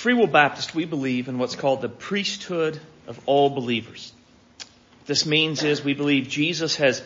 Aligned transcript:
Free 0.00 0.14
Will 0.14 0.26
Baptist, 0.26 0.74
we 0.74 0.86
believe 0.86 1.28
in 1.28 1.36
what's 1.36 1.56
called 1.56 1.82
the 1.82 1.88
priesthood 1.90 2.80
of 3.06 3.20
all 3.26 3.50
believers. 3.50 4.14
What 4.56 5.06
this 5.06 5.26
means 5.26 5.62
is 5.62 5.84
we 5.84 5.92
believe 5.92 6.26
Jesus 6.26 6.76
has 6.76 7.02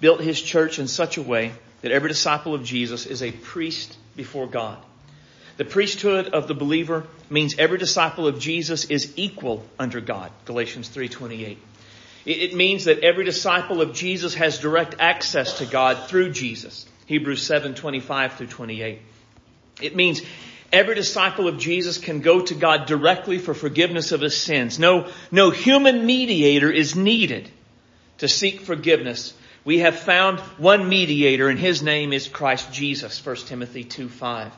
built 0.00 0.22
his 0.22 0.40
church 0.40 0.78
in 0.78 0.88
such 0.88 1.18
a 1.18 1.22
way 1.22 1.52
that 1.82 1.92
every 1.92 2.08
disciple 2.08 2.54
of 2.54 2.64
Jesus 2.64 3.04
is 3.04 3.22
a 3.22 3.32
priest 3.32 3.94
before 4.16 4.46
God. 4.46 4.78
The 5.58 5.66
priesthood 5.66 6.28
of 6.28 6.48
the 6.48 6.54
believer 6.54 7.06
means 7.28 7.54
every 7.58 7.76
disciple 7.76 8.26
of 8.26 8.40
Jesus 8.40 8.86
is 8.86 9.12
equal 9.16 9.66
under 9.78 10.00
God. 10.00 10.32
Galatians 10.46 10.88
3:28. 10.88 11.58
It 12.24 12.54
means 12.54 12.86
that 12.86 13.00
every 13.00 13.26
disciple 13.26 13.82
of 13.82 13.92
Jesus 13.92 14.32
has 14.36 14.58
direct 14.58 14.94
access 14.98 15.58
to 15.58 15.66
God 15.66 16.08
through 16.08 16.30
Jesus. 16.30 16.86
Hebrews 17.04 17.42
7:25 17.42 18.38
through 18.38 18.46
28. 18.46 19.02
It 19.82 19.94
means 19.94 20.22
every 20.72 20.94
disciple 20.94 21.48
of 21.48 21.58
Jesus 21.58 21.98
can 21.98 22.20
go 22.20 22.40
to 22.40 22.54
God 22.54 22.86
directly 22.86 23.38
for 23.38 23.54
forgiveness 23.54 24.12
of 24.12 24.20
his 24.20 24.36
sins. 24.36 24.78
No, 24.78 25.08
no 25.30 25.50
human 25.50 26.06
mediator 26.06 26.70
is 26.70 26.96
needed 26.96 27.50
to 28.18 28.28
seek 28.28 28.60
forgiveness. 28.60 29.34
We 29.64 29.78
have 29.80 29.98
found 29.98 30.40
one 30.58 30.88
mediator 30.88 31.48
and 31.48 31.58
his 31.58 31.82
name 31.82 32.12
is 32.12 32.28
Christ 32.28 32.72
Jesus, 32.72 33.24
1 33.24 33.36
Timothy 33.36 33.84
2 33.84 34.08
5. 34.08 34.52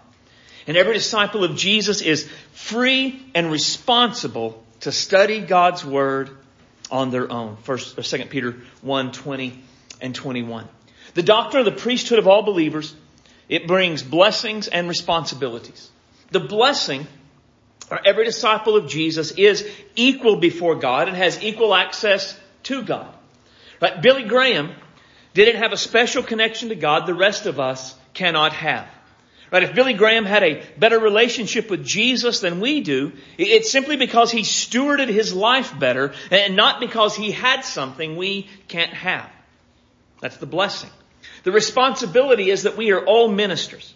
And 0.66 0.76
every 0.76 0.94
disciple 0.94 1.42
of 1.42 1.56
Jesus 1.56 2.02
is 2.02 2.28
free 2.52 3.24
and 3.34 3.50
responsible 3.50 4.62
to 4.80 4.92
study 4.92 5.40
God's 5.40 5.84
Word 5.84 6.30
on 6.90 7.10
their 7.10 7.30
own. 7.30 7.56
First 7.62 7.98
or 7.98 8.02
Second 8.02 8.30
Peter 8.30 8.56
1, 8.82 9.12
20 9.12 9.62
and 10.00 10.14
21. 10.14 10.68
The 11.14 11.22
doctrine 11.22 11.66
of 11.66 11.74
the 11.74 11.80
priesthood 11.80 12.18
of 12.18 12.28
all 12.28 12.42
believers, 12.42 12.94
it 13.48 13.66
brings 13.66 14.02
blessings 14.02 14.68
and 14.68 14.88
responsibilities. 14.88 15.90
The 16.30 16.40
blessing, 16.40 17.06
or 17.90 18.00
every 18.04 18.24
disciple 18.24 18.76
of 18.76 18.88
Jesus 18.88 19.32
is 19.32 19.68
equal 19.96 20.36
before 20.36 20.76
God 20.76 21.08
and 21.08 21.16
has 21.16 21.42
equal 21.42 21.74
access 21.74 22.38
to 22.64 22.82
God. 22.82 23.12
Right? 23.80 24.00
Billy 24.00 24.24
Graham 24.24 24.72
didn't 25.34 25.56
have 25.56 25.72
a 25.72 25.76
special 25.76 26.22
connection 26.22 26.68
to 26.68 26.74
God 26.74 27.06
the 27.06 27.14
rest 27.14 27.46
of 27.46 27.58
us 27.58 27.94
cannot 28.14 28.52
have. 28.52 28.86
Right? 29.50 29.64
If 29.64 29.74
Billy 29.74 29.94
Graham 29.94 30.24
had 30.24 30.44
a 30.44 30.62
better 30.78 30.98
relationship 30.98 31.70
with 31.70 31.84
Jesus 31.84 32.40
than 32.40 32.60
we 32.60 32.82
do, 32.82 33.12
it's 33.36 33.70
simply 33.70 33.96
because 33.96 34.30
he 34.30 34.42
stewarded 34.42 35.08
his 35.08 35.34
life 35.34 35.76
better 35.78 36.12
and 36.30 36.54
not 36.54 36.78
because 36.78 37.16
he 37.16 37.32
had 37.32 37.64
something 37.64 38.16
we 38.16 38.48
can't 38.68 38.92
have. 38.92 39.28
That's 40.20 40.36
the 40.36 40.46
blessing. 40.46 40.90
The 41.42 41.52
responsibility 41.52 42.50
is 42.50 42.64
that 42.64 42.76
we 42.76 42.92
are 42.92 43.04
all 43.04 43.28
ministers. 43.28 43.94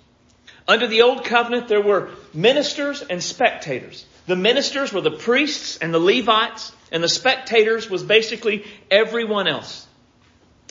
Under 0.67 0.87
the 0.87 1.03
old 1.03 1.25
covenant, 1.25 1.69
there 1.69 1.83
were 1.83 2.11
ministers 2.33 3.03
and 3.03 3.23
spectators. 3.23 4.07
The 4.27 4.37
ministers 4.37 4.93
were 4.93 5.03
the 5.03 5.11
priests 5.11 5.77
and 5.77 5.93
the 5.93 5.99
Levites, 5.99 6.73
and 6.91 7.03
the 7.03 7.09
spectators 7.09 7.91
was 7.91 8.03
basically 8.03 8.65
everyone 8.91 9.47
else. 9.47 9.87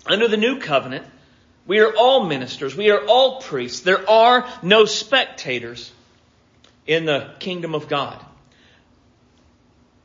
Under 0.06 0.28
the 0.28 0.38
new 0.38 0.60
covenant, 0.60 1.06
we 1.68 1.80
are 1.80 1.96
all 1.96 2.26
ministers. 2.26 2.76
We 2.76 2.90
are 2.90 3.06
all 3.06 3.42
priests. 3.42 3.82
There 3.82 4.10
are 4.10 4.48
no 4.64 4.86
spectators 4.86 5.92
in 6.88 7.06
the 7.06 7.34
kingdom 7.40 7.76
of 7.76 7.88
God. 7.88 8.24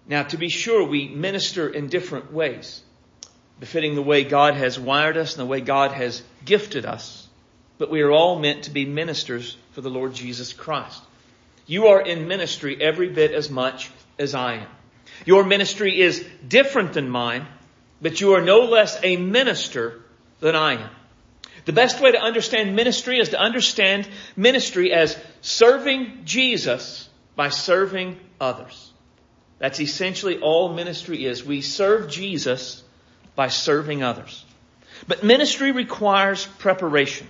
Now, 0.06 0.22
to 0.25 0.36
be 0.36 0.48
sure, 0.48 0.84
we 0.84 1.09
minister 1.09 1.69
in 1.69 1.89
different 1.89 2.33
ways, 2.33 2.83
befitting 3.59 3.94
the 3.94 4.03
way 4.03 4.25
God 4.25 4.55
has 4.55 4.78
wired 4.78 5.16
us 5.16 5.34
and 5.36 5.41
the 5.41 5.50
way 5.50 5.61
God 5.61 5.92
has 5.92 6.22
gifted 6.44 6.86
us. 6.86 7.17
But 7.79 7.91
we 7.91 8.03
are 8.03 8.11
all 8.11 8.39
meant 8.39 8.65
to 8.65 8.71
be 8.71 8.84
ministers 8.84 9.57
for 9.73 9.81
the 9.81 9.91
Lord 9.91 10.12
Jesus 10.15 10.53
Christ. 10.53 11.03
You 11.66 11.89
are 11.89 12.00
in 12.00 12.28
ministry 12.28 12.81
every 12.81 13.09
bit 13.09 13.33
as 13.33 13.50
much 13.50 13.91
as 14.19 14.34
I 14.34 14.55
am. 14.55 14.66
Your 15.25 15.44
ministry 15.44 16.00
is 16.00 16.25
different 16.47 16.93
than 16.93 17.09
mine, 17.09 17.47
but 18.00 18.21
you 18.21 18.34
are 18.34 18.43
no 18.43 18.61
less 18.61 18.99
a 19.03 19.17
minister 19.17 20.00
than 20.41 20.56
I 20.56 20.75
am. 20.75 20.91
The 21.65 21.72
best 21.72 22.00
way 22.00 22.12
to 22.12 22.21
understand 22.21 22.75
ministry 22.75 23.19
is 23.19 23.31
to 23.31 23.38
understand 23.38 24.09
ministry 24.37 24.93
as 24.93 25.17
serving 25.41 26.22
Jesus 26.25 27.09
by 27.37 27.50
serving 27.50 28.19
others. 28.41 28.91
That's 29.59 29.81
essentially 29.81 30.38
all 30.38 30.72
ministry 30.72 31.25
is. 31.25 31.44
We 31.44 31.61
serve 31.61 32.11
Jesus 32.11 32.83
by 33.37 33.49
serving 33.49 34.03
others. 34.03 34.44
But 35.06 35.22
ministry 35.22 35.72
requires 35.72 36.47
preparation. 36.47 37.28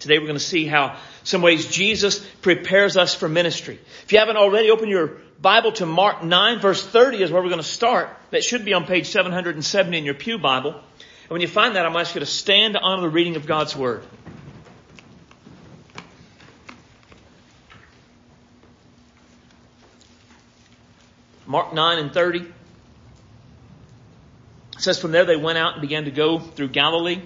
Today 0.00 0.18
we're 0.18 0.26
going 0.26 0.38
to 0.38 0.44
see 0.44 0.66
how 0.66 0.96
some 1.24 1.42
ways 1.42 1.66
Jesus 1.66 2.24
prepares 2.40 2.96
us 2.96 3.14
for 3.14 3.28
ministry. 3.28 3.80
If 4.04 4.12
you 4.12 4.18
haven't 4.18 4.36
already, 4.36 4.70
open 4.70 4.88
your 4.88 5.18
Bible 5.40 5.72
to 5.72 5.86
Mark 5.86 6.22
9 6.22 6.60
verse 6.60 6.84
30 6.86 7.22
is 7.22 7.30
where 7.30 7.42
we're 7.42 7.48
going 7.48 7.60
to 7.60 7.66
start. 7.66 8.10
That 8.30 8.44
should 8.44 8.64
be 8.64 8.74
on 8.74 8.84
page 8.84 9.06
770 9.08 9.98
in 9.98 10.04
your 10.04 10.14
Pew 10.14 10.38
Bible. 10.38 10.72
And 10.72 11.30
when 11.30 11.40
you 11.40 11.48
find 11.48 11.76
that, 11.76 11.84
I'm 11.84 11.92
going 11.92 12.04
to 12.04 12.08
ask 12.08 12.14
you 12.14 12.20
to 12.20 12.26
stand 12.26 12.76
honor 12.76 13.02
the 13.02 13.10
reading 13.10 13.36
of 13.36 13.46
God's 13.46 13.76
Word. 13.76 14.02
Mark 21.46 21.72
9 21.72 21.98
and 21.98 22.12
30. 22.12 22.40
It 22.40 22.46
says, 24.76 24.98
From 24.98 25.12
there 25.12 25.24
they 25.24 25.36
went 25.36 25.58
out 25.58 25.72
and 25.72 25.80
began 25.80 26.04
to 26.04 26.10
go 26.10 26.38
through 26.38 26.68
Galilee, 26.68 27.22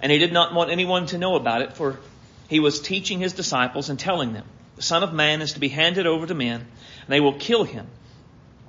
and 0.00 0.10
he 0.10 0.18
did 0.18 0.32
not 0.32 0.54
want 0.54 0.70
anyone 0.70 1.06
to 1.06 1.18
know 1.18 1.36
about 1.36 1.62
it, 1.62 1.74
for 1.74 2.00
he 2.48 2.60
was 2.60 2.80
teaching 2.80 3.20
his 3.20 3.34
disciples 3.34 3.90
and 3.90 3.98
telling 3.98 4.32
them, 4.32 4.46
The 4.76 4.82
Son 4.82 5.02
of 5.02 5.12
Man 5.12 5.42
is 5.42 5.52
to 5.52 5.60
be 5.60 5.68
handed 5.68 6.06
over 6.06 6.26
to 6.26 6.34
men, 6.34 6.60
and 6.60 7.08
they 7.08 7.20
will 7.20 7.34
kill 7.34 7.64
him. 7.64 7.86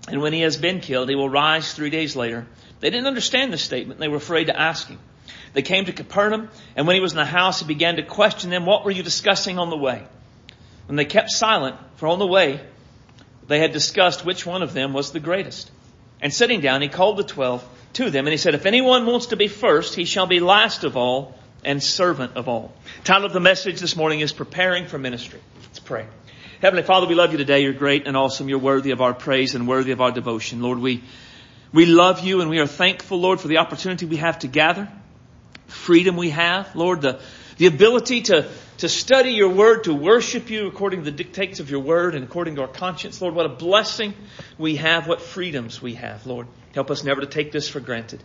And 0.07 0.22
when 0.22 0.34
he 0.34 0.41
has 0.41 0.57
been 0.57 0.81
killed, 0.81 1.09
he 1.09 1.16
will 1.16 1.29
rise 1.29 1.73
three 1.73 1.89
days 1.89 2.16
later. 2.16 2.45
They 2.81 2.89
didn't 2.89 3.07
understand 3.07 3.51
this 3.51 3.63
statement. 3.63 4.00
They 4.00 4.07
were 4.07 4.18
afraid 4.18 4.45
to 4.45 4.59
ask 4.59 4.88
him. 4.88 5.00
They 5.53 5.62
came 5.62 5.85
to 5.85 5.94
Capernaum, 5.94 6.50
and 6.75 6.88
when 6.88 6.95
he 6.95 7.01
was 7.01 7.13
in 7.13 7.18
the 7.18 7.25
house, 7.25 7.59
he 7.59 7.66
began 7.66 7.95
to 7.95 8.03
question 8.03 8.50
them, 8.50 8.66
What 8.66 8.84
were 8.84 8.91
you 8.91 9.01
discussing 9.01 9.57
on 9.57 9.69
the 9.69 9.78
way? 9.78 10.03
And 10.88 11.00
they 11.00 11.06
kept 11.06 11.31
silent, 11.31 11.78
for 11.95 12.07
on 12.07 12.19
the 12.19 12.28
way, 12.28 12.59
they 13.47 13.59
had 13.59 13.72
discussed 13.72 14.25
which 14.25 14.45
one 14.45 14.62
of 14.62 14.73
them 14.73 14.91
was 14.94 15.12
the 15.12 15.19
greatest. 15.19 15.72
And 16.22 16.34
sitting 16.34 16.59
down, 16.59 16.81
he 16.81 16.89
called 16.89 17.18
the 17.18 17.23
twelve 17.23 17.68
to 17.94 18.09
them, 18.09 18.28
and 18.28 18.31
he 18.31 18.38
said, 18.38 18.56
If 18.56 18.66
anyone 18.66 19.06
wants 19.06 19.28
to 19.28 19.38
be 19.38 19.47
first, 19.47 19.95
he 19.95 20.06
shall 20.06 20.28
be 20.28 20.39
last 20.39 20.84
of 20.84 20.97
all 20.97 21.38
and 21.64 21.81
servant 21.81 22.36
of 22.36 22.47
all. 22.47 22.74
Title 23.03 23.25
of 23.25 23.34
the 23.34 23.40
message 23.40 23.80
this 23.80 23.96
morning 23.96 24.20
is 24.20 24.34
Preparing 24.34 24.88
for 24.88 24.97
Ministry. 24.97 25.40
Let's 25.64 25.80
pray. 25.80 26.06
Heavenly 26.62 26.84
Father, 26.84 27.08
we 27.08 27.16
love 27.16 27.31
you 27.31 27.38
today. 27.38 27.62
You're 27.62 27.74
great 27.74 28.08
and 28.08 28.18
awesome. 28.18 28.50
You're 28.50 28.59
worthy 28.59 28.92
of 28.92 29.02
our 29.02 29.14
praise 29.14 29.56
and 29.56 29.68
worthy 29.68 29.92
of 29.92 30.02
our 30.02 30.12
devotion. 30.12 30.62
Lord, 30.62 30.80
we 30.80 31.03
we 31.72 31.86
love 31.86 32.22
you 32.22 32.42
and 32.42 32.50
we 32.50 32.59
are 32.59 32.68
thankful, 32.68 33.19
Lord, 33.19 33.40
for 33.40 33.48
the 33.48 33.58
opportunity 33.58 34.06
we 34.06 34.18
have 34.18 34.40
to 34.40 34.48
gather, 34.48 34.90
freedom 35.68 36.18
we 36.18 36.31
have, 36.31 36.75
Lord, 36.75 37.02
the, 37.02 37.19
the 37.58 37.68
ability 37.68 38.22
to, 38.24 38.50
to 38.80 38.90
study 38.90 39.34
your 39.34 39.50
word, 39.50 39.84
to 39.84 39.94
worship 39.94 40.50
you 40.50 40.68
according 40.68 41.03
to 41.03 41.06
the 41.06 41.16
dictates 41.16 41.59
of 41.59 41.69
your 41.69 41.81
word 41.81 42.16
and 42.16 42.24
according 42.24 42.56
to 42.56 42.62
our 42.62 42.68
conscience. 42.68 43.22
Lord, 43.22 43.36
what 43.36 43.46
a 43.46 43.50
blessing 43.50 44.16
we 44.58 44.78
have, 44.78 45.08
what 45.08 45.22
freedoms 45.22 45.80
we 45.80 45.94
have, 45.94 46.25
Lord. 46.25 46.48
Help 46.74 46.90
us 46.90 47.03
never 47.03 47.22
to 47.22 47.28
take 47.28 47.52
this 47.52 47.69
for 47.69 47.80
granted. 47.80 48.24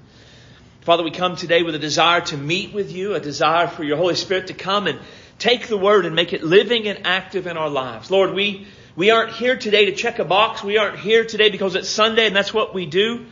Father, 0.84 1.02
we 1.02 1.12
come 1.12 1.34
today 1.34 1.62
with 1.62 1.74
a 1.74 1.78
desire 1.78 2.20
to 2.20 2.36
meet 2.36 2.74
with 2.74 2.92
you, 2.92 3.14
a 3.14 3.20
desire 3.20 3.68
for 3.68 3.82
your 3.82 3.96
Holy 3.96 4.16
Spirit 4.16 4.48
to 4.48 4.52
come 4.52 4.86
and 4.86 5.00
take 5.38 5.66
the 5.66 5.78
word 5.78 6.04
and 6.04 6.14
make 6.14 6.34
it 6.34 6.44
living 6.44 6.86
and 6.88 7.06
active 7.06 7.46
in 7.46 7.56
our 7.56 7.70
lives. 7.70 8.10
Lord, 8.10 8.34
we 8.34 8.66
we 8.94 9.10
aren't 9.10 9.32
here 9.32 9.56
today 9.56 9.86
to 9.86 9.92
check 9.92 10.18
a 10.18 10.26
box. 10.26 10.62
We 10.62 10.76
aren't 10.76 10.98
here 10.98 11.24
today 11.24 11.48
because 11.48 11.74
it's 11.74 11.88
Sunday 11.88 12.26
and 12.26 12.36
that's 12.36 12.52
what 12.52 12.74
we 12.74 12.84
do. 12.84 13.24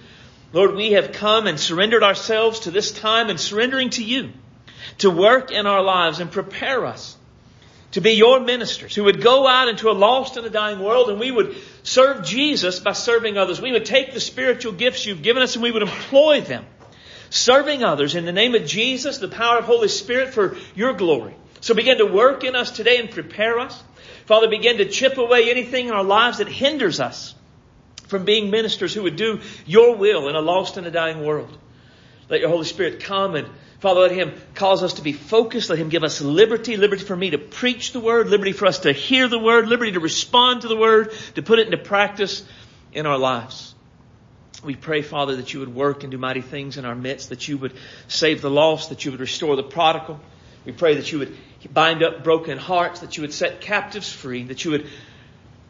Lord, 0.55 0.75
we 0.75 0.93
have 0.93 1.13
come 1.13 1.47
and 1.47 1.61
surrendered 1.61 2.03
ourselves 2.03 2.61
to 2.61 2.71
this 2.71 2.91
time 2.91 3.29
and 3.29 3.39
surrendering 3.39 3.91
to 3.91 4.03
you 4.03 4.31
to 4.99 5.11
work 5.11 5.51
in 5.51 5.67
our 5.67 5.83
lives 5.83 6.21
and 6.21 6.33
prepare 6.33 6.87
us 6.87 7.19
to 7.91 8.01
be 8.01 8.13
your 8.13 8.41
ministers 8.41 8.95
who 8.95 9.05
would 9.05 9.21
go 9.21 9.47
out 9.47 9.69
into 9.69 9.91
a 9.91 9.93
lost 9.93 10.39
and 10.39 10.47
a 10.47 10.51
dying 10.51 10.81
world 10.81 11.11
and 11.11 11.21
we 11.21 11.31
would 11.31 11.55
serve 11.83 12.25
Jesus 12.25 12.81
by 12.81 12.93
serving 12.93 13.37
others. 13.37 13.61
We 13.61 13.73
would 13.73 13.85
take 13.85 14.15
the 14.15 14.21
spiritual 14.21 14.73
gifts 14.73 15.05
you've 15.05 15.21
given 15.21 15.43
us 15.43 15.55
and 15.55 15.63
we 15.63 15.71
would 15.71 15.83
employ 15.83 16.41
them 16.41 16.65
serving 17.33 17.83
others 17.83 18.15
in 18.15 18.25
the 18.25 18.33
name 18.33 18.55
of 18.55 18.67
Jesus, 18.67 19.19
the 19.19 19.29
power 19.29 19.59
of 19.59 19.65
Holy 19.65 19.89
Spirit 19.89 20.35
for 20.35 20.57
your 20.75 20.93
glory. 20.93 21.35
So 21.61 21.75
begin 21.75 21.99
to 21.99 22.07
work 22.07 22.45
in 22.45 22.55
us 22.55 22.71
today 22.71 22.99
and 22.99 23.11
prepare 23.11 23.59
us. 23.59 23.83
Father, 24.27 24.49
begin 24.49 24.79
to 24.79 24.89
chip 24.89 25.17
away 25.17 25.51
anything 25.51 25.89
in 25.89 25.95
our 25.95 26.05
lives 26.05 26.39
that 26.39 26.49
hinders 26.49 27.01
us 27.01 27.35
from 28.07 28.25
being 28.25 28.51
ministers 28.51 28.93
who 28.93 29.05
would 29.05 29.17
do 29.17 29.41
your 29.65 29.97
will 29.97 30.29
in 30.29 30.37
a 30.37 30.41
lost 30.41 30.77
and 30.77 30.87
a 30.87 30.91
dying 30.91 31.25
world. 31.25 31.57
Let 32.29 32.41
your 32.41 32.51
Holy 32.51 32.65
Spirit 32.65 33.01
come 33.01 33.35
and 33.35 33.49
Father, 33.81 34.03
let 34.03 34.13
Him 34.13 34.33
cause 34.55 34.85
us 34.85 34.93
to 34.95 35.03
be 35.03 35.13
focused. 35.13 35.69
Let 35.69 35.77
Him 35.77 35.89
give 35.89 36.05
us 36.05 36.21
liberty, 36.21 36.77
liberty 36.77 37.03
for 37.03 37.17
me 37.17 37.31
to 37.31 37.39
preach 37.39 37.91
the 37.91 37.99
Word, 37.99 38.29
liberty 38.29 38.53
for 38.53 38.67
us 38.67 38.79
to 38.81 38.93
hear 38.93 39.27
the 39.27 39.41
Word, 39.41 39.67
liberty 39.67 39.91
to 39.93 40.01
respond 40.01 40.63
to 40.63 40.69
the 40.69 40.77
Word, 40.77 41.13
to 41.35 41.43
put 41.43 41.59
it 41.59 41.67
into 41.67 41.79
practice 41.79 42.45
in 42.93 43.07
our 43.07 43.19
lives. 43.19 43.72
We 44.65 44.77
pray, 44.77 45.03
Father, 45.03 45.37
that 45.37 45.53
you 45.53 45.61
would 45.61 45.75
work 45.75 46.05
and 46.05 46.11
do 46.13 46.19
mighty 46.19 46.41
things 46.41 46.79
in 46.79 46.85
our 46.85 46.95
midst, 46.95 47.31
that 47.31 47.49
you 47.49 47.59
would 47.59 47.75
save 48.09 48.43
the 48.43 48.51
lost, 48.51 48.91
that 48.91 49.05
you 49.05 49.11
would 49.11 49.21
restore 49.21 49.57
the 49.57 49.63
prodigal, 49.63 50.21
we 50.65 50.73
pray 50.73 50.95
that 50.95 51.11
you 51.11 51.19
would 51.19 51.37
bind 51.73 52.03
up 52.03 52.23
broken 52.23 52.59
hearts, 52.59 53.01
that 53.01 53.17
you 53.17 53.23
would 53.23 53.33
set 53.33 53.61
captives 53.61 54.13
free, 54.13 54.45
that 54.45 54.65
you 54.65 54.73
would 54.73 54.89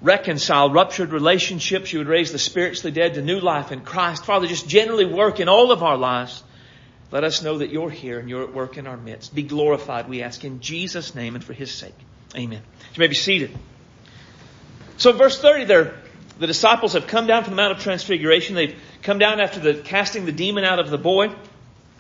reconcile 0.03 0.71
ruptured 0.71 1.13
relationships. 1.13 1.93
You 1.93 2.01
would 2.01 2.09
raise 2.09 2.33
the 2.33 2.39
spiritually 2.39 2.93
dead 2.93 3.15
to 3.15 3.23
new 3.23 3.41
life 3.41 3.73
in 3.73 3.81
Christ. 3.81 4.25
Father, 4.25 4.47
just 4.47 4.69
generally 4.69 5.07
work 5.07 5.41
in 5.41 5.49
all 5.49 5.71
of 5.73 5.83
our 5.83 5.97
lives. 5.97 6.43
Let 7.11 7.25
us 7.25 7.43
know 7.43 7.59
that 7.59 7.71
you're 7.71 7.91
here 7.91 8.19
and 8.19 8.29
you're 8.29 8.43
at 8.43 8.55
work 8.55 8.79
in 8.79 8.87
our 8.87 8.97
midst. 8.97 9.35
Be 9.35 9.43
glorified, 9.43 10.09
we 10.09 10.23
ask 10.23 10.45
in 10.45 10.61
Jesus' 10.61 11.15
name 11.15 11.35
and 11.35 11.45
for 11.45 11.53
his 11.53 11.71
sake. 11.71 11.95
Amen. 12.35 12.63
You 12.95 12.99
may 12.99 13.09
be 13.09 13.15
seated. 13.15 13.57
So 14.97 15.13
verse 15.13 15.39
30 15.41 15.65
there, 15.65 15.95
the 16.39 16.47
disciples 16.47 16.95
have 16.95 17.07
come 17.07 17.27
down 17.27 17.45
from 17.45 17.53
the 17.53 17.57
Mount 17.57 17.73
of 17.73 17.83
Transfiguration. 17.83 18.55
They've 18.55 18.77
come 19.03 19.19
down 19.19 19.41
after 19.41 19.61
the 19.61 19.75
casting 19.75 20.25
the 20.25 20.33
demon 20.33 20.65
out 20.65 20.79
of 20.79 20.91
the 20.91 20.99
boy. 20.99 21.35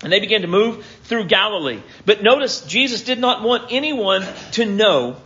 And 0.02 0.12
they 0.12 0.18
began 0.18 0.42
to 0.42 0.48
move 0.48 0.84
through 1.04 1.26
Galilee. 1.26 1.80
But 2.04 2.22
notice 2.22 2.62
Jesus 2.62 3.02
did 3.02 3.20
not 3.20 3.42
want 3.42 3.70
anyone 3.70 4.24
to 4.52 4.66
know 4.66 5.16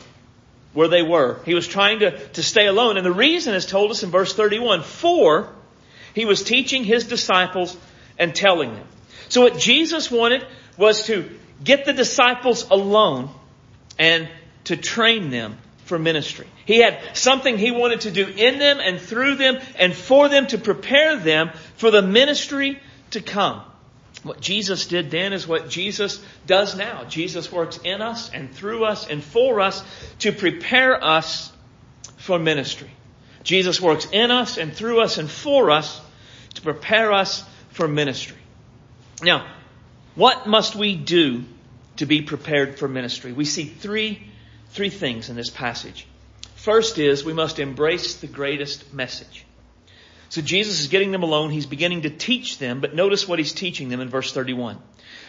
where 0.75 0.89
they 0.89 1.03
were. 1.03 1.41
He 1.47 1.55
was 1.55 1.67
trying 1.67 2.01
to, 2.01 2.19
to 2.29 2.43
stay 2.43 2.67
alone. 2.67 2.99
And 2.99 3.07
the 3.07 3.13
reason 3.13 3.55
is 3.55 3.65
told 3.65 3.91
us 3.91 4.03
in 4.03 4.11
verse 4.11 4.35
31. 4.35 4.83
For 4.83 5.49
he 6.15 6.27
was 6.27 6.43
teaching 6.43 6.85
his 6.85 7.07
disciples 7.07 7.77
and 8.19 8.35
telling 8.35 8.75
them. 8.75 8.87
So 9.29 9.41
what 9.41 9.59
Jesus 9.59 10.11
wanted 10.11 10.47
was 10.77 11.07
to 11.07 11.31
get 11.65 11.87
the 11.87 11.95
disciples 11.95 12.69
alone 12.71 13.31
and 13.99 14.29
to 14.65 14.77
train 14.77 15.31
them 15.31 15.57
for 15.87 15.99
ministry. 15.99 16.47
He 16.65 16.79
had 16.79 16.99
something 17.15 17.57
he 17.57 17.71
wanted 17.71 18.03
to 18.03 18.11
do 18.11 18.27
in 18.27 18.59
them 18.59 18.79
and 18.81 19.01
through 19.01 19.37
them 19.37 19.59
and 19.79 19.95
for 19.95 20.29
them 20.29 20.47
to 20.49 20.59
prepare 20.59 21.17
them 21.17 21.51
for 21.77 21.91
the 21.91 22.03
ministry 22.03 22.81
to 23.13 23.21
come. 23.21 23.63
What 24.25 24.41
Jesus 24.41 24.89
did 24.89 25.11
then 25.11 25.33
is 25.33 25.47
what 25.47 25.69
Jesus 25.69 26.21
does 26.47 26.77
now. 26.77 27.05
Jesus 27.05 27.53
works 27.53 27.79
in 27.85 28.03
us 28.03 28.31
and 28.33 28.53
through 28.53 28.85
us 28.85 29.09
and 29.09 29.23
for 29.23 29.61
us 29.61 29.85
to 30.21 30.33
prepare 30.33 31.03
us 31.03 31.53
for 32.17 32.39
ministry. 32.39 32.91
Jesus 33.45 33.81
works 33.81 34.09
in 34.11 34.33
us 34.33 34.59
and 34.59 34.75
through 34.75 35.01
us 35.01 35.19
and 35.19 35.31
for 35.31 35.71
us 35.71 36.01
to 36.55 36.63
prepare 36.63 37.13
us 37.13 37.45
for 37.71 37.87
ministry. 37.87 38.39
Now, 39.23 39.47
what 40.17 40.49
must 40.49 40.75
we 40.75 40.97
do 40.97 41.45
to 41.99 42.07
be 42.07 42.23
prepared 42.23 42.79
for 42.81 42.89
ministry? 42.89 43.33
We 43.33 43.45
see 43.45 43.65
three, 43.67 44.27
three 44.77 44.91
things 44.91 45.31
in 45.31 45.37
this 45.37 45.51
passage. 45.51 46.07
First 46.55 46.99
is 46.99 47.25
we 47.25 47.33
must 47.33 47.59
embrace 47.59 48.17
the 48.17 48.27
greatest 48.27 48.93
message. 48.93 49.45
So 50.29 50.43
Jesus 50.43 50.81
is 50.81 50.89
getting 50.89 51.13
them 51.13 51.23
alone. 51.23 51.51
He's 51.51 51.67
beginning 51.67 52.03
to 52.03 52.11
teach 52.11 52.59
them, 52.59 52.81
but 52.81 52.95
notice 52.95 53.27
what 53.27 53.39
he's 53.39 53.53
teaching 53.53 53.89
them 53.89 54.01
in 54.01 54.09
verse 54.09 54.33
31. 54.33 54.79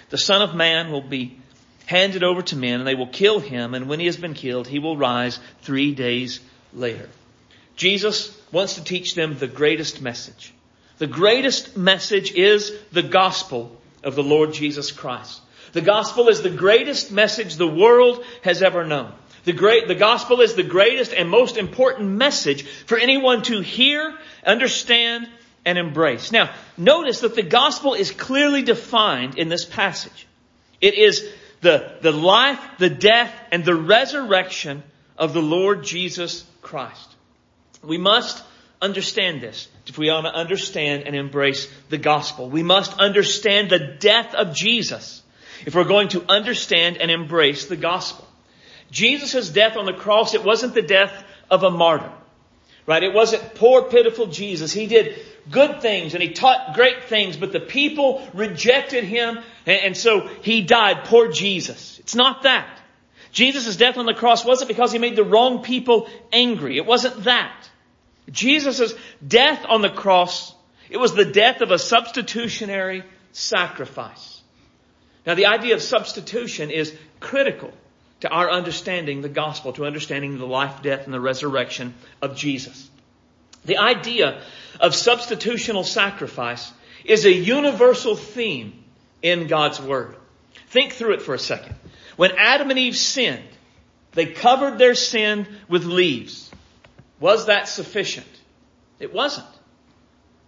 The 0.10 0.18
Son 0.18 0.42
of 0.42 0.54
Man 0.54 0.92
will 0.92 1.02
be 1.02 1.40
handed 1.86 2.24
over 2.24 2.42
to 2.42 2.56
men 2.58 2.80
and 2.80 2.88
they 2.88 2.96
will 2.96 3.08
kill 3.08 3.40
him. 3.40 3.74
And 3.74 3.88
when 3.88 4.00
he 4.00 4.08
has 4.08 4.18
been 4.18 4.34
killed, 4.34 4.68
he 4.68 4.80
will 4.80 4.98
rise 4.98 5.40
three 5.62 5.96
days 5.96 6.42
later. 6.74 7.10
Jesus 7.78 8.38
wants 8.52 8.76
to 8.76 8.84
teach 8.84 9.16
them 9.16 9.38
the 9.38 9.48
greatest 9.48 10.02
message. 10.02 10.54
The 10.98 11.08
greatest 11.08 11.78
message 11.78 12.34
is 12.34 12.74
the 12.92 13.04
gospel 13.04 13.80
of 14.04 14.16
the 14.16 14.24
Lord 14.24 14.54
Jesus 14.54 14.92
Christ. 14.92 15.42
The 15.74 15.82
gospel 15.82 16.28
is 16.28 16.42
the 16.42 16.50
greatest 16.50 17.12
message 17.12 17.56
the 17.56 17.68
world 17.68 18.24
has 18.42 18.62
ever 18.64 18.84
known. 18.84 19.14
The 19.48 19.54
great, 19.54 19.88
the 19.88 19.96
gospel 19.96 20.42
is 20.42 20.56
the 20.56 20.64
greatest 20.64 21.14
and 21.14 21.30
most 21.30 21.56
important 21.56 22.10
message 22.10 22.64
for 22.64 22.98
anyone 22.98 23.44
to 23.44 23.62
hear, 23.62 24.14
understand, 24.46 25.30
and 25.64 25.78
embrace. 25.78 26.34
Now, 26.34 26.54
notice 26.76 27.22
that 27.22 27.34
the 27.34 27.44
gospel 27.44 27.94
is 27.94 28.12
clearly 28.12 28.62
defined 28.62 29.38
in 29.38 29.48
this 29.48 29.64
passage. 29.64 30.28
It 30.82 30.96
is 30.96 31.26
the, 31.62 31.94
the 32.02 32.12
life, 32.12 32.60
the 32.78 32.90
death, 32.90 33.34
and 33.50 33.64
the 33.64 33.74
resurrection 33.74 34.84
of 35.18 35.34
the 35.34 35.42
Lord 35.42 35.86
Jesus 35.86 36.44
Christ. 36.62 37.16
We 37.82 37.98
must 37.98 38.44
understand 38.82 39.40
this 39.40 39.70
if 39.86 39.98
we 39.98 40.12
want 40.12 40.26
to 40.26 40.34
understand 40.34 41.04
and 41.04 41.16
embrace 41.16 41.72
the 41.88 41.98
gospel. 41.98 42.50
We 42.50 42.64
must 42.64 43.00
understand 43.00 43.70
the 43.70 43.96
death 43.98 44.36
of 44.36 44.54
Jesus 44.54 45.24
if 45.66 45.74
we're 45.74 45.86
going 45.86 46.10
to 46.10 46.26
understand 46.28 46.98
and 46.98 47.10
embrace 47.10 47.68
the 47.68 47.78
gospel. 47.78 48.27
Jesus' 48.92 49.50
death 49.50 49.78
on 49.78 49.86
the 49.86 49.94
cross, 49.94 50.34
it 50.34 50.44
wasn't 50.44 50.74
the 50.74 50.82
death 50.82 51.24
of 51.50 51.64
a 51.64 51.72
martyr. 51.72 52.12
Right? 52.86 53.04
It 53.04 53.14
wasn't 53.14 53.56
poor, 53.56 53.84
pitiful 53.84 54.28
Jesus. 54.28 54.72
He 54.72 54.88
did 54.88 55.20
good 55.52 55.82
things 55.82 56.14
and 56.14 56.24
he 56.24 56.32
taught 56.32 56.74
great 56.74 57.06
things, 57.06 57.36
but 57.36 57.52
the 57.52 57.60
people 57.60 58.26
rejected 58.34 59.04
him 59.04 59.40
and, 59.66 59.82
and 59.82 59.98
so 59.98 60.28
he 60.42 60.62
died. 60.62 61.04
Poor 61.04 61.30
Jesus. 61.30 62.00
It's 62.00 62.16
not 62.16 62.44
that. 62.44 62.80
Jesus' 63.32 63.76
death 63.76 63.98
on 63.98 64.06
the 64.06 64.14
cross 64.14 64.46
wasn't 64.46 64.70
because 64.70 64.94
he 64.94 65.00
made 65.00 65.18
the 65.18 65.24
wrong 65.24 65.64
people 65.64 66.10
angry. 66.32 66.78
It 66.78 66.86
wasn't 66.86 67.26
that. 67.26 67.70
Jesus' 68.32 68.94
death 69.26 69.66
on 69.68 69.82
the 69.82 69.90
cross, 69.90 70.56
it 70.90 70.98
was 70.98 71.14
the 71.14 71.26
death 71.26 71.62
of 71.62 71.72
a 71.72 71.80
substitutionary 71.80 73.04
sacrifice. 73.34 74.42
Now 75.26 75.36
the 75.36 75.48
idea 75.48 75.76
of 75.76 75.82
substitution 75.82 76.72
is 76.72 76.96
critical 77.20 77.74
to 78.22 78.30
our 78.30 78.50
understanding 78.50 79.22
the 79.22 79.30
gospel, 79.30 79.74
to 79.74 79.86
understanding 79.86 80.38
the 80.38 80.48
life, 80.48 80.82
death, 80.82 81.06
and 81.06 81.14
the 81.14 81.20
resurrection 81.20 81.94
of 82.22 82.36
Jesus. 82.36 82.90
The 83.66 83.78
idea 83.78 84.42
of 84.80 84.94
substitutional 84.94 85.86
sacrifice 85.86 86.72
is 87.06 87.26
a 87.26 87.32
universal 87.32 88.16
theme 88.16 88.84
in 89.22 89.48
God's 89.48 89.80
Word. 89.80 90.16
Think 90.68 90.94
through 90.94 91.14
it 91.14 91.22
for 91.22 91.34
a 91.34 91.40
second. 91.40 91.76
When 92.16 92.32
Adam 92.38 92.70
and 92.70 92.80
Eve 92.80 92.98
sinned, 92.98 93.48
they 94.14 94.26
covered 94.26 94.80
their 94.80 94.96
sin 94.96 95.48
with 95.70 95.86
leaves. 95.86 96.50
Was 97.20 97.46
that 97.46 97.68
sufficient? 97.68 98.28
It 99.00 99.14
wasn't. 99.14 99.48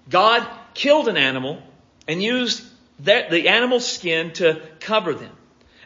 God 0.10 0.48
killed 0.74 1.08
an 1.08 1.18
animal 1.18 1.62
and 2.08 2.22
used 2.22 2.64
the 3.00 3.48
animal's 3.48 3.86
skin 3.86 4.34
to 4.34 4.62
cover 4.80 5.14
them 5.14 5.32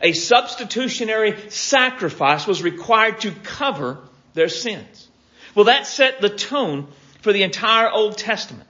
a 0.04 0.12
substitutionary 0.12 1.50
sacrifice 1.50 2.46
was 2.46 2.62
required 2.62 3.22
to 3.22 3.32
cover 3.32 4.00
their 4.34 4.50
sins. 4.50 5.08
Well, 5.56 5.66
that 5.66 5.88
set 5.88 6.20
the 6.20 6.30
tone 6.30 6.88
for 7.22 7.32
the 7.32 7.44
entire 7.44 7.90
Old 7.90 8.18
Testament. 8.18 8.70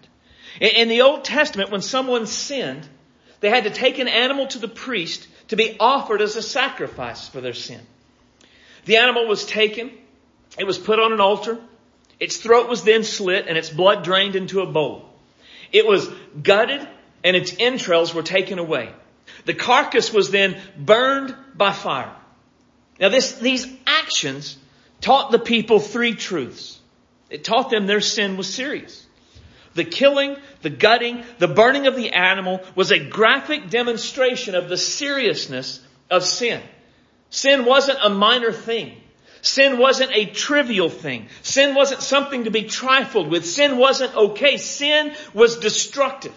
In 0.61 0.87
the 0.87 1.01
Old 1.01 1.23
Testament, 1.23 1.71
when 1.71 1.81
someone 1.81 2.27
sinned, 2.27 2.87
they 3.39 3.49
had 3.49 3.63
to 3.63 3.71
take 3.71 3.97
an 3.97 4.07
animal 4.07 4.45
to 4.47 4.59
the 4.59 4.67
priest 4.67 5.27
to 5.47 5.55
be 5.55 5.75
offered 5.79 6.21
as 6.21 6.35
a 6.35 6.41
sacrifice 6.41 7.27
for 7.27 7.41
their 7.41 7.53
sin. 7.53 7.81
The 8.85 8.97
animal 8.97 9.27
was 9.27 9.45
taken, 9.45 9.91
it 10.59 10.65
was 10.65 10.77
put 10.77 10.99
on 10.99 11.13
an 11.13 11.19
altar, 11.19 11.57
its 12.19 12.37
throat 12.37 12.69
was 12.69 12.83
then 12.83 13.03
slit, 13.03 13.47
and 13.47 13.57
its 13.57 13.69
blood 13.69 14.03
drained 14.03 14.35
into 14.35 14.61
a 14.61 14.71
bowl. 14.71 15.09
It 15.71 15.87
was 15.87 16.07
gutted, 16.41 16.87
and 17.23 17.35
its 17.35 17.55
entrails 17.57 18.13
were 18.13 18.21
taken 18.21 18.59
away. 18.59 18.93
The 19.45 19.53
carcass 19.53 20.13
was 20.13 20.31
then 20.31 20.59
burned 20.77 21.35
by 21.55 21.71
fire. 21.71 22.13
Now 22.99 23.09
this, 23.09 23.33
these 23.33 23.67
actions 23.85 24.57
taught 25.01 25.31
the 25.31 25.39
people 25.39 25.79
three 25.79 26.15
truths. 26.15 26.79
It 27.29 27.43
taught 27.43 27.69
them 27.69 27.87
their 27.87 28.01
sin 28.01 28.37
was 28.37 28.53
serious. 28.53 29.05
The 29.73 29.83
killing, 29.83 30.37
the 30.61 30.69
gutting, 30.69 31.23
the 31.39 31.47
burning 31.47 31.87
of 31.87 31.95
the 31.95 32.11
animal 32.11 32.61
was 32.75 32.91
a 32.91 32.99
graphic 32.99 33.69
demonstration 33.69 34.53
of 34.53 34.69
the 34.69 34.77
seriousness 34.77 35.79
of 36.11 36.23
sin. 36.23 36.61
Sin 37.31 37.65
wasn't 37.65 37.97
a 38.03 38.09
minor 38.09 38.51
thing. 38.51 39.01
Sin 39.41 39.77
wasn't 39.77 40.11
a 40.13 40.27
trivial 40.27 40.89
thing. 40.89 41.27
Sin 41.41 41.75
wasn't 41.75 42.01
something 42.01 42.45
to 42.45 42.51
be 42.51 42.63
trifled 42.63 43.29
with. 43.29 43.45
Sin 43.45 43.77
wasn't 43.77 44.15
okay. 44.15 44.57
Sin 44.57 45.13
was 45.33 45.57
destructive. 45.57 46.33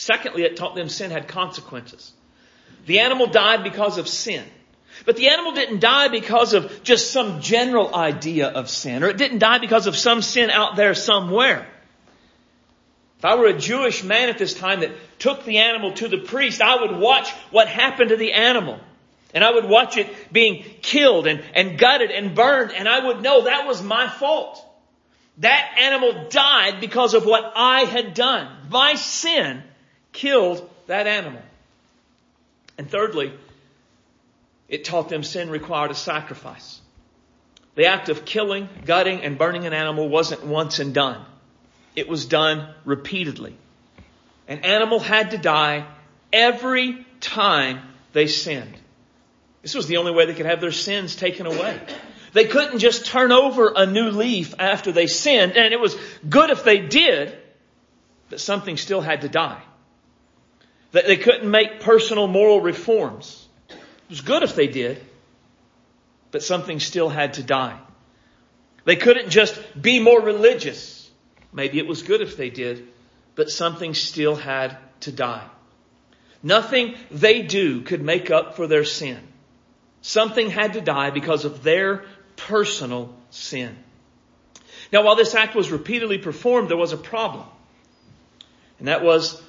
Secondly, 0.00 0.44
it 0.44 0.56
taught 0.56 0.74
them 0.74 0.88
sin 0.88 1.10
had 1.10 1.28
consequences. 1.28 2.10
The 2.86 3.00
animal 3.00 3.26
died 3.26 3.62
because 3.62 3.98
of 3.98 4.08
sin. 4.08 4.42
But 5.04 5.16
the 5.16 5.28
animal 5.28 5.52
didn't 5.52 5.80
die 5.80 6.08
because 6.08 6.54
of 6.54 6.82
just 6.82 7.10
some 7.10 7.42
general 7.42 7.94
idea 7.94 8.48
of 8.48 8.70
sin, 8.70 9.04
or 9.04 9.08
it 9.08 9.18
didn't 9.18 9.40
die 9.40 9.58
because 9.58 9.86
of 9.86 9.94
some 9.94 10.22
sin 10.22 10.48
out 10.48 10.74
there 10.74 10.94
somewhere. 10.94 11.68
If 13.18 13.26
I 13.26 13.34
were 13.34 13.48
a 13.48 13.58
Jewish 13.58 14.02
man 14.02 14.30
at 14.30 14.38
this 14.38 14.54
time 14.54 14.80
that 14.80 14.92
took 15.18 15.44
the 15.44 15.58
animal 15.58 15.92
to 15.92 16.08
the 16.08 16.16
priest, 16.16 16.62
I 16.62 16.80
would 16.80 16.96
watch 16.96 17.30
what 17.50 17.68
happened 17.68 18.08
to 18.08 18.16
the 18.16 18.32
animal. 18.32 18.80
And 19.34 19.44
I 19.44 19.52
would 19.52 19.66
watch 19.66 19.98
it 19.98 20.32
being 20.32 20.64
killed 20.80 21.26
and, 21.26 21.44
and 21.52 21.78
gutted 21.78 22.10
and 22.10 22.34
burned, 22.34 22.72
and 22.72 22.88
I 22.88 23.04
would 23.04 23.20
know 23.20 23.44
that 23.44 23.66
was 23.66 23.82
my 23.82 24.08
fault. 24.08 24.66
That 25.38 25.74
animal 25.78 26.30
died 26.30 26.80
because 26.80 27.12
of 27.12 27.26
what 27.26 27.52
I 27.54 27.80
had 27.80 28.14
done. 28.14 28.48
My 28.70 28.94
sin 28.94 29.64
killed 30.12 30.68
that 30.86 31.06
animal. 31.06 31.42
And 32.78 32.90
thirdly, 32.90 33.32
it 34.68 34.84
taught 34.84 35.08
them 35.08 35.22
sin 35.22 35.50
required 35.50 35.90
a 35.90 35.94
sacrifice. 35.94 36.80
The 37.74 37.86
act 37.86 38.08
of 38.08 38.24
killing, 38.24 38.68
gutting, 38.84 39.22
and 39.22 39.38
burning 39.38 39.66
an 39.66 39.72
animal 39.72 40.08
wasn't 40.08 40.44
once 40.44 40.78
and 40.78 40.92
done. 40.92 41.24
It 41.96 42.08
was 42.08 42.24
done 42.26 42.72
repeatedly. 42.84 43.56
An 44.48 44.60
animal 44.60 44.98
had 44.98 45.32
to 45.32 45.38
die 45.38 45.86
every 46.32 47.06
time 47.20 47.80
they 48.12 48.26
sinned. 48.26 48.76
This 49.62 49.74
was 49.74 49.86
the 49.86 49.98
only 49.98 50.12
way 50.12 50.26
they 50.26 50.34
could 50.34 50.46
have 50.46 50.60
their 50.60 50.72
sins 50.72 51.16
taken 51.16 51.46
away. 51.46 51.80
They 52.32 52.46
couldn't 52.46 52.78
just 52.78 53.06
turn 53.06 53.32
over 53.32 53.72
a 53.74 53.86
new 53.86 54.10
leaf 54.10 54.54
after 54.58 54.92
they 54.92 55.06
sinned, 55.06 55.56
and 55.56 55.72
it 55.72 55.80
was 55.80 55.96
good 56.28 56.50
if 56.50 56.64
they 56.64 56.78
did, 56.78 57.36
but 58.28 58.40
something 58.40 58.76
still 58.76 59.00
had 59.00 59.22
to 59.22 59.28
die. 59.28 59.62
That 60.92 61.06
they 61.06 61.16
couldn't 61.16 61.50
make 61.50 61.80
personal 61.80 62.26
moral 62.26 62.60
reforms. 62.60 63.46
It 63.68 63.76
was 64.10 64.20
good 64.20 64.42
if 64.42 64.56
they 64.56 64.66
did, 64.66 65.00
but 66.30 66.42
something 66.42 66.80
still 66.80 67.08
had 67.08 67.34
to 67.34 67.42
die. 67.42 67.78
They 68.84 68.96
couldn't 68.96 69.30
just 69.30 69.60
be 69.80 70.00
more 70.00 70.20
religious. 70.20 71.08
Maybe 71.52 71.78
it 71.78 71.86
was 71.86 72.02
good 72.02 72.20
if 72.20 72.36
they 72.36 72.50
did, 72.50 72.88
but 73.34 73.50
something 73.50 73.94
still 73.94 74.34
had 74.34 74.76
to 75.00 75.12
die. 75.12 75.46
Nothing 76.42 76.96
they 77.10 77.42
do 77.42 77.82
could 77.82 78.02
make 78.02 78.30
up 78.30 78.56
for 78.56 78.66
their 78.66 78.84
sin. 78.84 79.18
Something 80.02 80.48
had 80.50 80.72
to 80.72 80.80
die 80.80 81.10
because 81.10 81.44
of 81.44 81.62
their 81.62 82.04
personal 82.36 83.14
sin. 83.30 83.76
Now, 84.92 85.04
while 85.04 85.16
this 85.16 85.34
act 85.34 85.54
was 85.54 85.70
repeatedly 85.70 86.18
performed, 86.18 86.68
there 86.68 86.76
was 86.76 86.92
a 86.92 86.96
problem. 86.96 87.46
And 88.78 88.88
that 88.88 89.04
was 89.04 89.40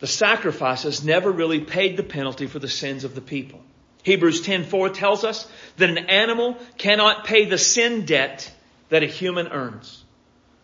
the 0.00 0.06
sacrifices 0.06 1.04
never 1.04 1.30
really 1.30 1.60
paid 1.60 1.96
the 1.96 2.02
penalty 2.02 2.46
for 2.46 2.58
the 2.58 2.68
sins 2.68 3.04
of 3.04 3.14
the 3.14 3.20
people. 3.20 3.60
Hebrews 4.02 4.42
10:4 4.42 4.92
tells 4.94 5.24
us 5.24 5.46
that 5.76 5.90
an 5.90 5.98
animal 6.10 6.56
cannot 6.78 7.24
pay 7.24 7.44
the 7.44 7.58
sin 7.58 8.06
debt 8.06 8.50
that 8.88 9.02
a 9.02 9.06
human 9.06 9.48
earns. 9.48 10.02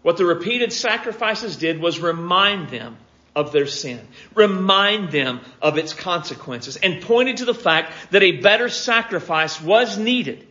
What 0.03 0.17
the 0.17 0.25
repeated 0.25 0.73
sacrifices 0.73 1.57
did 1.57 1.81
was 1.81 2.01
remind 2.01 2.71
them 2.71 2.97
of 3.35 3.53
their 3.53 3.67
sin, 3.67 4.01
remind 4.35 5.11
them 5.11 5.41
of 5.61 5.77
its 5.77 5.93
consequences, 5.93 6.77
and 6.77 7.03
pointed 7.03 7.39
to 7.39 7.45
the 7.45 7.55
fact 7.55 7.93
that 8.13 8.23
a 8.23 8.41
better 8.41 8.71
sacrifice 8.71 9.61
was 9.61 9.99
needed 9.99 10.47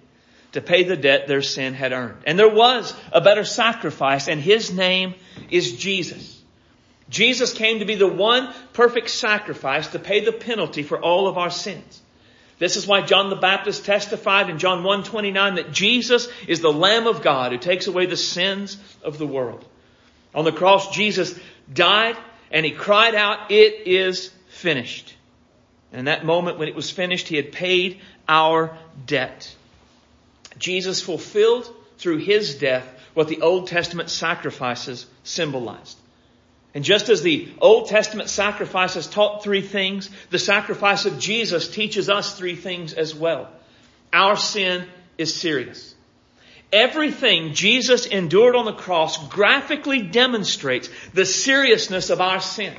to 0.52 0.62
pay 0.62 0.84
the 0.84 0.96
debt 0.96 1.28
their 1.28 1.42
sin 1.42 1.74
had 1.74 1.92
earned. 1.92 2.22
And 2.26 2.38
there 2.38 2.54
was 2.54 2.94
a 3.12 3.22
better 3.22 3.44
sacrifice, 3.44 4.28
and 4.28 4.40
his 4.40 4.72
name 4.72 5.16
is 5.50 5.74
Jesus. 5.74 6.35
Jesus 7.10 7.54
came 7.54 7.80
to 7.80 7.86
be 7.86 7.96
the 7.96 8.08
one 8.08 8.54
perfect 8.74 9.10
sacrifice 9.10 9.88
to 9.90 10.00
pay 10.00 10.26
the 10.26 10.32
penalty 10.32 10.84
for 10.84 11.00
all 11.00 11.28
of 11.28 11.38
our 11.38 11.52
sins. 11.52 12.02
This 12.58 12.78
is 12.78 12.88
why 12.88 13.02
John 13.02 13.30
the 13.30 13.36
Baptist 13.36 13.86
testified 13.86 14.50
in 14.50 14.60
John 14.60 14.84
1:29 14.84 15.56
that 15.56 15.72
Jesus 15.72 16.28
is 16.48 16.62
the 16.62 16.72
Lamb 16.72 17.06
of 17.06 17.22
God 17.22 17.52
who 17.52 17.58
takes 17.58 17.88
away 17.88 18.06
the 18.06 18.18
sins 18.18 18.78
of 19.04 19.18
the 19.18 19.28
world. 19.28 19.64
On 20.34 20.46
the 20.46 20.52
cross, 20.52 20.94
Jesus 20.96 21.38
died 21.72 22.18
and 22.52 22.66
he 22.66 22.72
cried 22.72 23.16
out, 23.16 23.52
It 23.52 23.88
is 23.88 24.32
finished. 24.48 25.14
And 25.92 26.00
in 26.00 26.06
that 26.06 26.26
moment 26.26 26.58
when 26.58 26.68
it 26.68 26.76
was 26.76 26.90
finished, 26.90 27.28
he 27.28 27.36
had 27.36 27.52
paid 27.52 28.00
our 28.28 28.78
debt. 29.06 29.54
Jesus 30.58 31.02
fulfilled 31.02 31.70
through 31.98 32.18
his 32.18 32.56
death 32.56 32.88
what 33.14 33.28
the 33.28 33.42
Old 33.42 33.68
Testament 33.68 34.10
sacrifices 34.10 35.06
symbolized. 35.24 35.98
And 36.76 36.84
just 36.84 37.08
as 37.08 37.22
the 37.22 37.48
Old 37.60 37.88
Testament 37.88 38.30
sacrifices 38.30 39.08
taught 39.08 39.42
three 39.42 39.62
things, 39.62 40.10
the 40.30 40.38
sacrifice 40.38 41.06
of 41.06 41.18
Jesus 41.18 41.70
teaches 41.70 42.10
us 42.10 42.38
three 42.38 42.58
things 42.58 42.92
as 42.94 43.16
well. 43.16 43.50
Our 44.12 44.36
sin 44.36 44.86
is 45.18 45.34
serious. 45.34 45.96
Everything 46.74 47.54
Jesus 47.54 48.06
endured 48.06 48.58
on 48.58 48.66
the 48.66 48.74
cross 48.74 49.30
graphically 49.30 50.02
demonstrates 50.02 50.90
the 51.14 51.26
seriousness 51.26 52.10
of 52.10 52.20
our 52.20 52.42
sin. 52.42 52.76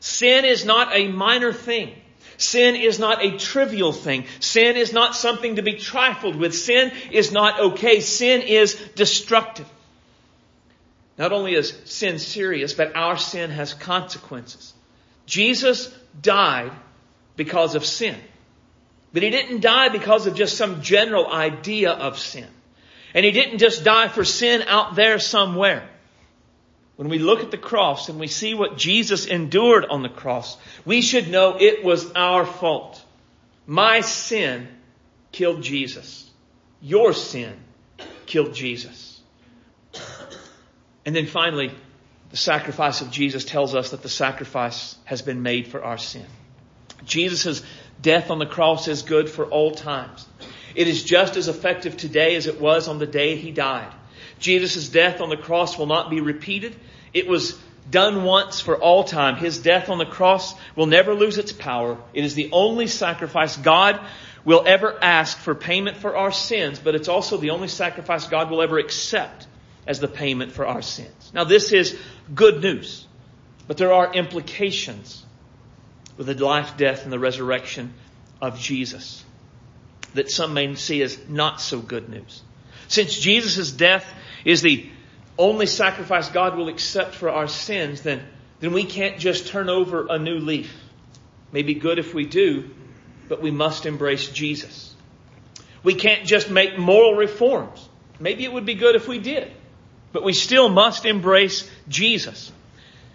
Sin 0.00 0.44
is 0.44 0.64
not 0.64 0.88
a 0.92 1.06
minor 1.06 1.52
thing. 1.52 1.94
Sin 2.38 2.74
is 2.74 2.98
not 2.98 3.24
a 3.24 3.38
trivial 3.38 3.92
thing. 3.92 4.24
Sin 4.40 4.76
is 4.76 4.92
not 4.92 5.14
something 5.14 5.56
to 5.56 5.62
be 5.62 5.74
trifled 5.74 6.34
with. 6.34 6.56
Sin 6.56 6.90
is 7.12 7.30
not 7.30 7.60
okay. 7.60 8.00
Sin 8.00 8.42
is 8.42 8.74
destructive. 8.96 9.66
Not 11.18 11.32
only 11.32 11.54
is 11.54 11.74
sin 11.84 12.18
serious, 12.18 12.74
but 12.74 12.94
our 12.94 13.16
sin 13.16 13.50
has 13.50 13.72
consequences. 13.72 14.74
Jesus 15.24 15.94
died 16.20 16.72
because 17.36 17.74
of 17.74 17.84
sin. 17.84 18.16
But 19.12 19.22
he 19.22 19.30
didn't 19.30 19.60
die 19.60 19.88
because 19.88 20.26
of 20.26 20.34
just 20.34 20.58
some 20.58 20.82
general 20.82 21.26
idea 21.26 21.90
of 21.90 22.18
sin. 22.18 22.48
And 23.14 23.24
he 23.24 23.32
didn't 23.32 23.58
just 23.58 23.82
die 23.82 24.08
for 24.08 24.24
sin 24.24 24.62
out 24.62 24.94
there 24.94 25.18
somewhere. 25.18 25.88
When 26.96 27.08
we 27.08 27.18
look 27.18 27.40
at 27.40 27.50
the 27.50 27.58
cross 27.58 28.08
and 28.08 28.18
we 28.18 28.26
see 28.26 28.54
what 28.54 28.76
Jesus 28.76 29.26
endured 29.26 29.86
on 29.86 30.02
the 30.02 30.08
cross, 30.08 30.56
we 30.84 31.02
should 31.02 31.28
know 31.28 31.56
it 31.58 31.84
was 31.84 32.10
our 32.12 32.44
fault. 32.44 33.02
My 33.66 34.00
sin 34.00 34.68
killed 35.32 35.62
Jesus. 35.62 36.30
Your 36.80 37.12
sin 37.12 37.54
killed 38.26 38.54
Jesus. 38.54 39.15
And 41.06 41.14
then 41.14 41.26
finally, 41.26 41.70
the 42.30 42.36
sacrifice 42.36 43.00
of 43.00 43.12
Jesus 43.12 43.44
tells 43.44 43.76
us 43.76 43.92
that 43.92 44.02
the 44.02 44.08
sacrifice 44.08 44.96
has 45.04 45.22
been 45.22 45.42
made 45.42 45.68
for 45.68 45.82
our 45.82 45.96
sin. 45.96 46.26
Jesus' 47.04 47.62
death 48.02 48.30
on 48.30 48.40
the 48.40 48.46
cross 48.46 48.88
is 48.88 49.02
good 49.02 49.30
for 49.30 49.46
all 49.46 49.70
times. 49.70 50.26
It 50.74 50.88
is 50.88 51.04
just 51.04 51.36
as 51.36 51.46
effective 51.46 51.96
today 51.96 52.34
as 52.34 52.48
it 52.48 52.60
was 52.60 52.88
on 52.88 52.98
the 52.98 53.06
day 53.06 53.36
he 53.36 53.52
died. 53.52 53.92
Jesus' 54.40 54.88
death 54.88 55.20
on 55.20 55.30
the 55.30 55.36
cross 55.36 55.78
will 55.78 55.86
not 55.86 56.10
be 56.10 56.20
repeated. 56.20 56.74
It 57.14 57.28
was 57.28 57.56
done 57.88 58.24
once 58.24 58.60
for 58.60 58.76
all 58.76 59.04
time. 59.04 59.36
His 59.36 59.58
death 59.58 59.88
on 59.88 59.98
the 59.98 60.06
cross 60.06 60.54
will 60.74 60.86
never 60.86 61.14
lose 61.14 61.38
its 61.38 61.52
power. 61.52 61.98
It 62.14 62.24
is 62.24 62.34
the 62.34 62.50
only 62.50 62.88
sacrifice 62.88 63.56
God 63.56 64.00
will 64.44 64.64
ever 64.66 64.98
ask 65.00 65.38
for 65.38 65.54
payment 65.54 65.98
for 65.98 66.16
our 66.16 66.32
sins, 66.32 66.80
but 66.80 66.96
it's 66.96 67.08
also 67.08 67.36
the 67.36 67.50
only 67.50 67.68
sacrifice 67.68 68.26
God 68.26 68.50
will 68.50 68.60
ever 68.60 68.78
accept 68.78 69.46
as 69.86 70.00
the 70.00 70.08
payment 70.08 70.52
for 70.52 70.66
our 70.66 70.82
sins. 70.82 71.30
Now 71.32 71.44
this 71.44 71.72
is 71.72 71.98
good 72.34 72.62
news, 72.62 73.06
but 73.66 73.76
there 73.76 73.92
are 73.92 74.12
implications 74.12 75.24
with 76.16 76.26
the 76.26 76.44
life, 76.44 76.76
death, 76.76 77.04
and 77.04 77.12
the 77.12 77.18
resurrection 77.18 77.94
of 78.40 78.58
Jesus 78.58 79.24
that 80.14 80.30
some 80.30 80.54
may 80.54 80.74
see 80.74 81.02
as 81.02 81.18
not 81.28 81.60
so 81.60 81.78
good 81.78 82.08
news. 82.08 82.42
Since 82.88 83.18
Jesus' 83.18 83.70
death 83.70 84.06
is 84.44 84.62
the 84.62 84.88
only 85.38 85.66
sacrifice 85.66 86.28
God 86.28 86.56
will 86.56 86.68
accept 86.68 87.14
for 87.14 87.28
our 87.28 87.48
sins, 87.48 88.02
then, 88.02 88.22
then 88.60 88.72
we 88.72 88.84
can't 88.84 89.18
just 89.18 89.48
turn 89.48 89.68
over 89.68 90.06
a 90.08 90.18
new 90.18 90.38
leaf. 90.38 90.74
Maybe 91.52 91.74
good 91.74 91.98
if 91.98 92.14
we 92.14 92.24
do, 92.24 92.70
but 93.28 93.42
we 93.42 93.50
must 93.50 93.86
embrace 93.86 94.28
Jesus. 94.28 94.94
We 95.82 95.94
can't 95.94 96.26
just 96.26 96.50
make 96.50 96.78
moral 96.78 97.14
reforms. 97.14 97.88
Maybe 98.18 98.44
it 98.44 98.52
would 98.52 98.66
be 98.66 98.74
good 98.74 98.96
if 98.96 99.06
we 99.06 99.18
did. 99.18 99.52
But 100.16 100.24
we 100.24 100.32
still 100.32 100.70
must 100.70 101.04
embrace 101.04 101.68
Jesus. 101.90 102.50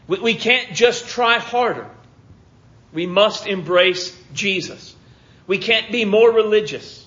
We, 0.05 0.19
we 0.19 0.33
can't 0.35 0.75
just 0.75 1.07
try 1.07 1.39
harder. 1.39 1.89
We 2.93 3.07
must 3.07 3.47
embrace 3.47 4.15
Jesus. 4.35 4.95
We 5.47 5.57
can't 5.57 5.91
be 5.91 6.05
more 6.05 6.31
religious. 6.31 7.03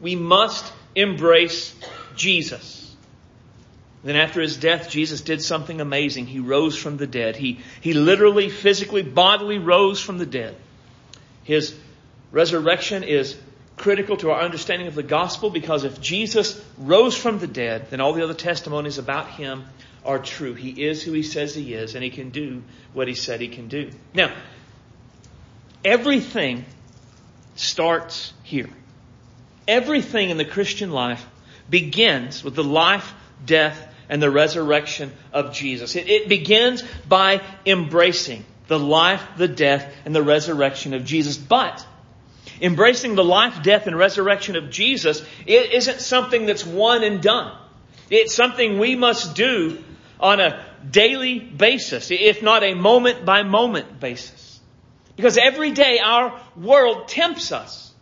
We 0.00 0.16
must 0.16 0.72
embrace 0.94 1.74
Jesus. 2.16 2.96
Then 4.02 4.16
after 4.16 4.40
his 4.40 4.56
death, 4.56 4.88
Jesus 4.88 5.20
did 5.20 5.42
something 5.42 5.78
amazing. 5.78 6.26
He 6.26 6.40
rose 6.40 6.78
from 6.78 6.96
the 6.96 7.06
dead. 7.06 7.36
He, 7.36 7.60
he 7.82 7.92
literally, 7.92 8.48
physically, 8.48 9.02
bodily 9.02 9.58
rose 9.58 10.00
from 10.00 10.16
the 10.16 10.24
dead. 10.24 10.56
His 11.42 11.76
resurrection 12.32 13.02
is 13.02 13.36
critical 13.84 14.16
to 14.16 14.30
our 14.30 14.40
understanding 14.40 14.88
of 14.88 14.94
the 14.94 15.02
gospel 15.02 15.50
because 15.50 15.84
if 15.84 16.00
Jesus 16.00 16.58
rose 16.78 17.14
from 17.14 17.38
the 17.38 17.46
dead, 17.46 17.90
then 17.90 18.00
all 18.00 18.14
the 18.14 18.24
other 18.24 18.32
testimonies 18.32 18.96
about 18.96 19.28
him 19.28 19.62
are 20.06 20.18
true. 20.18 20.54
He 20.54 20.70
is 20.86 21.02
who 21.02 21.12
he 21.12 21.22
says 21.22 21.54
he 21.54 21.74
is, 21.74 21.94
and 21.94 22.02
he 22.02 22.08
can 22.08 22.30
do 22.30 22.62
what 22.94 23.08
he 23.08 23.14
said 23.14 23.42
he 23.42 23.48
can 23.48 23.68
do. 23.68 23.90
Now, 24.14 24.34
everything 25.84 26.64
starts 27.56 28.32
here. 28.42 28.70
Everything 29.68 30.30
in 30.30 30.38
the 30.38 30.46
Christian 30.46 30.90
life 30.90 31.26
begins 31.68 32.42
with 32.42 32.54
the 32.54 32.64
life, 32.64 33.12
death, 33.44 33.94
and 34.08 34.22
the 34.22 34.30
resurrection 34.30 35.12
of 35.30 35.52
Jesus. 35.52 35.94
It, 35.94 36.08
it 36.08 36.30
begins 36.30 36.82
by 37.06 37.42
embracing 37.66 38.46
the 38.66 38.78
life, 38.78 39.22
the 39.36 39.48
death, 39.48 39.94
and 40.06 40.16
the 40.16 40.22
resurrection 40.22 40.94
of 40.94 41.04
Jesus. 41.04 41.36
But 41.36 41.86
Embracing 42.60 43.14
the 43.14 43.24
life, 43.24 43.62
death, 43.62 43.86
and 43.86 43.96
resurrection 43.96 44.56
of 44.56 44.70
Jesus 44.70 45.24
it 45.46 45.72
isn't 45.72 46.00
something 46.00 46.46
that's 46.46 46.64
one 46.64 47.02
and 47.02 47.22
done. 47.22 47.56
It's 48.10 48.34
something 48.34 48.78
we 48.78 48.96
must 48.96 49.34
do 49.34 49.82
on 50.20 50.40
a 50.40 50.64
daily 50.88 51.38
basis, 51.38 52.10
if 52.10 52.42
not 52.42 52.62
a 52.62 52.74
moment 52.74 53.24
by 53.24 53.42
moment 53.42 53.98
basis. 53.98 54.60
Because 55.16 55.38
every 55.38 55.70
day 55.70 55.98
our 55.98 56.40
world 56.56 57.08
tempts 57.08 57.52
us 57.52 57.92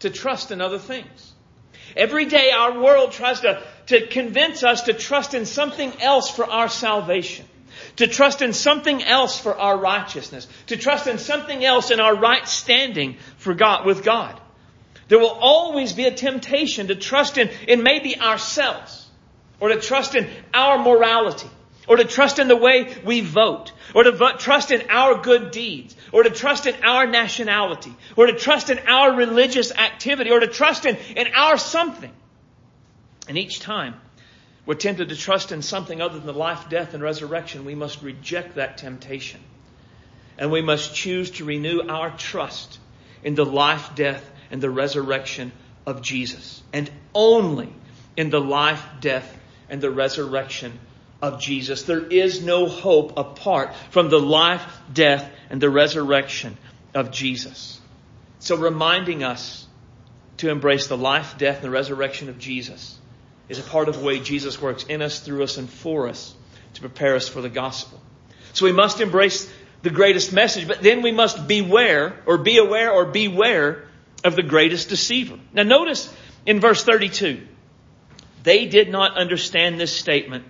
to 0.00 0.10
trust 0.10 0.50
in 0.50 0.60
other 0.60 0.78
things. 0.78 1.32
Every 1.96 2.24
day 2.24 2.50
our 2.50 2.80
world 2.80 3.12
tries 3.12 3.40
to, 3.40 3.62
to 3.86 4.06
convince 4.06 4.64
us 4.64 4.82
to 4.82 4.92
trust 4.92 5.34
in 5.34 5.46
something 5.46 5.92
else 6.00 6.28
for 6.28 6.44
our 6.44 6.68
salvation 6.68 7.46
to 7.96 8.06
trust 8.06 8.42
in 8.42 8.52
something 8.52 9.02
else 9.02 9.38
for 9.38 9.56
our 9.56 9.76
righteousness, 9.76 10.46
to 10.66 10.76
trust 10.76 11.06
in 11.06 11.18
something 11.18 11.64
else 11.64 11.90
in 11.90 12.00
our 12.00 12.16
right 12.16 12.46
standing 12.48 13.16
for 13.36 13.54
God, 13.54 13.86
with 13.86 14.02
God. 14.02 14.40
There 15.08 15.18
will 15.18 15.36
always 15.40 15.92
be 15.92 16.04
a 16.04 16.14
temptation 16.14 16.88
to 16.88 16.94
trust 16.94 17.38
in, 17.38 17.50
in 17.68 17.82
maybe 17.82 18.18
ourselves, 18.18 19.06
or 19.60 19.68
to 19.68 19.80
trust 19.80 20.14
in 20.14 20.28
our 20.52 20.78
morality, 20.78 21.48
or 21.86 21.96
to 21.96 22.04
trust 22.04 22.38
in 22.38 22.48
the 22.48 22.56
way 22.56 22.96
we 23.04 23.20
vote, 23.20 23.72
or 23.94 24.04
to 24.04 24.34
trust 24.38 24.70
in 24.70 24.90
our 24.90 25.18
good 25.18 25.50
deeds, 25.50 25.94
or 26.12 26.22
to 26.22 26.30
trust 26.30 26.66
in 26.66 26.74
our 26.82 27.06
nationality, 27.06 27.94
or 28.16 28.26
to 28.26 28.34
trust 28.34 28.70
in 28.70 28.78
our 28.88 29.14
religious 29.14 29.70
activity, 29.72 30.30
or 30.30 30.40
to 30.40 30.48
trust 30.48 30.86
in, 30.86 30.96
in 31.16 31.28
our 31.34 31.58
something. 31.58 32.12
And 33.28 33.38
each 33.38 33.60
time 33.60 33.94
we're 34.66 34.74
tempted 34.74 35.10
to 35.10 35.16
trust 35.16 35.52
in 35.52 35.60
something 35.60 36.00
other 36.00 36.18
than 36.18 36.26
the 36.26 36.32
life, 36.32 36.70
death, 36.70 36.94
and 36.94 37.02
resurrection, 37.02 37.64
we 37.64 37.74
must 37.74 38.02
reject 38.02 38.54
that 38.54 38.78
temptation. 38.78 39.40
And 40.38 40.50
we 40.50 40.62
must 40.62 40.94
choose 40.94 41.32
to 41.32 41.44
renew 41.44 41.82
our 41.82 42.10
trust 42.10 42.78
in 43.22 43.34
the 43.34 43.44
life, 43.44 43.94
death, 43.94 44.28
and 44.50 44.62
the 44.62 44.70
resurrection 44.70 45.52
of 45.86 46.00
Jesus. 46.00 46.62
And 46.72 46.90
only 47.14 47.72
in 48.16 48.30
the 48.30 48.40
life, 48.40 48.82
death, 49.00 49.38
and 49.68 49.82
the 49.82 49.90
resurrection 49.90 50.78
of 51.20 51.40
Jesus. 51.40 51.82
There 51.82 52.04
is 52.04 52.42
no 52.42 52.66
hope 52.66 53.18
apart 53.18 53.74
from 53.90 54.08
the 54.08 54.20
life, 54.20 54.64
death, 54.92 55.30
and 55.50 55.60
the 55.60 55.70
resurrection 55.70 56.56
of 56.94 57.10
Jesus. 57.10 57.80
So 58.38 58.56
reminding 58.56 59.24
us 59.24 59.66
to 60.38 60.50
embrace 60.50 60.86
the 60.86 60.96
life, 60.96 61.36
death, 61.38 61.56
and 61.56 61.64
the 61.64 61.70
resurrection 61.70 62.28
of 62.28 62.38
Jesus 62.38 62.98
is 63.48 63.58
a 63.58 63.62
part 63.62 63.88
of 63.88 63.98
the 63.98 64.04
way 64.04 64.20
Jesus 64.20 64.60
works 64.60 64.84
in 64.84 65.02
us, 65.02 65.20
through 65.20 65.42
us, 65.42 65.58
and 65.58 65.68
for 65.68 66.08
us 66.08 66.34
to 66.74 66.80
prepare 66.80 67.14
us 67.14 67.28
for 67.28 67.40
the 67.40 67.48
gospel. 67.48 68.00
So 68.52 68.64
we 68.64 68.72
must 68.72 69.00
embrace 69.00 69.50
the 69.82 69.90
greatest 69.90 70.32
message, 70.32 70.66
but 70.66 70.82
then 70.82 71.02
we 71.02 71.12
must 71.12 71.46
beware, 71.46 72.20
or 72.26 72.38
be 72.38 72.58
aware, 72.58 72.90
or 72.90 73.04
beware 73.04 73.84
of 74.24 74.36
the 74.36 74.42
greatest 74.42 74.88
deceiver. 74.88 75.38
Now 75.52 75.62
notice 75.62 76.12
in 76.46 76.60
verse 76.60 76.82
32, 76.82 77.46
they 78.42 78.66
did 78.66 78.90
not 78.90 79.16
understand 79.16 79.78
this 79.78 79.94
statement 79.94 80.44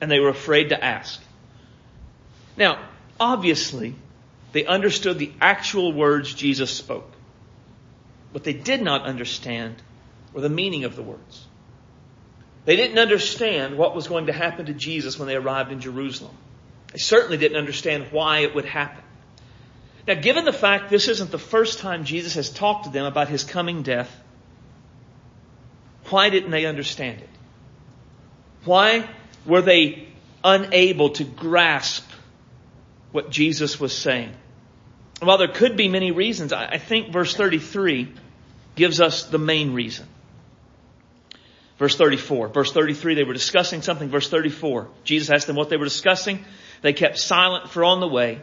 and 0.00 0.10
they 0.10 0.20
were 0.20 0.28
afraid 0.28 0.70
to 0.70 0.84
ask. 0.84 1.20
Now, 2.56 2.78
obviously, 3.20 3.94
they 4.52 4.66
understood 4.66 5.18
the 5.18 5.32
actual 5.40 5.92
words 5.92 6.34
Jesus 6.34 6.70
spoke. 6.70 7.10
What 8.32 8.44
they 8.44 8.52
did 8.52 8.82
not 8.82 9.02
understand 9.02 9.76
were 10.32 10.40
the 10.40 10.48
meaning 10.48 10.84
of 10.84 10.96
the 10.96 11.02
words. 11.02 11.46
They 12.64 12.76
didn't 12.76 12.98
understand 12.98 13.76
what 13.76 13.94
was 13.94 14.06
going 14.06 14.26
to 14.26 14.32
happen 14.32 14.66
to 14.66 14.74
Jesus 14.74 15.18
when 15.18 15.26
they 15.26 15.34
arrived 15.34 15.72
in 15.72 15.80
Jerusalem. 15.80 16.36
They 16.92 16.98
certainly 16.98 17.36
didn't 17.36 17.58
understand 17.58 18.08
why 18.12 18.40
it 18.40 18.54
would 18.54 18.64
happen. 18.64 19.02
Now, 20.06 20.14
given 20.14 20.44
the 20.44 20.52
fact 20.52 20.90
this 20.90 21.08
isn't 21.08 21.30
the 21.30 21.38
first 21.38 21.78
time 21.78 22.04
Jesus 22.04 22.34
has 22.34 22.50
talked 22.50 22.84
to 22.84 22.90
them 22.90 23.04
about 23.04 23.28
his 23.28 23.44
coming 23.44 23.82
death, 23.82 24.10
why 26.10 26.28
didn't 26.30 26.50
they 26.50 26.66
understand 26.66 27.20
it? 27.20 27.28
Why 28.64 29.08
were 29.46 29.62
they 29.62 30.08
unable 30.44 31.10
to 31.10 31.24
grasp 31.24 32.08
what 33.12 33.30
Jesus 33.30 33.80
was 33.80 33.96
saying? 33.96 34.32
Well, 35.20 35.38
there 35.38 35.48
could 35.48 35.76
be 35.76 35.88
many 35.88 36.10
reasons. 36.10 36.52
I 36.52 36.78
think 36.78 37.12
verse 37.12 37.34
33 37.34 38.12
gives 38.74 39.00
us 39.00 39.24
the 39.24 39.38
main 39.38 39.72
reason. 39.72 40.06
Verse 41.82 41.96
34. 41.96 42.46
Verse 42.46 42.72
33, 42.72 43.16
they 43.16 43.24
were 43.24 43.32
discussing 43.32 43.82
something. 43.82 44.08
Verse 44.08 44.30
34, 44.30 44.86
Jesus 45.02 45.30
asked 45.30 45.48
them 45.48 45.56
what 45.56 45.68
they 45.68 45.76
were 45.76 45.82
discussing. 45.82 46.44
They 46.80 46.92
kept 46.92 47.18
silent 47.18 47.70
for 47.70 47.82
on 47.82 47.98
the 47.98 48.06
way. 48.06 48.40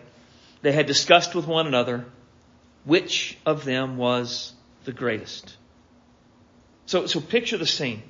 They 0.61 0.73
had 0.73 0.87
discussed 0.87 1.33
with 1.33 1.47
one 1.47 1.65
another 1.65 2.05
which 2.83 3.37
of 3.45 3.63
them 3.63 3.95
was 3.95 4.51
the 4.83 4.91
greatest. 4.91 5.55
So, 6.85 7.05
so 7.05 7.21
picture 7.21 7.57
the 7.57 7.65
scene. 7.65 8.03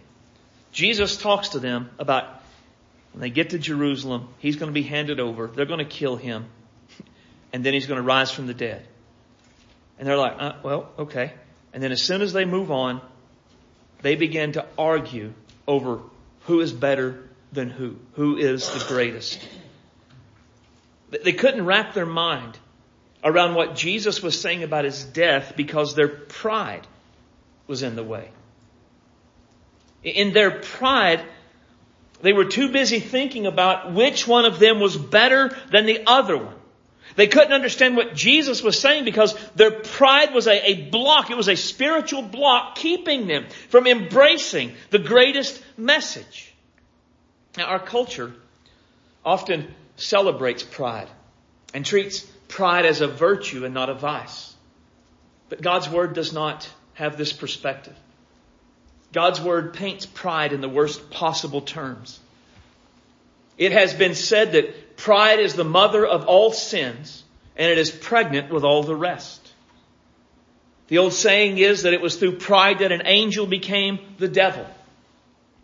Jesus 0.72 1.16
talks 1.16 1.50
to 1.50 1.60
them 1.60 1.92
about 2.00 2.42
when 3.14 3.22
they 3.22 3.30
get 3.30 3.52
to 3.52 3.60
Jerusalem, 3.60 4.30
he's 4.40 4.56
going 4.56 4.72
to 4.72 4.74
be 4.74 4.82
handed 4.82 5.20
over. 5.20 5.46
They're 5.46 5.68
going 5.68 5.78
to 5.78 5.86
kill 5.86 6.16
him. 6.16 6.48
And 7.54 7.64
then 7.64 7.76
he's 7.76 7.86
going 7.86 8.02
to 8.02 8.04
rise 8.04 8.32
from 8.32 8.48
the 8.48 8.56
dead. 8.56 8.84
And 10.00 10.08
they're 10.08 10.18
like, 10.18 10.38
uh, 10.40 10.54
well, 10.64 10.90
okay. 10.98 11.34
And 11.72 11.84
then 11.84 11.92
as 11.92 12.02
soon 12.02 12.24
as 12.24 12.34
they 12.34 12.46
move 12.46 12.72
on, 12.72 13.00
they 14.02 14.16
began 14.16 14.54
to 14.54 14.66
argue 14.78 15.34
over 15.68 16.00
who 16.42 16.62
is 16.62 16.72
better 16.72 17.30
than 17.52 17.70
who, 17.70 17.96
who 18.14 18.38
is 18.38 18.68
the 18.70 18.86
greatest. 18.88 19.48
They 21.10 21.34
couldn't 21.34 21.66
wrap 21.66 21.94
their 21.94 22.06
mind 22.06 22.58
around 23.24 23.56
what 23.56 23.76
Jesus 23.76 24.22
was 24.22 24.40
saying 24.40 24.64
about 24.64 24.86
his 24.86 25.04
death 25.04 25.54
because 25.56 25.96
their 25.96 26.08
pride 26.08 26.86
was 27.68 27.84
in 27.84 27.96
the 27.96 28.04
way. 28.04 28.30
In 30.04 30.34
their 30.34 30.52
pride, 30.52 31.24
they 32.22 32.34
were 32.34 32.46
too 32.46 32.72
busy 32.72 33.00
thinking 33.00 33.46
about 33.46 33.94
which 33.94 34.28
one 34.28 34.46
of 34.46 34.60
them 34.60 34.80
was 34.80 34.96
better 34.96 35.56
than 35.72 35.86
the 35.86 36.04
other 36.06 36.38
one. 36.38 36.56
They 37.16 37.28
couldn't 37.28 37.54
understand 37.54 37.96
what 37.96 38.16
Jesus 38.16 38.62
was 38.62 38.80
saying 38.80 39.06
because 39.06 39.36
their 39.56 39.72
pride 39.72 40.34
was 40.34 40.48
a, 40.48 40.72
a, 40.72 40.90
block. 40.90 41.30
It 41.32 41.38
was 41.38 41.50
a 41.50 41.56
spiritual 41.56 42.22
block 42.22 42.76
keeping 42.76 43.28
them 43.28 43.48
from 43.70 43.88
embracing 43.88 44.74
the 44.90 45.00
greatest 45.00 45.62
message. 45.78 46.54
Now, 47.58 47.66
our 47.66 47.80
culture 47.80 48.34
often 49.26 49.74
celebrates 49.96 50.64
pride 50.64 51.10
and 51.74 51.86
treats 51.86 52.22
pride 52.48 52.86
as 52.86 53.02
a 53.02 53.08
virtue 53.08 53.66
and 53.66 53.74
not 53.74 53.90
a 53.90 53.94
vice. 53.94 54.54
But 55.50 55.62
God's 55.62 55.90
Word 55.90 56.14
does 56.14 56.32
not 56.32 56.70
have 56.94 57.18
this 57.18 57.34
perspective. 57.34 57.96
God's 59.12 59.42
Word 59.42 59.74
paints 59.74 60.06
pride 60.06 60.54
in 60.54 60.62
the 60.62 60.70
worst 60.70 61.10
possible 61.10 61.62
terms. 61.62 62.20
It 63.58 63.72
has 63.72 63.94
been 63.94 64.16
said 64.16 64.54
that 64.54 64.89
pride 65.00 65.40
is 65.40 65.56
the 65.56 65.64
mother 65.64 66.06
of 66.06 66.26
all 66.26 66.52
sins 66.52 67.24
and 67.56 67.72
it 67.72 67.78
is 67.78 67.90
pregnant 67.90 68.52
with 68.52 68.64
all 68.64 68.84
the 68.84 68.96
rest. 68.96 69.42
The 70.88 70.98
old 70.98 71.14
saying 71.14 71.58
is 71.58 71.84
that 71.84 71.94
it 71.94 72.02
was 72.02 72.16
through 72.16 72.38
pride 72.38 72.80
that 72.80 72.92
an 72.92 73.04
angel 73.06 73.46
became 73.46 74.00
the 74.18 74.28
devil. 74.28 74.66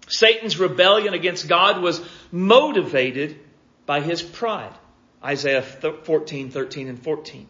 Satan's 0.07 0.59
rebellion 0.59 1.13
against 1.13 1.47
God 1.47 1.81
was 1.81 2.01
motivated 2.31 3.39
by 3.85 4.01
his 4.01 4.21
pride. 4.21 4.73
Isaiah 5.23 5.63
14, 5.63 6.51
13 6.51 6.87
and 6.87 7.01
14. 7.01 7.49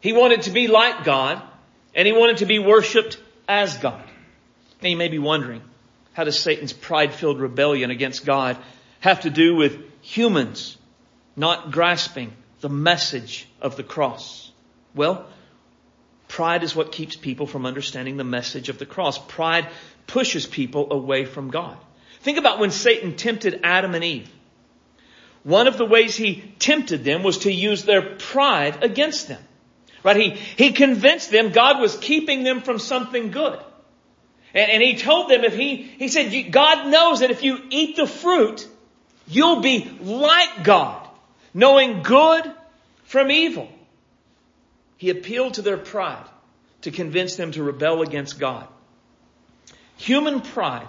He 0.00 0.12
wanted 0.12 0.42
to 0.42 0.50
be 0.50 0.68
like 0.68 1.04
God 1.04 1.42
and 1.94 2.06
he 2.06 2.12
wanted 2.12 2.38
to 2.38 2.46
be 2.46 2.58
worshiped 2.58 3.18
as 3.48 3.76
God. 3.76 4.02
Now 4.82 4.88
you 4.88 4.96
may 4.96 5.08
be 5.08 5.18
wondering, 5.18 5.62
how 6.14 6.24
does 6.24 6.38
Satan's 6.38 6.72
pride-filled 6.72 7.40
rebellion 7.40 7.90
against 7.90 8.24
God 8.24 8.56
have 9.00 9.20
to 9.20 9.30
do 9.30 9.54
with 9.54 9.78
humans 10.00 10.78
not 11.36 11.70
grasping 11.70 12.32
the 12.60 12.68
message 12.68 13.46
of 13.60 13.76
the 13.76 13.82
cross? 13.82 14.50
Well, 14.94 15.26
pride 16.28 16.62
is 16.62 16.74
what 16.74 16.92
keeps 16.92 17.16
people 17.16 17.46
from 17.46 17.66
understanding 17.66 18.16
the 18.16 18.24
message 18.24 18.68
of 18.68 18.78
the 18.78 18.86
cross. 18.86 19.18
Pride 19.18 19.68
pushes 20.06 20.46
people 20.46 20.92
away 20.92 21.24
from 21.24 21.50
God. 21.50 21.76
Think 22.20 22.38
about 22.38 22.58
when 22.58 22.70
Satan 22.70 23.16
tempted 23.16 23.60
Adam 23.62 23.94
and 23.94 24.02
Eve. 24.02 24.30
One 25.44 25.68
of 25.68 25.78
the 25.78 25.84
ways 25.84 26.16
he 26.16 26.42
tempted 26.58 27.04
them 27.04 27.22
was 27.22 27.38
to 27.38 27.52
use 27.52 27.84
their 27.84 28.02
pride 28.02 28.82
against 28.82 29.28
them. 29.28 29.40
Right? 30.02 30.16
He, 30.16 30.30
he 30.30 30.72
convinced 30.72 31.30
them 31.30 31.52
God 31.52 31.80
was 31.80 31.96
keeping 31.96 32.42
them 32.42 32.62
from 32.62 32.78
something 32.78 33.30
good. 33.30 33.60
And, 34.54 34.70
and 34.70 34.82
he 34.82 34.96
told 34.96 35.30
them 35.30 35.44
if 35.44 35.54
he, 35.54 35.76
he 35.76 36.08
said, 36.08 36.50
God 36.50 36.88
knows 36.88 37.20
that 37.20 37.30
if 37.30 37.44
you 37.44 37.58
eat 37.70 37.96
the 37.96 38.06
fruit, 38.06 38.66
you'll 39.28 39.60
be 39.60 39.88
like 40.00 40.64
God, 40.64 41.05
knowing 41.56 42.02
good 42.02 42.52
from 43.04 43.30
evil. 43.30 43.66
He 44.98 45.08
appealed 45.08 45.54
to 45.54 45.62
their 45.62 45.78
pride 45.78 46.26
to 46.82 46.90
convince 46.90 47.36
them 47.36 47.52
to 47.52 47.62
rebel 47.62 48.02
against 48.02 48.38
God. 48.38 48.68
Human 49.96 50.42
pride 50.42 50.88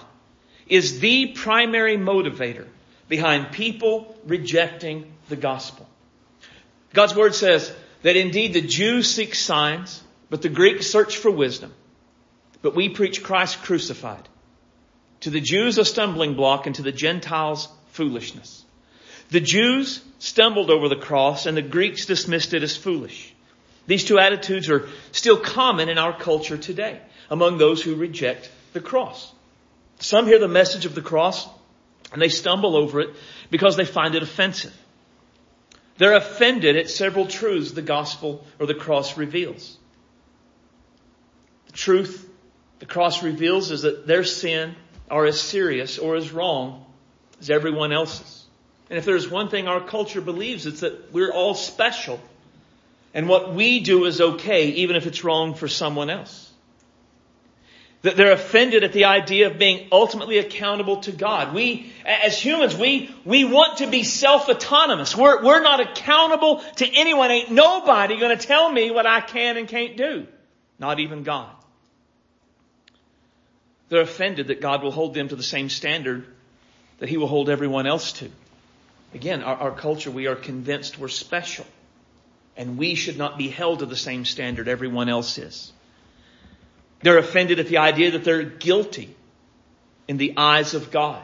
is 0.68 1.00
the 1.00 1.28
primary 1.28 1.96
motivator 1.96 2.68
behind 3.08 3.54
people 3.54 4.14
rejecting 4.26 5.10
the 5.30 5.38
gospel. 5.38 5.88
God's 6.94 7.16
word 7.16 7.34
says 7.34 7.74
that 8.02 8.18
indeed 8.18 8.54
the 8.54 8.62
Jews 8.62 9.10
seek 9.10 9.36
signs, 9.36 10.04
but 10.30 10.42
the 10.42 10.50
Greeks 10.50 10.88
search 10.88 11.16
for 11.16 11.32
wisdom. 11.32 11.74
But 12.62 12.76
we 12.76 12.90
preach 12.90 13.24
Christ 13.24 13.64
crucified. 13.64 14.28
To 15.22 15.30
the 15.30 15.40
Jews 15.40 15.78
a 15.78 15.86
stumbling 15.86 16.34
block 16.34 16.66
and 16.66 16.76
to 16.76 16.82
the 16.82 16.92
Gentiles 16.92 17.70
foolishness. 17.92 18.66
The 19.30 19.40
Jews 19.40 20.02
stumbled 20.20 20.70
over 20.70 20.90
the 20.90 20.96
cross 20.96 21.46
and 21.46 21.56
the 21.56 21.62
Greeks 21.62 22.06
dismissed 22.06 22.54
it 22.54 22.64
as 22.64 22.76
foolish. 22.76 23.34
These 23.86 24.06
two 24.06 24.20
attitudes 24.20 24.70
are 24.70 24.88
still 25.12 25.38
common 25.38 25.90
in 25.90 25.98
our 25.98 26.18
culture 26.18 26.58
today 26.58 27.00
among 27.30 27.58
those 27.58 27.82
who 27.82 27.96
reject 27.96 28.50
the 28.74 28.82
cross. 28.82 29.32
Some 30.00 30.28
hear 30.28 30.40
the 30.40 30.48
message 30.48 30.86
of 30.86 30.96
the 30.96 31.02
cross 31.02 31.48
and 32.12 32.22
they 32.22 32.30
stumble 32.30 32.76
over 32.76 33.02
it 33.02 33.10
because 33.50 33.76
they 33.76 33.86
find 33.86 34.16
it 34.16 34.24
offensive. 34.24 34.76
They're 35.98 36.16
offended 36.16 36.78
at 36.78 36.90
several 36.90 37.26
truths 37.26 37.72
the 37.72 37.82
gospel 37.82 38.46
or 38.60 38.66
the 38.66 38.76
cross 38.76 39.18
reveals. 39.18 39.78
The 41.68 41.74
truth 41.74 42.30
the 42.80 42.86
cross 42.86 43.24
reveals 43.24 43.72
is 43.72 43.82
that 43.82 44.06
their 44.06 44.24
sin 44.24 44.76
are 45.10 45.26
as 45.26 45.40
serious 45.42 45.98
or 45.98 46.16
as 46.16 46.32
wrong 46.32 46.86
as 47.40 47.50
everyone 47.50 47.92
else's. 47.92 48.47
And 48.90 48.98
if 48.98 49.06
there's 49.06 49.30
one 49.30 49.50
thing 49.50 49.68
our 49.68 49.82
culture 49.82 50.22
believes, 50.22 50.66
it's 50.66 50.80
that 50.80 51.12
we're 51.14 51.32
all 51.32 51.56
special. 51.56 52.20
And 53.14 53.28
what 53.28 53.54
we 53.54 53.80
do 53.80 54.06
is 54.06 54.22
okay, 54.22 54.70
even 54.70 54.96
if 54.96 55.08
it's 55.08 55.24
wrong 55.24 55.56
for 55.56 55.68
someone 55.68 56.10
else. 56.10 56.52
That 58.04 58.16
they're 58.16 58.32
offended 58.32 58.84
at 58.84 58.94
the 58.94 59.06
idea 59.06 59.48
of 59.48 59.58
being 59.58 59.88
ultimately 59.92 60.38
accountable 60.38 60.98
to 61.02 61.12
God. 61.12 61.54
We, 61.54 61.92
as 62.06 62.40
humans, 62.40 62.76
we, 62.76 63.14
we 63.26 63.44
want 63.44 63.80
to 63.80 63.88
be 63.88 64.04
self-autonomous. 64.04 65.16
We're, 65.18 65.44
we're 65.44 65.62
not 65.62 65.80
accountable 65.80 66.60
to 66.78 66.88
anyone. 66.88 67.32
Ain't 67.32 67.52
nobody 67.52 68.20
gonna 68.20 68.38
tell 68.38 68.72
me 68.72 68.92
what 68.92 69.06
I 69.06 69.20
can 69.20 69.58
and 69.58 69.68
can't 69.68 69.98
do. 69.98 70.28
Not 70.80 71.00
even 71.00 71.24
God. 71.24 71.50
They're 73.90 74.02
offended 74.02 74.48
that 74.48 74.62
God 74.62 74.84
will 74.84 74.92
hold 74.92 75.14
them 75.14 75.30
to 75.30 75.36
the 75.36 75.44
same 75.44 75.70
standard 75.70 76.26
that 77.00 77.10
He 77.10 77.18
will 77.18 77.28
hold 77.28 77.50
everyone 77.50 77.88
else 77.88 78.12
to. 78.14 78.30
Again, 79.14 79.44
our, 79.44 79.56
our 79.56 79.72
culture, 79.72 80.12
we 80.12 80.28
are 80.28 80.36
convinced 80.36 81.00
we're 81.00 81.08
special. 81.08 81.66
And 82.56 82.78
we 82.78 82.96
should 82.96 83.18
not 83.18 83.38
be 83.38 83.50
held 83.50 83.80
to 83.80 83.86
the 83.86 83.96
same 83.96 84.26
standard 84.26 84.68
everyone 84.68 85.10
else 85.10 85.38
is. 85.38 85.72
They're 87.02 87.20
offended 87.20 87.60
at 87.60 87.68
the 87.68 87.78
idea 87.78 88.12
that 88.12 88.24
they're 88.24 88.44
guilty 88.44 89.16
in 90.08 90.18
the 90.18 90.34
eyes 90.38 90.74
of 90.74 90.90
God. 90.92 91.24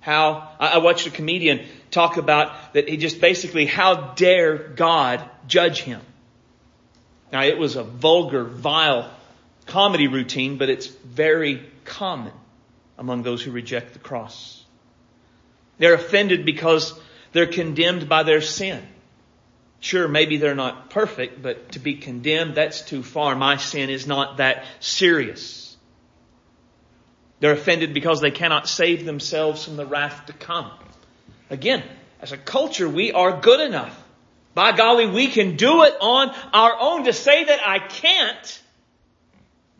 How, 0.00 0.52
I 0.60 0.78
watched 0.78 1.06
a 1.06 1.10
comedian 1.10 1.66
talk 1.90 2.16
about 2.16 2.74
that 2.74 2.88
he 2.88 2.96
just 2.96 3.20
basically, 3.20 3.66
how 3.66 4.12
dare 4.14 4.56
God 4.56 5.28
judge 5.48 5.82
him? 5.82 6.00
Now 7.32 7.42
it 7.42 7.58
was 7.58 7.76
a 7.76 7.82
vulgar, 7.82 8.44
vile 8.44 9.10
comedy 9.66 10.06
routine, 10.06 10.56
but 10.56 10.70
it's 10.70 10.86
very 10.86 11.62
common 11.84 12.32
among 12.96 13.22
those 13.22 13.42
who 13.42 13.50
reject 13.50 13.92
the 13.92 13.98
cross. 13.98 14.64
They're 15.78 15.94
offended 15.94 16.44
because 16.44 16.98
they're 17.32 17.46
condemned 17.46 18.08
by 18.08 18.22
their 18.22 18.40
sin. 18.40 18.82
Sure, 19.80 20.08
maybe 20.08 20.38
they're 20.38 20.54
not 20.54 20.90
perfect, 20.90 21.40
but 21.40 21.72
to 21.72 21.78
be 21.78 21.94
condemned, 21.94 22.56
that's 22.56 22.82
too 22.82 23.02
far. 23.02 23.36
My 23.36 23.56
sin 23.56 23.90
is 23.90 24.06
not 24.06 24.38
that 24.38 24.64
serious. 24.80 25.76
They're 27.40 27.52
offended 27.52 27.94
because 27.94 28.20
they 28.20 28.32
cannot 28.32 28.68
save 28.68 29.04
themselves 29.04 29.64
from 29.64 29.76
the 29.76 29.86
wrath 29.86 30.26
to 30.26 30.32
come. 30.32 30.70
Again, 31.50 31.84
as 32.20 32.32
a 32.32 32.36
culture, 32.36 32.88
we 32.88 33.12
are 33.12 33.40
good 33.40 33.60
enough. 33.60 33.96
By 34.54 34.72
golly, 34.72 35.06
we 35.06 35.28
can 35.28 35.54
do 35.56 35.84
it 35.84 35.94
on 36.00 36.34
our 36.52 36.76
own. 36.80 37.04
To 37.04 37.12
say 37.12 37.44
that 37.44 37.60
I 37.64 37.78
can't, 37.78 38.62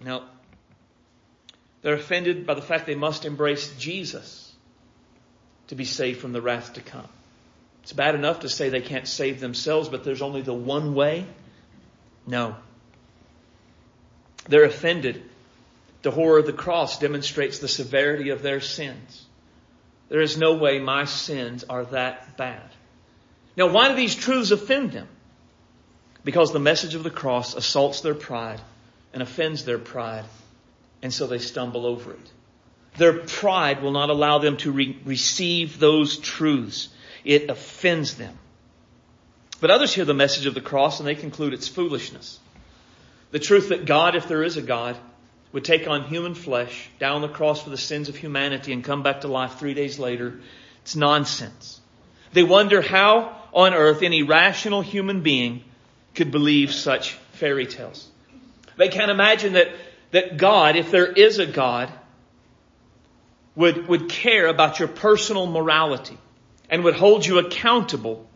no. 0.05 0.23
They're 1.83 1.95
offended 1.95 2.47
by 2.47 2.55
the 2.55 2.63
fact 2.63 2.87
they 2.87 2.95
must 2.95 3.25
embrace 3.25 3.75
Jesus 3.77 4.55
to 5.69 5.75
be 5.75 5.85
saved 5.85 6.21
from 6.21 6.33
the 6.33 6.41
wrath 6.41 6.75
to 6.75 6.81
come. 6.81 7.09
It's 7.89 7.95
bad 7.95 8.15
enough 8.15 8.41
to 8.41 8.51
say 8.51 8.69
they 8.69 8.83
can't 8.83 9.09
save 9.09 9.41
themselves, 9.41 9.89
but 9.89 10.05
there's 10.05 10.21
only 10.21 10.43
the 10.43 10.53
one 10.53 10.95
way? 10.95 11.25
No. 12.27 12.55
They're 14.47 14.65
offended. 14.65 15.23
The 16.03 16.11
horror 16.11 16.41
of 16.41 16.45
the 16.45 16.53
cross 16.53 16.99
demonstrates 16.99 17.61
the 17.61 17.67
severity 17.67 18.29
of 18.29 18.43
their 18.43 18.61
sins. 18.61 19.25
There 20.11 20.21
is 20.21 20.37
no 20.37 20.57
way 20.57 20.79
my 20.81 21.07
sins 21.07 21.65
are 21.65 21.87
that 21.87 22.37
bad. 22.37 22.71
Now, 23.57 23.69
why 23.69 23.89
do 23.89 23.95
these 23.95 24.15
truths 24.15 24.51
offend 24.51 24.93
them? 24.93 25.09
Because 26.25 26.53
the 26.53 26.59
message 26.59 26.95
of 26.95 27.05
the 27.05 27.11
cross 27.11 27.55
assaults 27.55 28.03
their 28.03 28.15
pride 28.15 28.61
and 29.15 29.23
offends 29.23 29.65
their 29.65 29.79
pride, 29.79 30.27
and 31.01 31.11
so 31.11 31.27
they 31.27 31.39
stumble 31.39 31.87
over 31.87 32.13
it. 32.13 32.33
Their 32.99 33.15
pride 33.15 33.81
will 33.83 33.93
not 33.93 34.11
allow 34.11 34.41
them 34.41 34.59
to 34.59 34.73
re- 34.73 34.99
receive 35.07 35.79
those 35.79 36.19
truths. 36.19 36.91
It 37.25 37.51
offends 37.51 38.15
them. 38.15 38.39
But 39.61 39.71
others 39.71 39.93
hear 39.93 40.05
the 40.05 40.15
message 40.15 40.47
of 40.47 40.55
the 40.55 40.61
cross 40.61 41.01
and 41.01 41.09
they 41.09 41.15
conclude 41.15 41.53
it's 41.53 41.69
foolishness. 41.69 42.39
The 43.31 43.39
truth 43.39 43.71
that 43.71 43.85
God, 43.85 44.15
if 44.15 44.29
there 44.29 44.43
is 44.43 44.57
a 44.57 44.63
God, 44.63 44.97
would 45.53 45.65
take 45.65 45.89
on 45.89 46.05
human 46.05 46.35
flesh, 46.35 46.89
die 46.99 47.09
on 47.09 47.23
the 47.23 47.29
cross 47.29 47.63
for 47.63 47.71
the 47.71 47.77
sins 47.77 48.09
of 48.09 48.17
humanity, 48.17 48.73
and 48.73 48.85
come 48.85 49.03
back 49.03 49.23
to 49.23 49.29
life 49.29 49.59
three 49.59 49.75
days 49.75 49.99
later, 49.99 50.41
it's 50.83 50.95
nonsense. 50.95 51.81
They 52.33 52.43
wonder 52.43 52.83
how 52.83 53.37
on 53.53 53.75
earth 53.75 54.03
any 54.03 54.23
rational 54.23 54.83
human 54.83 55.23
being 55.23 55.65
could 56.15 56.31
believe 56.31 56.73
such 56.73 57.15
fairy 57.33 57.67
tales. 57.67 58.09
They 58.77 58.89
can't 58.89 59.11
imagine 59.11 59.55
that, 59.55 59.69
that 60.11 60.37
God, 60.37 60.77
if 60.77 60.91
there 60.91 61.07
is 61.07 61.39
a 61.39 61.47
God, 61.47 61.91
would, 63.57 63.89
would 63.89 64.09
care 64.09 64.47
about 64.47 64.79
your 64.79 64.89
personal 64.89 65.47
morality 65.47 66.17
and 66.69 66.85
would 66.85 66.95
hold 66.95 67.25
you 67.25 67.39
accountable 67.39 68.29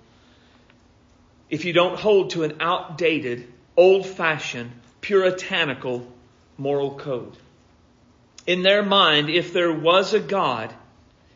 if 1.51 1.65
you 1.65 1.73
don't 1.73 1.99
hold 1.99 2.31
to 2.31 2.45
an 2.45 2.57
outdated, 2.61 3.47
old-fashioned, 3.77 4.73
puritanical 5.01 6.11
moral 6.57 6.95
code. 6.95 7.37
In 8.47 8.63
their 8.63 8.83
mind, 8.83 9.29
if 9.29 9.53
there 9.53 9.73
was 9.73 10.15
a 10.15 10.21
God, 10.21 10.73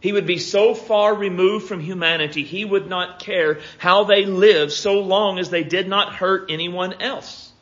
he 0.00 0.12
would 0.12 0.26
be 0.26 0.38
so 0.38 0.74
far 0.74 1.14
removed 1.14 1.66
from 1.66 1.80
humanity, 1.80 2.44
he 2.44 2.64
would 2.64 2.88
not 2.88 3.18
care 3.18 3.60
how 3.78 4.04
they 4.04 4.24
lived 4.24 4.72
so 4.72 5.00
long 5.00 5.38
as 5.38 5.50
they 5.50 5.64
did 5.64 5.88
not 5.88 6.14
hurt 6.14 6.50
anyone 6.50 6.94
else. 7.00 7.52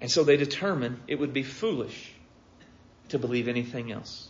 And 0.00 0.10
so 0.10 0.24
they 0.24 0.36
determined 0.36 1.00
it 1.08 1.18
would 1.18 1.32
be 1.32 1.42
foolish 1.42 2.12
to 3.08 3.18
believe 3.18 3.48
anything 3.48 3.90
else. 3.90 4.28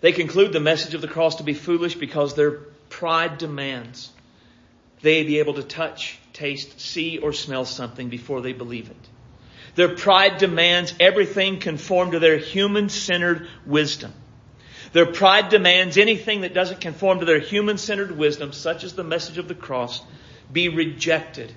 They 0.00 0.12
conclude 0.12 0.52
the 0.52 0.60
message 0.60 0.94
of 0.94 1.00
the 1.00 1.08
cross 1.08 1.36
to 1.36 1.42
be 1.42 1.54
foolish 1.54 1.94
because 1.94 2.34
their 2.34 2.52
pride 2.88 3.38
demands 3.38 4.10
they 5.02 5.24
be 5.24 5.38
able 5.38 5.54
to 5.54 5.62
touch, 5.62 6.18
taste, 6.32 6.80
see, 6.80 7.18
or 7.18 7.32
smell 7.32 7.64
something 7.64 8.08
before 8.08 8.40
they 8.40 8.52
believe 8.52 8.90
it. 8.90 9.08
Their 9.74 9.94
pride 9.94 10.38
demands 10.38 10.94
everything 10.98 11.60
conform 11.60 12.12
to 12.12 12.18
their 12.18 12.38
human-centered 12.38 13.46
wisdom. 13.66 14.12
Their 14.92 15.06
pride 15.06 15.50
demands 15.50 15.98
anything 15.98 16.40
that 16.40 16.54
doesn't 16.54 16.80
conform 16.80 17.20
to 17.20 17.26
their 17.26 17.40
human-centered 17.40 18.16
wisdom, 18.16 18.52
such 18.52 18.84
as 18.84 18.94
the 18.94 19.04
message 19.04 19.36
of 19.36 19.48
the 19.48 19.54
cross, 19.54 20.00
be 20.50 20.70
rejected 20.70 21.52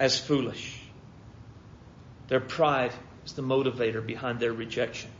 as 0.00 0.18
foolish. 0.18 0.80
Their 2.28 2.40
pride 2.40 2.92
is 3.26 3.32
the 3.32 3.42
motivator 3.42 4.04
behind 4.04 4.40
their 4.40 4.52
rejection. 4.52 5.10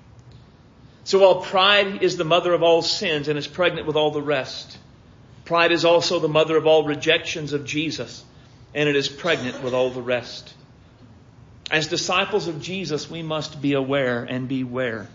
So 1.09 1.21
while 1.21 1.40
pride 1.40 2.03
is 2.03 2.18
the 2.18 2.25
mother 2.25 2.53
of 2.53 2.62
all 2.62 2.83
sins 2.83 3.29
and 3.29 3.38
is 3.38 3.47
pregnant 3.47 3.87
with 3.87 3.97
all 3.97 4.11
the 4.11 4.21
rest, 4.21 4.77
pride 5.47 5.73
is 5.73 5.87
also 5.87 6.18
the 6.18 6.29
mother 6.29 6.55
of 6.55 6.66
all 6.66 6.85
rejections 6.85 7.55
of 7.55 7.64
Jesus 7.64 8.23
and 8.75 8.90
it 8.90 8.94
is 8.94 9.09
pregnant 9.09 9.62
with 9.62 9.73
all 9.73 9.88
the 9.88 10.03
rest. 10.03 10.53
As 11.71 11.87
disciples 11.87 12.47
of 12.47 12.61
Jesus, 12.61 13.09
we 13.09 13.23
must 13.23 13.62
be 13.62 13.73
aware 13.73 14.23
and 14.23 14.49
beware 14.49 15.09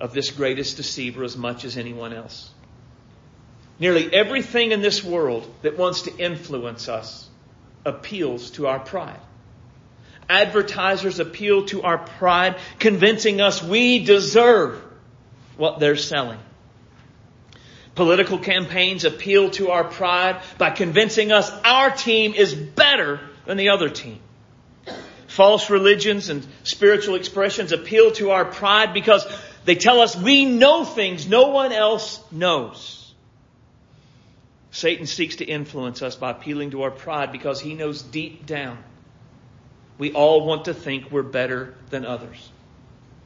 of 0.00 0.14
this 0.14 0.30
greatest 0.30 0.78
deceiver 0.78 1.22
as 1.22 1.36
much 1.36 1.66
as 1.66 1.76
anyone 1.76 2.14
else. 2.14 2.48
Nearly 3.78 4.10
everything 4.10 4.72
in 4.72 4.80
this 4.80 5.04
world 5.04 5.46
that 5.60 5.76
wants 5.76 6.00
to 6.02 6.16
influence 6.16 6.88
us 6.88 7.28
appeals 7.84 8.52
to 8.52 8.68
our 8.68 8.80
pride. 8.80 9.20
Advertisers 10.28 11.20
appeal 11.20 11.64
to 11.66 11.82
our 11.82 11.98
pride, 11.98 12.56
convincing 12.78 13.40
us 13.40 13.62
we 13.62 14.04
deserve 14.04 14.82
what 15.56 15.80
they're 15.80 15.96
selling. 15.96 16.38
Political 17.94 18.38
campaigns 18.38 19.04
appeal 19.04 19.50
to 19.50 19.70
our 19.70 19.84
pride 19.84 20.40
by 20.58 20.70
convincing 20.70 21.32
us 21.32 21.50
our 21.64 21.90
team 21.90 22.34
is 22.34 22.54
better 22.54 23.20
than 23.46 23.56
the 23.56 23.70
other 23.70 23.88
team. 23.88 24.20
False 25.26 25.70
religions 25.70 26.28
and 26.28 26.46
spiritual 26.62 27.14
expressions 27.14 27.72
appeal 27.72 28.12
to 28.12 28.30
our 28.30 28.44
pride 28.44 28.92
because 28.92 29.26
they 29.64 29.74
tell 29.74 30.00
us 30.00 30.14
we 30.14 30.44
know 30.44 30.84
things 30.84 31.26
no 31.26 31.48
one 31.48 31.72
else 31.72 32.22
knows. 32.30 33.14
Satan 34.70 35.06
seeks 35.06 35.36
to 35.36 35.44
influence 35.44 36.02
us 36.02 36.16
by 36.16 36.30
appealing 36.30 36.70
to 36.72 36.82
our 36.82 36.90
pride 36.90 37.32
because 37.32 37.60
he 37.60 37.74
knows 37.74 38.02
deep 38.02 38.46
down 38.46 38.78
we 39.98 40.12
all 40.12 40.46
want 40.46 40.66
to 40.66 40.74
think 40.74 41.10
we're 41.10 41.22
better 41.22 41.74
than 41.90 42.06
others. 42.06 42.50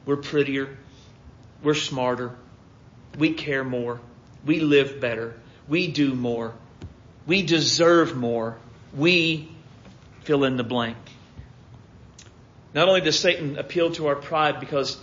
We're 0.05 0.17
prettier. 0.17 0.77
We're 1.61 1.75
smarter. 1.75 2.35
We 3.17 3.33
care 3.33 3.63
more. 3.63 4.01
We 4.45 4.59
live 4.59 4.99
better. 4.99 5.35
We 5.67 5.87
do 5.87 6.13
more. 6.13 6.53
We 7.25 7.43
deserve 7.43 8.17
more. 8.17 8.57
We 8.93 9.49
fill 10.21 10.43
in 10.43 10.57
the 10.57 10.63
blank. 10.63 10.97
Not 12.73 12.89
only 12.89 13.01
does 13.01 13.19
Satan 13.19 13.57
appeal 13.57 13.91
to 13.93 14.07
our 14.07 14.15
pride 14.15 14.59
because 14.59 14.99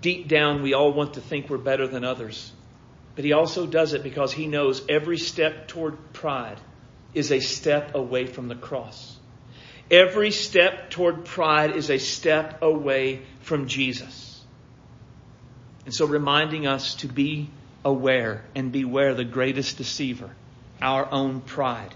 deep 0.00 0.28
down 0.28 0.62
we 0.62 0.74
all 0.74 0.92
want 0.92 1.14
to 1.14 1.20
think 1.20 1.50
we're 1.50 1.58
better 1.58 1.88
than 1.88 2.04
others, 2.04 2.52
but 3.16 3.24
he 3.24 3.32
also 3.32 3.66
does 3.66 3.92
it 3.92 4.02
because 4.02 4.32
he 4.32 4.46
knows 4.46 4.82
every 4.88 5.18
step 5.18 5.66
toward 5.66 6.12
pride 6.12 6.58
is 7.12 7.32
a 7.32 7.40
step 7.40 7.94
away 7.94 8.26
from 8.26 8.48
the 8.48 8.54
cross. 8.54 9.16
Every 9.90 10.30
step 10.30 10.90
toward 10.90 11.24
pride 11.24 11.74
is 11.74 11.90
a 11.90 11.98
step 11.98 12.62
away 12.62 13.22
from 13.42 13.66
Jesus. 13.66 14.40
And 15.84 15.94
so 15.94 16.06
reminding 16.06 16.66
us 16.66 16.94
to 16.96 17.08
be 17.08 17.50
aware 17.84 18.44
and 18.54 18.70
beware 18.70 19.14
the 19.14 19.24
greatest 19.24 19.78
deceiver, 19.78 20.30
our 20.80 21.10
own 21.10 21.40
pride. 21.40 21.92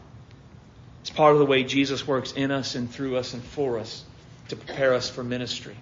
It's 1.02 1.10
part 1.10 1.34
of 1.34 1.38
the 1.38 1.46
way 1.46 1.62
Jesus 1.64 2.06
works 2.06 2.32
in 2.32 2.50
us 2.50 2.74
and 2.74 2.90
through 2.90 3.16
us 3.16 3.34
and 3.34 3.42
for 3.42 3.78
us 3.78 4.02
to 4.48 4.56
prepare 4.56 4.94
us 4.94 5.08
for 5.08 5.22
ministry. 5.22 5.76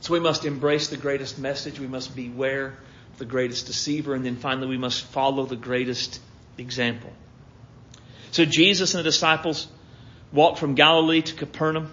So 0.00 0.12
we 0.12 0.20
must 0.20 0.44
embrace 0.44 0.88
the 0.88 0.96
greatest 0.96 1.38
message. 1.38 1.78
We 1.78 1.86
must 1.86 2.16
beware 2.16 2.74
the 3.18 3.24
greatest 3.24 3.66
deceiver. 3.66 4.14
And 4.14 4.24
then 4.24 4.36
finally, 4.36 4.68
we 4.68 4.78
must 4.78 5.04
follow 5.04 5.46
the 5.46 5.56
greatest 5.56 6.20
example. 6.58 7.12
So 8.32 8.44
Jesus 8.44 8.94
and 8.94 9.00
the 9.00 9.04
disciples 9.04 9.68
walked 10.34 10.58
from 10.58 10.74
Galilee 10.74 11.22
to 11.22 11.34
Capernaum. 11.34 11.92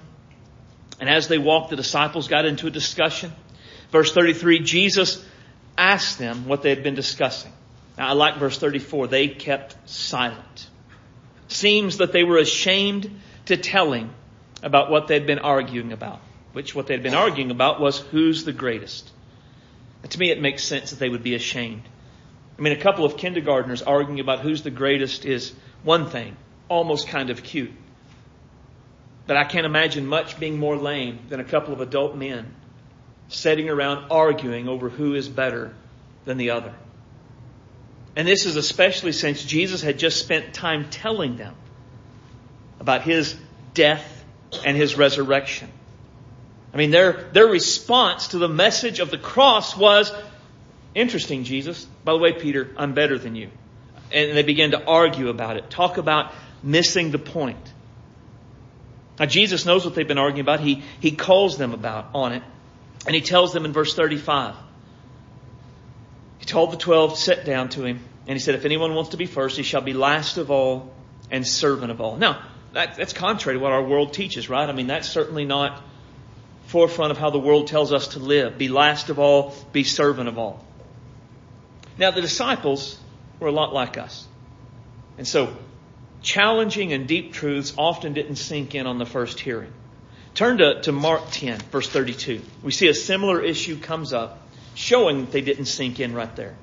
And 1.00 1.10
as 1.10 1.28
they 1.28 1.38
walked, 1.38 1.70
the 1.70 1.76
disciples 1.76 2.28
got 2.28 2.46
into 2.46 2.68
a 2.68 2.72
discussion. 2.72 3.32
Verse 3.92 4.12
33, 4.14 4.60
Jesus 4.60 5.24
asked 5.78 6.20
them 6.20 6.48
what 6.48 6.62
they 6.62 6.70
had 6.70 6.84
been 6.84 6.96
discussing. 6.96 7.52
Now, 7.98 8.10
I 8.10 8.14
like 8.14 8.38
verse 8.38 8.58
34. 8.58 9.08
They 9.08 9.28
kept 9.28 9.76
silent. 9.90 10.68
Seems 11.48 11.98
that 11.98 12.12
they 12.12 12.24
were 12.24 12.38
ashamed 12.38 13.20
to 13.46 13.58
tell 13.58 13.92
him 13.92 14.12
about 14.64 14.90
what 14.90 15.08
they'd 15.08 15.26
been 15.26 15.40
arguing 15.40 15.92
about, 15.92 16.22
which 16.54 16.76
what 16.76 16.88
they'd 16.88 17.04
been 17.04 17.16
arguing 17.16 17.52
about 17.52 17.80
was 17.80 18.00
who's 18.00 18.44
the 18.46 18.54
greatest. 18.54 19.10
And 20.04 20.12
to 20.12 20.20
me, 20.20 20.32
it 20.32 20.42
makes 20.42 20.64
sense 20.64 20.92
that 20.92 21.00
they 21.00 21.10
would 21.10 21.24
be 21.24 21.36
ashamed. 21.36 21.84
I 22.58 22.62
mean, 22.62 22.74
a 22.74 22.82
couple 22.82 23.06
of 23.06 23.18
kindergartners 23.18 23.82
arguing 23.82 24.20
about 24.20 24.40
who's 24.40 24.62
the 24.62 24.72
greatest 24.72 25.26
is 25.26 25.52
one 25.84 26.10
thing, 26.10 26.38
almost 26.70 27.08
kind 27.08 27.30
of 27.30 27.44
cute. 27.44 27.72
But 29.32 29.38
I 29.38 29.46
can't 29.46 29.66
imagine 29.66 30.08
much 30.08 30.38
being 30.42 30.60
more 30.60 30.76
lame 30.76 31.20
than 31.30 31.40
a 31.40 31.46
couple 31.46 31.74
of 31.74 31.80
adult 31.80 32.18
men 32.18 32.54
sitting 33.30 33.70
around 33.70 34.12
arguing 34.12 34.68
over 34.68 34.90
who 34.90 35.16
is 35.16 35.30
better 35.30 35.74
than 36.26 36.36
the 36.36 36.50
other. 36.50 36.74
And 38.18 38.28
this 38.28 38.46
is 38.46 38.58
especially 38.58 39.14
since 39.14 39.42
Jesus 39.42 39.82
had 39.82 39.98
just 39.98 40.20
spent 40.20 40.54
time 40.54 40.90
telling 40.90 41.38
them 41.38 41.56
about 42.82 43.04
his 43.04 43.38
death 43.74 44.26
and 44.66 44.76
his 44.76 44.98
resurrection. 44.98 45.70
I 46.74 46.76
mean, 46.76 46.92
their, 46.92 47.30
their 47.32 47.48
response 47.48 48.28
to 48.30 48.38
the 48.38 48.50
message 48.50 49.00
of 49.00 49.12
the 49.12 49.18
cross 49.18 49.78
was, 49.78 50.12
interesting, 50.94 51.46
Jesus. 51.46 51.86
By 52.04 52.12
the 52.12 52.20
way, 52.20 52.34
Peter, 52.34 52.70
I'm 52.76 52.94
better 52.94 53.18
than 53.18 53.38
you. 53.38 53.50
And 54.12 54.36
they 54.36 54.44
began 54.44 54.72
to 54.72 54.86
argue 54.86 55.30
about 55.30 55.56
it, 55.56 55.70
talk 55.70 55.96
about 55.96 56.34
missing 56.62 57.12
the 57.12 57.18
point. 57.18 57.72
Now, 59.20 59.26
Jesus 59.26 59.66
knows 59.66 59.86
what 59.86 59.96
they've 59.96 60.08
been 60.08 60.18
arguing 60.18 60.42
about. 60.42 60.60
He, 60.60 60.84
he 61.00 61.12
calls 61.12 61.58
them 61.58 61.74
about 61.74 62.10
on 62.14 62.34
it. 62.34 62.44
And 63.06 63.16
he 63.16 63.22
tells 63.22 63.54
them 63.54 63.66
in 63.66 63.74
verse 63.74 63.96
35. 63.96 64.56
He 66.40 66.46
told 66.46 66.72
the 66.72 66.78
twelve 66.78 67.14
to 67.14 67.20
sit 67.20 67.46
down 67.46 67.70
to 67.70 67.84
him. 67.84 68.00
And 68.28 68.36
he 68.36 68.40
said, 68.40 68.56
if 68.56 68.66
anyone 68.66 68.94
wants 68.96 69.12
to 69.12 69.18
be 69.18 69.26
first, 69.26 69.58
he 69.58 69.64
shall 69.64 69.82
be 69.82 69.94
last 69.94 70.38
of 70.38 70.52
all 70.52 70.94
and 71.30 71.46
servant 71.46 71.92
of 71.92 72.02
all. 72.02 72.18
Now, 72.18 72.44
that, 72.74 72.96
that's 72.96 73.14
contrary 73.14 73.58
to 73.58 73.62
what 73.62 73.72
our 73.72 73.84
world 73.84 74.14
teaches, 74.14 74.50
right? 74.50 74.68
I 74.68 74.72
mean, 74.72 74.88
that's 74.88 75.10
certainly 75.10 75.46
not 75.46 75.82
forefront 76.68 77.12
of 77.12 77.18
how 77.18 77.30
the 77.30 77.40
world 77.40 77.68
tells 77.68 77.92
us 77.92 78.10
to 78.10 78.20
live. 78.20 78.58
Be 78.58 78.70
last 78.70 79.10
of 79.10 79.20
all, 79.20 79.54
be 79.72 79.84
servant 79.84 80.30
of 80.30 80.38
all. 80.38 80.64
Now, 81.98 82.12
the 82.12 82.22
disciples 82.22 82.98
were 83.40 83.48
a 83.48 83.52
lot 83.52 83.74
like 83.74 83.98
us. 83.98 84.26
And 85.18 85.28
so, 85.28 85.56
challenging 86.22 86.94
and 86.94 87.08
deep 87.08 87.34
truths 87.34 87.74
often 87.78 88.14
didn't 88.14 88.36
sink 88.36 88.76
in 88.76 88.88
on 88.88 88.98
the 88.98 89.06
first 89.06 89.40
hearing. 89.40 89.72
Turn 90.34 90.60
to, 90.60 90.82
to 90.82 90.92
Mark 90.92 91.24
10, 91.32 91.60
verse 91.72 91.90
32. 91.90 92.42
We 92.64 92.72
see 92.72 92.88
a 92.88 92.94
similar 92.94 93.42
issue 93.42 93.78
comes 93.80 94.14
up, 94.14 94.48
showing 94.76 95.22
that 95.22 95.32
they 95.32 95.42
didn't 95.42 95.66
sink 95.66 96.00
in 96.00 96.14
right 96.14 96.34
there. 96.36 96.56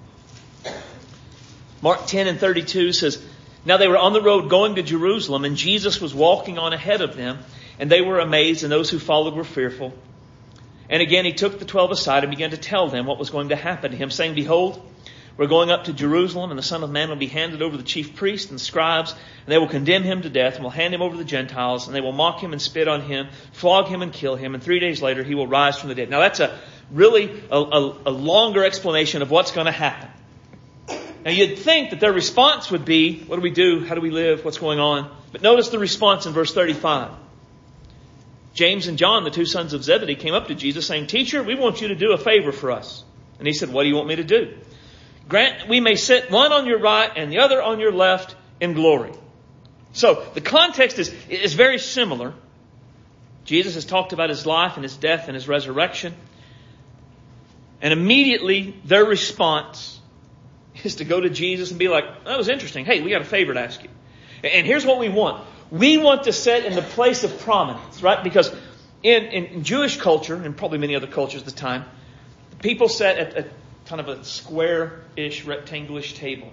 Mark 1.82 2.06
10 2.06 2.26
and 2.26 2.40
32 2.40 2.92
says, 2.92 3.22
Now 3.64 3.76
they 3.76 3.88
were 3.88 3.98
on 3.98 4.12
the 4.12 4.22
road 4.22 4.48
going 4.48 4.76
to 4.76 4.82
Jerusalem, 4.82 5.44
and 5.44 5.56
Jesus 5.56 6.00
was 6.00 6.14
walking 6.14 6.58
on 6.58 6.72
ahead 6.72 7.02
of 7.02 7.16
them, 7.16 7.38
and 7.78 7.90
they 7.90 8.00
were 8.00 8.18
amazed, 8.18 8.62
and 8.62 8.72
those 8.72 8.90
who 8.90 8.98
followed 8.98 9.34
were 9.34 9.44
fearful. 9.44 9.92
And 10.90 11.02
again 11.02 11.26
he 11.26 11.34
took 11.34 11.58
the 11.58 11.66
twelve 11.66 11.90
aside 11.90 12.24
and 12.24 12.30
began 12.30 12.50
to 12.50 12.56
tell 12.56 12.88
them 12.88 13.04
what 13.04 13.18
was 13.18 13.30
going 13.30 13.50
to 13.50 13.56
happen 13.56 13.90
to 13.90 13.96
him, 13.96 14.10
saying, 14.10 14.34
Behold, 14.34 14.82
we're 15.38 15.46
going 15.46 15.70
up 15.70 15.84
to 15.84 15.92
Jerusalem, 15.92 16.50
and 16.50 16.58
the 16.58 16.64
Son 16.64 16.82
of 16.82 16.90
Man 16.90 17.08
will 17.08 17.16
be 17.16 17.28
handed 17.28 17.62
over 17.62 17.76
to 17.76 17.78
the 17.78 17.88
chief 17.88 18.16
priests 18.16 18.50
and 18.50 18.60
scribes, 18.60 19.12
and 19.12 19.20
they 19.46 19.56
will 19.56 19.68
condemn 19.68 20.02
him 20.02 20.22
to 20.22 20.28
death, 20.28 20.56
and 20.56 20.64
will 20.64 20.70
hand 20.70 20.92
him 20.92 21.00
over 21.00 21.12
to 21.12 21.18
the 21.18 21.24
Gentiles, 21.24 21.86
and 21.86 21.94
they 21.94 22.00
will 22.00 22.12
mock 22.12 22.42
him 22.42 22.52
and 22.52 22.60
spit 22.60 22.88
on 22.88 23.02
him, 23.02 23.28
flog 23.52 23.86
him 23.86 24.02
and 24.02 24.12
kill 24.12 24.34
him, 24.34 24.54
and 24.54 24.62
three 24.62 24.80
days 24.80 25.00
later 25.00 25.22
he 25.22 25.36
will 25.36 25.46
rise 25.46 25.78
from 25.78 25.90
the 25.90 25.94
dead. 25.94 26.10
Now 26.10 26.18
that's 26.18 26.40
a 26.40 26.58
really 26.90 27.40
a, 27.52 27.56
a, 27.56 27.98
a 28.06 28.10
longer 28.10 28.64
explanation 28.64 29.22
of 29.22 29.30
what's 29.30 29.52
going 29.52 29.66
to 29.66 29.72
happen. 29.72 30.10
Now 31.24 31.30
you'd 31.30 31.58
think 31.58 31.90
that 31.90 32.00
their 32.00 32.12
response 32.12 32.70
would 32.72 32.84
be, 32.84 33.20
what 33.20 33.36
do 33.36 33.42
we 33.42 33.50
do? 33.50 33.84
How 33.84 33.94
do 33.94 34.00
we 34.00 34.10
live? 34.10 34.44
What's 34.44 34.58
going 34.58 34.80
on? 34.80 35.08
But 35.30 35.42
notice 35.42 35.68
the 35.68 35.78
response 35.78 36.26
in 36.26 36.32
verse 36.32 36.52
35. 36.52 37.12
James 38.54 38.88
and 38.88 38.98
John, 38.98 39.22
the 39.22 39.30
two 39.30 39.46
sons 39.46 39.72
of 39.72 39.84
Zebedee, 39.84 40.16
came 40.16 40.34
up 40.34 40.48
to 40.48 40.54
Jesus 40.56 40.84
saying, 40.86 41.06
Teacher, 41.06 41.44
we 41.44 41.54
want 41.54 41.80
you 41.80 41.88
to 41.88 41.94
do 41.94 42.12
a 42.12 42.18
favor 42.18 42.50
for 42.50 42.72
us. 42.72 43.04
And 43.38 43.46
he 43.46 43.52
said, 43.52 43.72
What 43.72 43.84
do 43.84 43.88
you 43.88 43.94
want 43.94 44.08
me 44.08 44.16
to 44.16 44.24
do? 44.24 44.56
Grant 45.28 45.68
we 45.68 45.80
may 45.80 45.94
sit 45.94 46.30
one 46.30 46.52
on 46.52 46.66
your 46.66 46.78
right 46.78 47.10
and 47.14 47.30
the 47.30 47.40
other 47.40 47.62
on 47.62 47.80
your 47.80 47.92
left 47.92 48.34
in 48.60 48.72
glory. 48.72 49.12
So 49.92 50.24
the 50.34 50.40
context 50.40 50.98
is, 50.98 51.14
is 51.28 51.54
very 51.54 51.78
similar. 51.78 52.34
Jesus 53.44 53.74
has 53.74 53.84
talked 53.84 54.12
about 54.12 54.30
his 54.30 54.46
life 54.46 54.74
and 54.74 54.82
his 54.82 54.96
death 54.96 55.28
and 55.28 55.34
his 55.34 55.48
resurrection. 55.48 56.14
And 57.80 57.92
immediately 57.92 58.74
their 58.84 59.04
response 59.04 60.00
is 60.84 60.96
to 60.96 61.04
go 61.04 61.20
to 61.20 61.30
Jesus 61.30 61.70
and 61.70 61.78
be 61.78 61.88
like, 61.88 62.24
that 62.24 62.36
was 62.36 62.48
interesting. 62.48 62.84
Hey, 62.84 63.02
we 63.02 63.10
got 63.10 63.22
a 63.22 63.26
favor 63.26 63.54
to 63.54 63.60
ask 63.60 63.82
you. 63.82 63.90
And 64.44 64.66
here's 64.66 64.86
what 64.86 64.98
we 64.98 65.08
want. 65.08 65.44
We 65.70 65.98
want 65.98 66.24
to 66.24 66.32
sit 66.32 66.64
in 66.64 66.74
the 66.74 66.82
place 66.82 67.24
of 67.24 67.40
prominence, 67.40 68.02
right? 68.02 68.22
Because 68.22 68.54
in, 69.02 69.24
in 69.24 69.64
Jewish 69.64 69.98
culture, 69.98 70.34
and 70.34 70.56
probably 70.56 70.78
many 70.78 70.94
other 70.94 71.06
cultures 71.06 71.40
at 71.42 71.46
the 71.46 71.52
time, 71.52 71.84
people 72.60 72.88
sat 72.88 73.18
at, 73.18 73.34
at 73.34 73.48
kind 73.88 74.00
of 74.00 74.08
a 74.08 74.22
square-ish, 74.24 75.44
rectangular 75.44 76.02
table. 76.02 76.50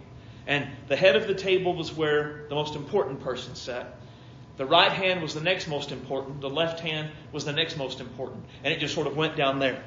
And 0.47 0.67
the 0.87 0.95
head 0.95 1.15
of 1.15 1.27
the 1.27 1.33
table 1.33 1.75
was 1.75 1.93
where 1.93 2.45
the 2.49 2.55
most 2.55 2.75
important 2.75 3.21
person 3.21 3.55
sat. 3.55 3.95
The 4.57 4.65
right 4.65 4.91
hand 4.91 5.21
was 5.21 5.33
the 5.33 5.41
next 5.41 5.67
most 5.67 5.91
important. 5.91 6.39
The 6.39 6.49
left 6.49 6.79
hand 6.79 7.09
was 7.33 7.43
the 7.43 7.51
next 7.51 7.77
most 7.77 7.99
important. 7.99 8.45
And 8.63 8.73
it 8.73 8.79
just 8.79 8.93
sort 8.93 9.07
of 9.07 9.17
went 9.17 9.35
down 9.35 9.59
there. 9.59 9.83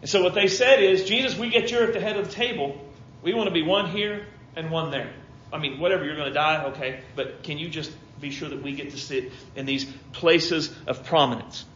And 0.00 0.08
so 0.08 0.22
what 0.22 0.34
they 0.34 0.46
said 0.48 0.82
is, 0.82 1.04
Jesus, 1.04 1.38
we 1.38 1.50
get 1.50 1.70
you 1.70 1.80
at 1.80 1.92
the 1.92 2.00
head 2.00 2.16
of 2.16 2.28
the 2.28 2.32
table. 2.32 2.80
We 3.22 3.34
want 3.34 3.48
to 3.48 3.52
be 3.52 3.62
one 3.62 3.90
here 3.90 4.26
and 4.56 4.70
one 4.70 4.90
there. 4.90 5.12
I 5.52 5.58
mean, 5.58 5.78
whatever, 5.78 6.04
you're 6.04 6.16
going 6.16 6.28
to 6.28 6.34
die, 6.34 6.64
okay. 6.68 7.00
But 7.16 7.42
can 7.42 7.58
you 7.58 7.68
just 7.68 7.92
be 8.18 8.30
sure 8.30 8.48
that 8.48 8.62
we 8.62 8.72
get 8.72 8.92
to 8.92 8.98
sit 8.98 9.32
in 9.56 9.66
these 9.66 9.84
places 10.12 10.74
of 10.86 11.04
prominence? 11.04 11.66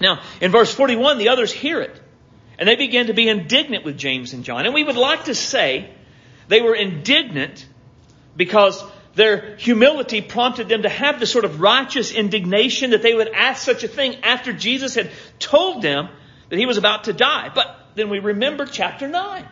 Now, 0.00 0.22
in 0.40 0.52
verse 0.52 0.72
41, 0.72 1.18
the 1.18 1.30
others 1.30 1.52
hear 1.52 1.80
it. 1.80 2.00
And 2.58 2.68
they 2.68 2.76
began 2.76 3.06
to 3.06 3.14
be 3.14 3.28
indignant 3.28 3.84
with 3.84 3.98
James 3.98 4.32
and 4.32 4.44
John. 4.44 4.64
And 4.64 4.74
we 4.74 4.84
would 4.84 4.96
like 4.96 5.24
to 5.24 5.34
say 5.34 5.90
they 6.48 6.60
were 6.60 6.74
indignant 6.74 7.66
because 8.36 8.82
their 9.14 9.56
humility 9.56 10.20
prompted 10.20 10.68
them 10.68 10.82
to 10.82 10.88
have 10.88 11.20
the 11.20 11.26
sort 11.26 11.44
of 11.44 11.60
righteous 11.60 12.12
indignation 12.12 12.90
that 12.90 13.02
they 13.02 13.14
would 13.14 13.28
ask 13.28 13.64
such 13.64 13.84
a 13.84 13.88
thing 13.88 14.16
after 14.22 14.52
Jesus 14.52 14.94
had 14.94 15.10
told 15.38 15.82
them 15.82 16.08
that 16.48 16.58
he 16.58 16.66
was 16.66 16.78
about 16.78 17.04
to 17.04 17.12
die. 17.12 17.50
But 17.54 17.76
then 17.94 18.10
we 18.10 18.18
remember 18.18 18.66
chapter 18.66 19.08
9. 19.08 19.48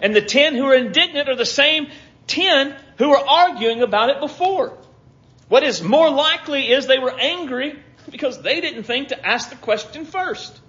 And 0.00 0.14
the 0.14 0.20
ten 0.20 0.54
who 0.54 0.66
are 0.66 0.74
indignant 0.74 1.28
are 1.28 1.36
the 1.36 1.46
same 1.46 1.88
ten 2.26 2.76
who 2.98 3.10
were 3.10 3.18
arguing 3.18 3.82
about 3.82 4.10
it 4.10 4.20
before. 4.20 4.76
What 5.48 5.62
is 5.62 5.82
more 5.82 6.10
likely 6.10 6.70
is 6.70 6.86
they 6.86 6.98
were 6.98 7.18
angry 7.18 7.78
because 8.10 8.42
they 8.42 8.60
didn't 8.60 8.82
think 8.82 9.08
to 9.08 9.26
ask 9.26 9.48
the 9.48 9.56
question 9.56 10.04
first. 10.04 10.60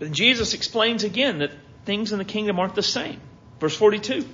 But 0.00 0.12
Jesus 0.12 0.54
explains 0.54 1.04
again 1.04 1.38
that 1.38 1.52
things 1.84 2.10
in 2.10 2.18
the 2.18 2.24
kingdom 2.24 2.58
aren't 2.58 2.74
the 2.74 2.82
same. 2.82 3.20
Verse 3.60 3.76
42. 3.76 4.26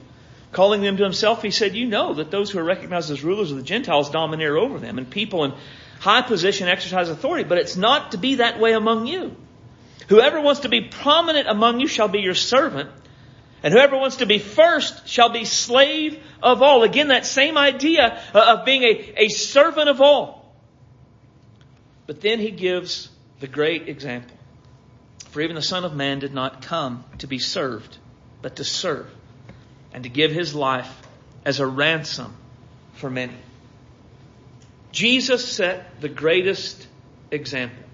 Calling 0.53 0.81
them 0.81 0.97
to 0.97 1.03
himself, 1.03 1.43
he 1.43 1.51
said, 1.51 1.75
You 1.75 1.87
know 1.87 2.15
that 2.15 2.31
those 2.31 2.51
who 2.51 2.61
are 2.61 2.65
recognized 2.65 3.11
as 3.11 3.25
rulers 3.25 3.51
of 3.51 3.59
the 3.59 3.65
Gentiles 3.65 4.09
domineer 4.09 4.57
over 4.57 4.79
them, 4.79 4.97
and 4.97 5.11
people 5.11 5.45
in 5.45 5.53
high 5.99 6.23
position 6.23 6.69
exercise 6.69 7.09
authority, 7.09 7.45
but 7.45 7.59
it's 7.59 7.77
not 7.77 8.13
to 8.13 8.19
be 8.19 8.37
that 8.37 8.61
way 8.61 8.73
among 8.73 9.07
you. 9.07 9.35
Whoever 10.09 10.41
wants 10.41 10.61
to 10.61 10.69
be 10.69 10.83
prominent 10.83 11.49
among 11.49 11.81
you 11.81 11.89
shall 11.89 12.07
be 12.07 12.21
your 12.21 12.37
servant, 12.37 12.91
and 13.65 13.75
whoever 13.75 13.99
wants 13.99 14.17
to 14.17 14.27
be 14.27 14.39
first 14.39 15.09
shall 15.09 15.31
be 15.31 15.45
slave 15.45 16.23
of 16.41 16.63
all. 16.63 16.85
Again, 16.85 17.09
that 17.09 17.27
same 17.27 17.59
idea 17.59 18.23
uh, 18.33 18.57
of 18.59 18.65
being 18.65 18.85
a, 18.85 19.25
a 19.25 19.29
servant 19.29 19.89
of 19.89 20.01
all. 20.01 20.55
But 22.07 22.21
then 22.21 22.39
he 22.39 22.53
gives 22.53 23.09
the 23.41 23.49
great 23.49 23.89
example. 23.89 24.36
For 25.37 25.43
even 25.43 25.57
the 25.57 25.61
Son 25.61 25.85
of 25.85 25.95
Man 25.95 26.21
did 26.21 26.33
not 26.33 26.63
come 26.63 27.05
to 27.19 27.27
be 27.27 27.39
served, 27.39 27.99
but 28.41 28.57
to 28.57 28.65
serve, 28.65 29.07
and 29.93 30.05
to 30.05 30.09
give 30.09 30.33
his 30.33 30.55
life 30.55 30.91
as 31.45 31.61
a 31.61 31.67
ransom 31.67 32.35
for 32.95 33.11
many. 33.11 33.37
Jesus 34.93 35.47
set 35.47 36.01
the 36.01 36.09
greatest 36.09 36.89
example. 37.31 37.85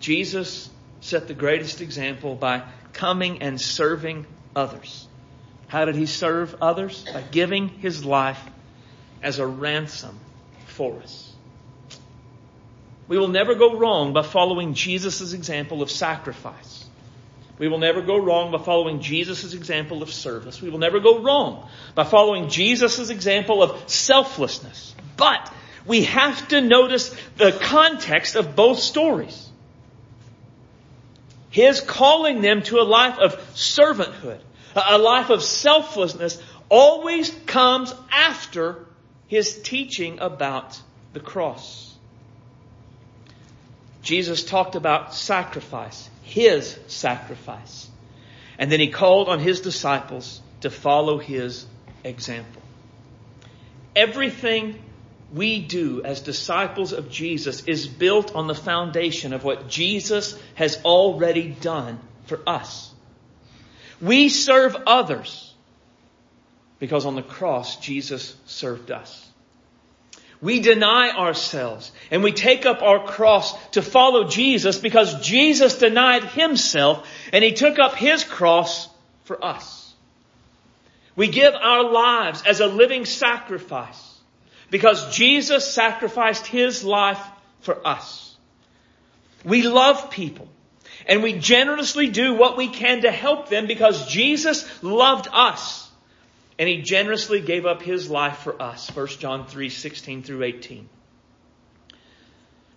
Jesus 0.00 0.70
set 1.02 1.28
the 1.28 1.34
greatest 1.34 1.82
example 1.82 2.34
by 2.34 2.62
coming 2.94 3.42
and 3.42 3.60
serving 3.60 4.24
others. 4.54 5.06
How 5.68 5.84
did 5.84 5.96
he 5.96 6.06
serve 6.06 6.56
others? 6.62 7.04
By 7.12 7.20
giving 7.30 7.68
his 7.68 8.06
life 8.06 8.40
as 9.22 9.38
a 9.38 9.46
ransom 9.46 10.18
for 10.64 10.98
us. 11.02 11.35
We 13.08 13.18
will 13.18 13.28
never 13.28 13.54
go 13.54 13.76
wrong 13.76 14.12
by 14.12 14.22
following 14.22 14.74
Jesus' 14.74 15.32
example 15.32 15.82
of 15.82 15.90
sacrifice. 15.90 16.84
We 17.58 17.68
will 17.68 17.78
never 17.78 18.02
go 18.02 18.18
wrong 18.18 18.52
by 18.52 18.58
following 18.58 19.00
Jesus' 19.00 19.54
example 19.54 20.02
of 20.02 20.12
service. 20.12 20.60
We 20.60 20.68
will 20.68 20.78
never 20.78 21.00
go 21.00 21.20
wrong 21.20 21.68
by 21.94 22.04
following 22.04 22.48
Jesus' 22.48 23.08
example 23.08 23.62
of 23.62 23.88
selflessness. 23.88 24.94
But 25.16 25.52
we 25.86 26.04
have 26.04 26.48
to 26.48 26.60
notice 26.60 27.14
the 27.36 27.52
context 27.52 28.34
of 28.34 28.56
both 28.56 28.80
stories. 28.80 29.48
His 31.48 31.80
calling 31.80 32.42
them 32.42 32.62
to 32.64 32.80
a 32.80 32.82
life 32.82 33.18
of 33.18 33.36
servanthood, 33.54 34.40
a 34.74 34.98
life 34.98 35.30
of 35.30 35.42
selflessness, 35.42 36.42
always 36.68 37.30
comes 37.46 37.94
after 38.10 38.84
his 39.28 39.62
teaching 39.62 40.18
about 40.18 40.78
the 41.14 41.20
cross. 41.20 41.95
Jesus 44.06 44.44
talked 44.44 44.76
about 44.76 45.16
sacrifice, 45.16 46.08
his 46.22 46.78
sacrifice. 46.86 47.88
And 48.56 48.70
then 48.70 48.78
he 48.78 48.86
called 48.86 49.28
on 49.28 49.40
his 49.40 49.60
disciples 49.60 50.40
to 50.60 50.70
follow 50.70 51.18
his 51.18 51.66
example. 52.04 52.62
Everything 53.96 54.80
we 55.34 55.60
do 55.60 56.04
as 56.04 56.20
disciples 56.20 56.92
of 56.92 57.10
Jesus 57.10 57.64
is 57.64 57.88
built 57.88 58.32
on 58.32 58.46
the 58.46 58.54
foundation 58.54 59.32
of 59.32 59.42
what 59.42 59.68
Jesus 59.68 60.40
has 60.54 60.80
already 60.84 61.48
done 61.48 61.98
for 62.26 62.38
us. 62.46 62.94
We 64.00 64.28
serve 64.28 64.76
others 64.86 65.52
because 66.78 67.06
on 67.06 67.16
the 67.16 67.22
cross 67.22 67.80
Jesus 67.80 68.36
served 68.46 68.92
us. 68.92 69.28
We 70.42 70.60
deny 70.60 71.10
ourselves 71.10 71.92
and 72.10 72.22
we 72.22 72.32
take 72.32 72.66
up 72.66 72.82
our 72.82 73.04
cross 73.06 73.54
to 73.70 73.82
follow 73.82 74.24
Jesus 74.28 74.78
because 74.78 75.26
Jesus 75.26 75.78
denied 75.78 76.24
himself 76.24 77.08
and 77.32 77.42
he 77.42 77.52
took 77.52 77.78
up 77.78 77.94
his 77.94 78.22
cross 78.22 78.88
for 79.24 79.42
us. 79.42 79.94
We 81.14 81.28
give 81.28 81.54
our 81.54 81.90
lives 81.90 82.42
as 82.46 82.60
a 82.60 82.66
living 82.66 83.06
sacrifice 83.06 84.20
because 84.70 85.16
Jesus 85.16 85.72
sacrificed 85.72 86.46
his 86.46 86.84
life 86.84 87.24
for 87.60 87.86
us. 87.86 88.36
We 89.42 89.62
love 89.62 90.10
people 90.10 90.48
and 91.06 91.22
we 91.22 91.32
generously 91.32 92.08
do 92.08 92.34
what 92.34 92.58
we 92.58 92.68
can 92.68 93.02
to 93.02 93.10
help 93.10 93.48
them 93.48 93.66
because 93.66 94.06
Jesus 94.08 94.68
loved 94.82 95.28
us 95.32 95.85
and 96.58 96.68
he 96.68 96.82
generously 96.82 97.40
gave 97.40 97.66
up 97.66 97.82
his 97.82 98.08
life 98.10 98.38
for 98.38 98.60
us. 98.60 98.88
1 98.94 99.06
John 99.18 99.46
3, 99.46 99.68
16 99.68 100.22
through 100.22 100.42
18. 100.42 100.88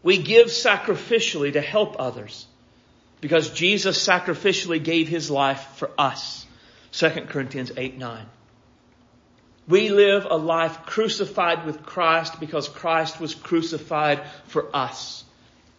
We 0.04 0.18
give 0.18 0.48
sacrificially 0.48 1.54
to 1.54 1.62
help 1.62 1.96
others 2.00 2.46
because 3.22 3.50
Jesus 3.50 4.06
sacrificially 4.06 4.84
gave 4.84 5.08
his 5.08 5.30
life 5.30 5.62
for 5.76 5.92
us. 5.98 6.46
2 6.94 7.10
Corinthians 7.28 7.72
8, 7.76 7.98
9. 7.98 8.26
We 9.68 9.90
live 9.90 10.26
a 10.28 10.36
life 10.36 10.86
crucified 10.86 11.66
with 11.66 11.84
Christ 11.84 12.40
because 12.40 12.68
Christ 12.68 13.20
was 13.20 13.36
crucified 13.36 14.24
for 14.48 14.76
us. 14.76 15.24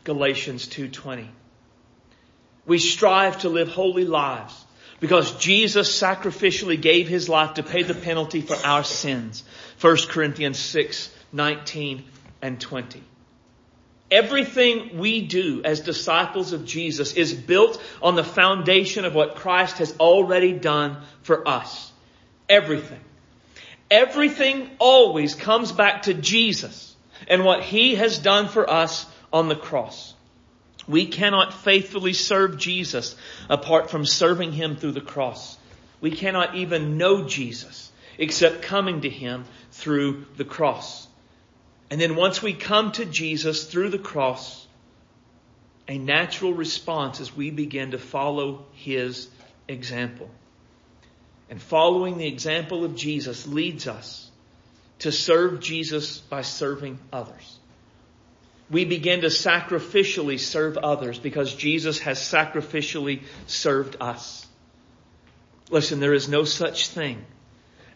Galatians 0.04 0.68
2:20. 0.68 1.28
We 2.66 2.78
strive 2.78 3.38
to 3.40 3.48
live 3.48 3.68
holy 3.68 4.04
lives 4.04 4.54
because 5.00 5.32
Jesus 5.38 6.00
sacrificially 6.00 6.80
gave 6.80 7.08
his 7.08 7.28
life 7.28 7.54
to 7.54 7.62
pay 7.62 7.82
the 7.82 7.94
penalty 7.94 8.42
for 8.42 8.56
our 8.64 8.84
sins. 8.84 9.42
1 9.80 9.96
Corinthians 10.08 10.58
6, 10.58 11.10
19 11.32 12.04
and 12.42 12.60
20. 12.60 13.02
Everything 14.10 14.98
we 14.98 15.22
do 15.22 15.62
as 15.64 15.80
disciples 15.80 16.52
of 16.52 16.66
Jesus 16.66 17.14
is 17.14 17.32
built 17.32 17.80
on 18.02 18.16
the 18.16 18.24
foundation 18.24 19.04
of 19.04 19.14
what 19.14 19.36
Christ 19.36 19.78
has 19.78 19.96
already 19.98 20.52
done 20.52 20.98
for 21.22 21.46
us. 21.48 21.92
Everything. 22.48 23.00
Everything 23.90 24.68
always 24.78 25.34
comes 25.34 25.72
back 25.72 26.02
to 26.02 26.14
Jesus 26.14 26.94
and 27.28 27.44
what 27.44 27.62
He 27.62 27.94
has 27.94 28.18
done 28.18 28.48
for 28.48 28.68
us 28.68 29.06
on 29.32 29.48
the 29.48 29.56
cross. 29.56 30.14
We 30.86 31.06
cannot 31.06 31.54
faithfully 31.54 32.12
serve 32.12 32.58
Jesus 32.58 33.16
apart 33.48 33.90
from 33.90 34.06
serving 34.06 34.52
Him 34.52 34.76
through 34.76 34.92
the 34.92 35.00
cross. 35.00 35.58
We 36.00 36.10
cannot 36.10 36.54
even 36.54 36.96
know 36.96 37.24
Jesus 37.24 37.92
except 38.18 38.62
coming 38.62 39.02
to 39.02 39.10
Him 39.10 39.44
through 39.72 40.26
the 40.36 40.44
cross. 40.44 41.06
And 41.90 42.00
then 42.00 42.16
once 42.16 42.42
we 42.42 42.54
come 42.54 42.92
to 42.92 43.04
Jesus 43.04 43.64
through 43.64 43.90
the 43.90 43.98
cross, 43.98 44.66
a 45.88 45.98
natural 45.98 46.54
response 46.54 47.20
is 47.20 47.36
we 47.36 47.50
begin 47.50 47.90
to 47.90 47.98
follow 47.98 48.64
His 48.72 49.28
example. 49.68 50.30
And 51.48 51.60
following 51.60 52.16
the 52.16 52.28
example 52.28 52.84
of 52.84 52.94
Jesus 52.94 53.46
leads 53.46 53.88
us 53.88 54.30
to 55.00 55.10
serve 55.10 55.60
Jesus 55.60 56.18
by 56.18 56.42
serving 56.42 56.98
others. 57.12 57.59
We 58.70 58.84
begin 58.84 59.22
to 59.22 59.26
sacrificially 59.26 60.38
serve 60.38 60.78
others 60.78 61.18
because 61.18 61.54
Jesus 61.54 61.98
has 62.00 62.18
sacrificially 62.18 63.22
served 63.46 63.96
us. 64.00 64.46
Listen, 65.70 66.00
there 66.00 66.14
is 66.14 66.28
no 66.28 66.44
such 66.44 66.88
thing 66.88 67.24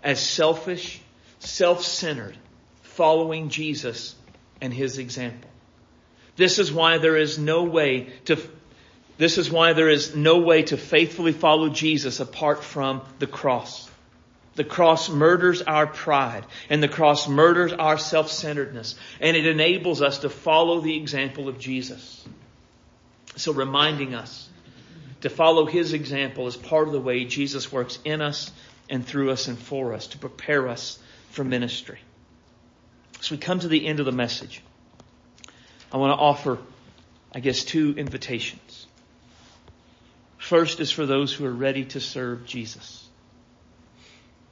as 0.03 0.21
selfish, 0.21 1.01
self-centered 1.39 2.37
following 2.83 3.49
Jesus 3.49 4.15
and 4.61 4.73
His 4.73 4.99
example. 4.99 5.51
This 6.37 6.59
is 6.59 6.73
why 6.73 6.99
there 6.99 7.17
is 7.17 7.39
no 7.39 7.65
way 7.65 8.13
to 8.27 8.37
this 9.17 9.39
is 9.39 9.49
why 9.49 9.75
there 9.75 9.89
is 9.89 10.17
no 10.17 10.39
way 10.39 10.65
to 10.65 10.77
faithfully 10.77 11.33
follow 11.33 11.69
Jesus 11.69 12.19
apart 12.19 12.65
from 12.65 13.03
the 13.21 13.29
cross. 13.29 13.89
The 14.57 14.65
cross 14.65 15.09
murders 15.09 15.63
our 15.63 15.87
pride 15.87 16.45
and 16.71 16.83
the 16.83 16.89
cross 16.89 17.29
murders 17.29 17.73
our 17.73 17.99
self-centeredness 17.99 18.95
and 19.21 19.37
it 19.37 19.47
enables 19.47 20.01
us 20.01 20.19
to 20.19 20.31
follow 20.31 20.81
the 20.81 20.97
example 20.97 21.49
of 21.49 21.59
Jesus. 21.59 22.25
So 23.37 23.53
reminding 23.53 24.15
us 24.15 24.49
to 25.23 25.31
follow 25.31 25.67
His 25.67 25.93
example 25.93 26.47
is 26.47 26.57
part 26.57 26.87
of 26.87 26.93
the 26.93 27.01
way 27.01 27.25
Jesus 27.25 27.73
works 27.73 27.99
in 28.05 28.21
us 28.21 28.53
and 28.89 29.05
through 29.05 29.31
us 29.31 29.49
and 29.49 29.59
for 29.59 29.93
us 29.93 30.09
to 30.09 30.19
prepare 30.19 30.69
us 30.69 30.99
for 31.31 31.43
ministry. 31.43 31.99
So 33.21 33.35
we 33.35 33.39
come 33.39 33.59
to 33.61 33.69
the 33.69 33.87
end 33.87 34.01
of 34.01 34.07
the 34.07 34.13
message. 34.13 34.63
I 35.91 35.97
want 35.97 36.17
to 36.17 36.23
offer, 36.23 36.59
I 37.35 37.41
guess, 37.41 37.65
two 37.65 37.95
invitations. 37.97 38.87
First 40.39 40.79
is 40.81 40.91
for 40.91 41.07
those 41.07 41.33
who 41.33 41.47
are 41.47 41.53
ready 41.53 41.87
to 41.87 42.01
serve 42.01 42.45
Jesus. 42.45 43.04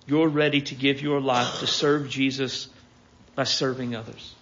You're 0.06 0.28
ready 0.28 0.60
to 0.62 0.74
give 0.74 1.00
your 1.00 1.20
life 1.20 1.60
to 1.60 1.66
serve 1.66 2.08
Jesus 2.08 2.68
by 3.34 3.44
serving 3.44 3.94
others. 3.94 4.34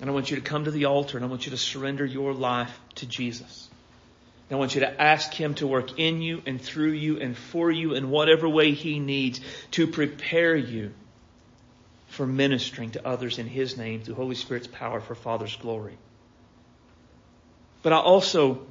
And 0.00 0.08
I 0.08 0.12
want 0.12 0.30
you 0.30 0.36
to 0.36 0.42
come 0.42 0.64
to 0.64 0.70
the 0.70 0.86
altar 0.86 1.18
and 1.18 1.24
I 1.24 1.28
want 1.28 1.46
you 1.46 1.50
to 1.50 1.58
surrender 1.58 2.04
your 2.04 2.32
life 2.32 2.78
to 2.96 3.06
Jesus. 3.06 3.68
And 4.48 4.56
I 4.56 4.58
want 4.58 4.74
you 4.74 4.80
to 4.80 5.00
ask 5.00 5.32
Him 5.32 5.54
to 5.54 5.66
work 5.66 5.98
in 5.98 6.22
you 6.22 6.42
and 6.46 6.60
through 6.60 6.92
you 6.92 7.20
and 7.20 7.36
for 7.36 7.70
you 7.70 7.94
in 7.94 8.10
whatever 8.10 8.48
way 8.48 8.72
He 8.72 8.98
needs 8.98 9.40
to 9.72 9.86
prepare 9.86 10.56
you 10.56 10.92
for 12.08 12.26
ministering 12.26 12.90
to 12.92 13.06
others 13.06 13.38
in 13.38 13.46
His 13.46 13.76
name 13.76 14.02
through 14.02 14.16
Holy 14.16 14.34
Spirit's 14.34 14.66
power 14.66 15.00
for 15.00 15.14
Father's 15.14 15.54
glory. 15.56 15.96
But 17.82 17.92
I 17.92 17.98
also 17.98 18.66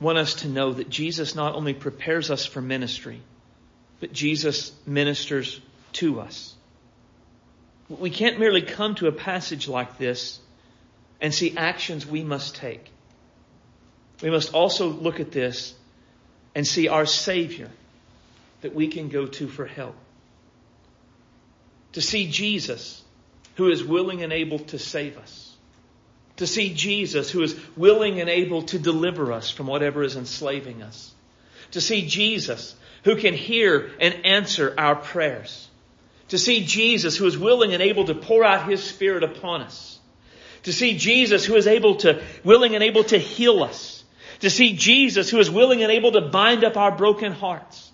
want 0.00 0.18
us 0.18 0.34
to 0.34 0.48
know 0.48 0.72
that 0.72 0.88
Jesus 0.90 1.34
not 1.34 1.54
only 1.54 1.74
prepares 1.74 2.30
us 2.30 2.46
for 2.46 2.60
ministry, 2.60 3.22
but 4.00 4.12
Jesus 4.12 4.72
ministers 4.86 5.60
to 5.94 6.20
us. 6.20 6.54
We 7.88 8.10
can't 8.10 8.38
merely 8.38 8.62
come 8.62 8.94
to 8.96 9.08
a 9.08 9.12
passage 9.12 9.68
like 9.68 9.98
this 9.98 10.40
and 11.20 11.34
see 11.34 11.56
actions 11.56 12.06
we 12.06 12.24
must 12.24 12.56
take. 12.56 12.90
We 14.22 14.30
must 14.30 14.54
also 14.54 14.88
look 14.88 15.20
at 15.20 15.32
this 15.32 15.74
and 16.54 16.66
see 16.66 16.88
our 16.88 17.06
Savior 17.06 17.70
that 18.62 18.74
we 18.74 18.88
can 18.88 19.08
go 19.08 19.26
to 19.26 19.48
for 19.48 19.66
help. 19.66 19.96
To 21.92 22.02
see 22.02 22.28
Jesus 22.28 23.02
who 23.56 23.68
is 23.68 23.82
willing 23.82 24.22
and 24.22 24.32
able 24.32 24.60
to 24.60 24.78
save 24.78 25.18
us 25.18 25.50
to 26.40 26.46
see 26.46 26.72
Jesus 26.72 27.30
who 27.30 27.42
is 27.42 27.54
willing 27.76 28.18
and 28.18 28.30
able 28.30 28.62
to 28.62 28.78
deliver 28.78 29.30
us 29.30 29.50
from 29.50 29.66
whatever 29.66 30.02
is 30.02 30.16
enslaving 30.16 30.82
us. 30.82 31.12
To 31.72 31.82
see 31.82 32.06
Jesus 32.06 32.74
who 33.04 33.16
can 33.16 33.34
hear 33.34 33.90
and 34.00 34.26
answer 34.26 34.74
our 34.76 34.96
prayers. 34.96 35.68
To 36.28 36.38
see 36.38 36.64
Jesus 36.64 37.16
who 37.16 37.26
is 37.26 37.36
willing 37.36 37.74
and 37.74 37.82
able 37.82 38.04
to 38.06 38.14
pour 38.14 38.44
out 38.44 38.68
His 38.68 38.82
Spirit 38.82 39.24
upon 39.24 39.62
us. 39.62 39.98
To 40.64 40.72
see 40.72 40.96
Jesus 40.96 41.44
who 41.44 41.56
is 41.56 41.66
able 41.66 41.96
to, 41.96 42.22
willing 42.44 42.74
and 42.74 42.84
able 42.84 43.04
to 43.04 43.18
heal 43.18 43.62
us. 43.62 44.04
To 44.40 44.50
see 44.50 44.74
Jesus 44.74 45.30
who 45.30 45.38
is 45.38 45.50
willing 45.50 45.82
and 45.82 45.90
able 45.90 46.12
to 46.12 46.20
bind 46.20 46.64
up 46.64 46.76
our 46.76 46.96
broken 46.96 47.32
hearts. 47.32 47.90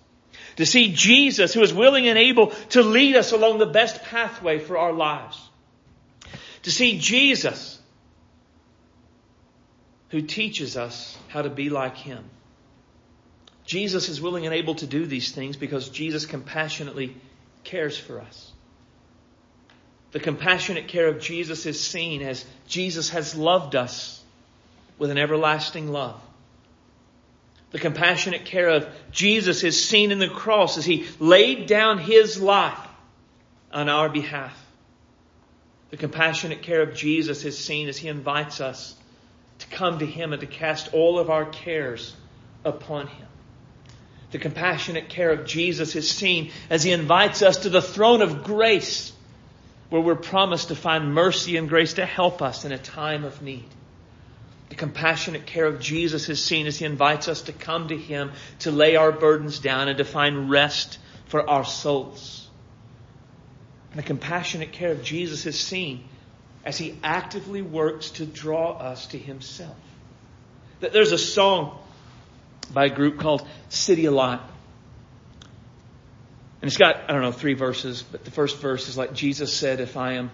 To 0.57 0.65
see 0.65 0.91
Jesus 0.93 1.53
who 1.53 1.61
is 1.61 1.73
willing 1.73 2.07
and 2.07 2.17
able 2.17 2.47
to 2.69 2.81
lead 2.81 3.15
us 3.15 3.31
along 3.31 3.59
the 3.59 3.65
best 3.65 4.03
pathway 4.03 4.59
for 4.59 4.77
our 4.77 4.93
lives. 4.93 5.41
To 6.63 6.71
see 6.71 6.99
Jesus 6.99 7.79
who 10.09 10.21
teaches 10.21 10.77
us 10.77 11.17
how 11.27 11.41
to 11.41 11.49
be 11.49 11.69
like 11.69 11.97
Him. 11.97 12.23
Jesus 13.67 14.07
is 14.07 14.21
willing 14.21 14.45
and 14.45 14.55
able 14.55 14.75
to 14.75 14.87
do 14.87 15.05
these 15.05 15.33
things 15.33 15.57
because 15.57 15.89
Jesus 15.89 16.25
compassionately 16.25 17.15
cares 17.65 17.97
for 17.97 18.21
us. 18.21 18.51
The 20.13 20.21
compassionate 20.21 20.87
care 20.87 21.09
of 21.09 21.19
Jesus 21.19 21.65
is 21.65 21.85
seen 21.85 22.21
as 22.21 22.45
Jesus 22.67 23.09
has 23.09 23.35
loved 23.35 23.75
us 23.75 24.23
with 24.97 25.11
an 25.11 25.17
everlasting 25.17 25.91
love. 25.91 26.19
The 27.71 27.79
compassionate 27.79 28.45
care 28.45 28.69
of 28.69 28.87
Jesus 29.11 29.65
is 29.65 29.83
seen 29.83 30.13
in 30.13 30.19
the 30.19 30.29
cross 30.29 30.77
as 30.77 30.85
He 30.85 31.05
laid 31.19 31.67
down 31.67 31.97
His 31.97 32.41
life 32.41 32.79
on 33.73 33.89
our 33.89 34.07
behalf. 34.07 34.57
The 35.89 35.97
compassionate 35.97 36.61
care 36.61 36.81
of 36.81 36.95
Jesus 36.95 37.43
is 37.43 37.57
seen 37.57 37.89
as 37.89 37.97
He 37.97 38.07
invites 38.07 38.61
us 38.61 38.95
to 39.59 39.67
come 39.67 39.99
to 39.99 40.05
Him 40.05 40.31
and 40.31 40.39
to 40.39 40.47
cast 40.47 40.93
all 40.93 41.19
of 41.19 41.29
our 41.29 41.43
cares 41.43 42.15
upon 42.63 43.07
Him. 43.07 43.27
The 44.31 44.39
compassionate 44.39 45.09
care 45.09 45.31
of 45.31 45.45
Jesus 45.45 45.95
is 45.95 46.09
seen 46.09 46.51
as 46.69 46.83
He 46.83 46.91
invites 46.91 47.41
us 47.41 47.57
to 47.59 47.69
the 47.69 47.81
throne 47.81 48.21
of 48.21 48.43
grace 48.43 49.13
where 49.89 50.01
we're 50.01 50.15
promised 50.15 50.67
to 50.67 50.75
find 50.75 51.13
mercy 51.13 51.55
and 51.55 51.69
grace 51.69 51.93
to 51.93 52.05
help 52.05 52.41
us 52.41 52.65
in 52.65 52.71
a 52.73 52.77
time 52.77 53.23
of 53.23 53.41
need. 53.41 53.65
The 54.69 54.75
compassionate 54.75 55.45
care 55.45 55.65
of 55.65 55.79
Jesus 55.79 56.27
is 56.27 56.43
seen 56.43 56.67
as 56.67 56.77
He 56.77 56.85
invites 56.85 57.29
us 57.29 57.43
to 57.43 57.53
come 57.53 57.87
to 57.87 57.97
Him 57.97 58.31
to 58.59 58.71
lay 58.71 58.97
our 58.97 59.13
burdens 59.13 59.59
down 59.59 59.87
and 59.87 59.97
to 59.97 60.03
find 60.03 60.49
rest 60.49 60.99
for 61.27 61.49
our 61.49 61.63
souls. 61.63 62.49
And 63.91 63.99
the 63.99 64.03
compassionate 64.03 64.73
care 64.73 64.91
of 64.91 65.03
Jesus 65.03 65.45
is 65.45 65.57
seen 65.57 66.03
as 66.65 66.77
He 66.77 66.97
actively 67.01 67.61
works 67.61 68.11
to 68.11 68.25
draw 68.25 68.73
us 68.73 69.07
to 69.07 69.17
Himself. 69.17 69.77
That 70.81 70.91
there's 70.91 71.13
a 71.13 71.17
song 71.17 71.79
by 72.73 72.85
a 72.85 72.89
group 72.89 73.19
called 73.19 73.47
CityAlight. 73.69 74.41
And 76.61 76.67
it's 76.67 76.77
got, 76.77 77.09
I 77.09 77.13
don't 77.13 77.21
know, 77.21 77.31
three 77.31 77.53
verses, 77.53 78.03
but 78.03 78.25
the 78.25 78.31
first 78.31 78.57
verse 78.57 78.89
is 78.89 78.97
like 78.97 79.13
Jesus 79.13 79.53
said, 79.53 79.79
if 79.79 79.95
I 79.95 80.13
am 80.13 80.31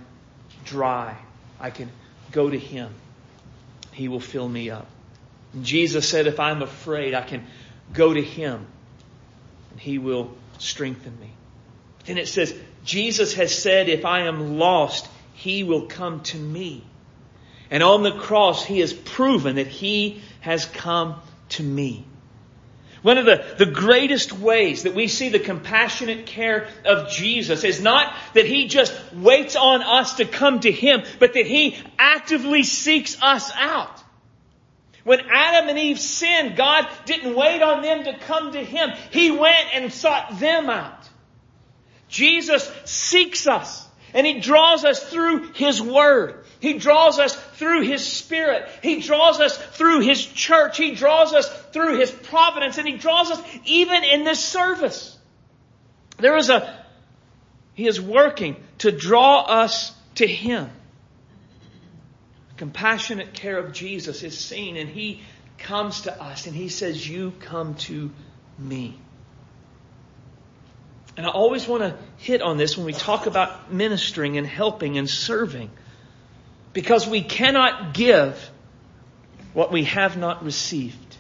dry, 0.66 1.18
I 1.60 1.70
can 1.70 1.92
go 2.32 2.50
to 2.50 2.58
him. 2.58 2.94
He 3.92 4.08
will 4.08 4.20
fill 4.20 4.48
me 4.48 4.70
up. 4.70 4.88
And 5.54 5.66
Jesus 5.66 6.08
said, 6.08 6.28
if 6.28 6.40
I'm 6.40 6.62
afraid, 6.62 7.14
I 7.14 7.22
can 7.22 7.46
go 7.94 8.14
to 8.14 8.22
him 8.22 8.66
and 9.72 9.80
he 9.80 9.98
will 9.98 10.34
strengthen 10.58 11.20
me. 11.20 11.32
Then 12.06 12.18
it 12.18 12.28
says, 12.28 12.56
Jesus 12.84 13.34
has 13.34 13.58
said, 13.58 13.90
if 13.90 14.06
I 14.06 14.22
am 14.22 14.58
lost, 14.58 15.08
he 15.34 15.64
will 15.64 15.88
come 15.88 16.22
to 16.22 16.38
me. 16.38 16.84
And 17.70 17.82
on 17.82 18.04
the 18.04 18.12
cross, 18.12 18.64
he 18.64 18.80
has 18.80 18.94
proven 18.94 19.56
that 19.56 19.68
he 19.68 20.22
has 20.42 20.66
come 20.66 21.16
to 21.50 21.64
me. 21.64 22.06
One 23.04 23.18
of 23.18 23.26
the, 23.26 23.44
the 23.58 23.66
greatest 23.66 24.32
ways 24.32 24.84
that 24.84 24.96
we 24.96 25.08
see 25.08 25.28
the 25.28 25.40
compassionate 25.40 26.26
care 26.26 26.70
of 26.86 27.12
Jesus 27.12 27.66
is 27.66 27.82
not 27.82 28.16
that 28.34 28.46
He 28.46 28.68
just 28.68 28.94
waits 29.14 29.58
on 29.58 29.84
us 29.84 30.16
to 30.16 30.26
come 30.26 30.62
to 30.62 30.72
Him, 30.72 31.04
but 31.20 31.34
that 31.34 31.46
He 31.46 31.78
actively 32.00 32.64
seeks 32.64 33.22
us 33.22 33.52
out. 33.58 34.02
When 35.04 35.20
Adam 35.20 35.68
and 35.68 35.78
Eve 35.78 36.00
sinned, 36.00 36.56
God 36.56 36.88
didn't 37.06 37.36
wait 37.36 37.62
on 37.62 37.82
them 37.82 38.06
to 38.06 38.18
come 38.20 38.54
to 38.54 38.64
Him. 38.64 38.92
He 39.12 39.32
went 39.32 39.68
and 39.74 39.92
sought 39.92 40.40
them 40.40 40.70
out. 40.70 41.10
Jesus 42.08 42.72
seeks 42.86 43.48
us 43.48 43.86
and 44.14 44.26
He 44.26 44.40
draws 44.40 44.86
us 44.86 45.04
through 45.04 45.52
His 45.54 45.82
Word. 45.82 46.43
He 46.64 46.76
draws 46.76 47.20
us 47.20 47.36
through 47.36 47.82
His 47.82 48.08
Spirit. 48.08 48.70
He 48.82 49.02
draws 49.02 49.42
us 49.42 49.58
through 49.58 50.00
His 50.00 50.26
church. 50.26 50.78
He 50.78 50.96
draws 50.96 51.34
us 51.34 51.50
through 51.74 52.00
His 52.00 52.10
providence 52.10 52.78
and 52.78 52.88
He 52.88 52.96
draws 52.96 53.30
us 53.32 53.44
even 53.66 54.06
in 54.06 54.24
this 54.24 54.40
service. 54.40 55.18
There 56.20 56.38
is 56.38 56.50
a, 56.50 56.74
He 57.74 57.86
is 57.86 58.00
working 58.00 58.56
to 58.78 58.94
draw 58.94 59.42
us 59.42 59.92
to 60.16 60.26
Him. 60.26 60.70
The 62.52 62.56
compassionate 62.56 63.34
care 63.34 63.58
of 63.58 63.74
Jesus 63.74 64.24
is 64.24 64.40
seen 64.40 64.78
and 64.78 64.90
He 64.90 65.22
comes 65.58 66.04
to 66.04 66.24
us 66.24 66.48
and 66.48 66.56
He 66.56 66.70
says, 66.70 67.06
you 67.06 67.34
come 67.42 67.76
to 67.90 68.10
me. 68.58 68.98
And 71.18 71.26
I 71.26 71.30
always 71.30 71.68
want 71.68 71.84
to 71.84 71.98
hit 72.20 72.42
on 72.42 72.56
this 72.56 72.78
when 72.78 72.86
we 72.86 72.94
talk 72.94 73.26
about 73.26 73.74
ministering 73.74 74.38
and 74.38 74.48
helping 74.48 74.98
and 74.98 75.10
serving. 75.10 75.70
Because 76.74 77.08
we 77.08 77.22
cannot 77.22 77.94
give 77.94 78.52
what 79.54 79.72
we 79.72 79.84
have 79.86 80.18
not 80.18 80.44
received. 80.44 81.18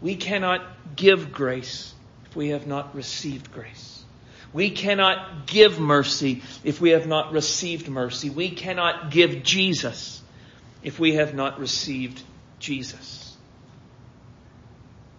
We 0.00 0.16
cannot 0.16 0.96
give 0.96 1.32
grace 1.32 1.94
if 2.26 2.36
we 2.36 2.50
have 2.50 2.66
not 2.66 2.94
received 2.94 3.52
grace. 3.52 4.04
We 4.52 4.70
cannot 4.70 5.46
give 5.46 5.80
mercy 5.80 6.42
if 6.62 6.80
we 6.80 6.90
have 6.90 7.06
not 7.06 7.32
received 7.32 7.88
mercy. 7.88 8.30
We 8.30 8.50
cannot 8.50 9.10
give 9.10 9.42
Jesus 9.42 10.22
if 10.82 10.98
we 10.98 11.14
have 11.14 11.34
not 11.34 11.58
received 11.58 12.22
Jesus. 12.60 13.36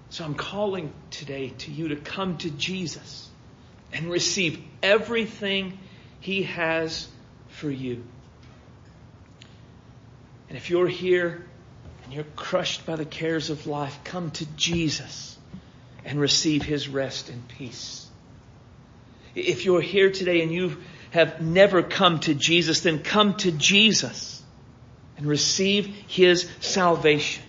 So 0.09 0.23
I'm 0.23 0.35
calling 0.35 0.93
today 1.11 1.49
to 1.49 1.71
you 1.71 1.89
to 1.89 1.97
come 1.97 2.37
to 2.37 2.49
Jesus 2.49 3.29
and 3.91 4.09
receive 4.09 4.61
everything 4.81 5.79
He 6.21 6.43
has 6.43 7.07
for 7.49 7.69
you. 7.69 8.03
And 10.49 10.57
if 10.57 10.69
you're 10.69 10.87
here 10.87 11.45
and 12.03 12.13
you're 12.13 12.25
crushed 12.35 12.85
by 12.85 12.95
the 12.95 13.05
cares 13.05 13.49
of 13.49 13.67
life, 13.67 13.99
come 14.03 14.31
to 14.31 14.45
Jesus 14.55 15.37
and 16.03 16.19
receive 16.19 16.63
His 16.63 16.87
rest 16.87 17.29
and 17.29 17.47
peace. 17.47 18.07
If 19.33 19.65
you're 19.65 19.81
here 19.81 20.11
today 20.11 20.41
and 20.41 20.51
you 20.51 20.77
have 21.11 21.41
never 21.41 21.81
come 21.81 22.19
to 22.21 22.33
Jesus, 22.33 22.81
then 22.81 22.99
come 22.99 23.35
to 23.37 23.51
Jesus 23.51 24.43
and 25.17 25.25
receive 25.25 25.87
His 26.07 26.49
salvation. 26.59 27.43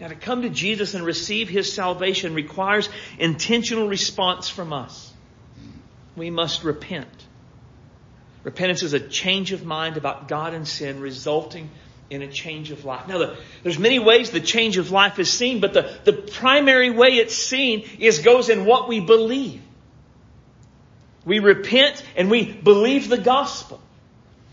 Now 0.00 0.08
to 0.08 0.14
come 0.14 0.42
to 0.42 0.50
Jesus 0.50 0.94
and 0.94 1.04
receive 1.04 1.48
His 1.48 1.72
salvation 1.72 2.34
requires 2.34 2.88
intentional 3.18 3.88
response 3.88 4.48
from 4.48 4.72
us. 4.72 5.12
We 6.16 6.30
must 6.30 6.64
repent. 6.64 7.26
Repentance 8.42 8.82
is 8.82 8.92
a 8.92 9.00
change 9.00 9.52
of 9.52 9.64
mind 9.64 9.96
about 9.96 10.28
God 10.28 10.54
and 10.54 10.66
sin 10.66 11.00
resulting 11.00 11.68
in 12.08 12.22
a 12.22 12.28
change 12.28 12.70
of 12.70 12.84
life. 12.84 13.06
Now, 13.06 13.18
the, 13.18 13.36
there's 13.62 13.78
many 13.78 13.98
ways 13.98 14.30
the 14.30 14.40
change 14.40 14.78
of 14.78 14.90
life 14.90 15.18
is 15.18 15.30
seen, 15.30 15.60
but 15.60 15.72
the, 15.72 15.94
the 16.04 16.12
primary 16.12 16.90
way 16.90 17.10
it's 17.10 17.36
seen 17.36 17.88
is 17.98 18.18
goes 18.20 18.48
in 18.48 18.64
what 18.64 18.88
we 18.88 19.00
believe. 19.00 19.62
We 21.24 21.38
repent 21.38 22.02
and 22.16 22.30
we 22.30 22.50
believe 22.50 23.08
the 23.08 23.18
gospel. 23.18 23.80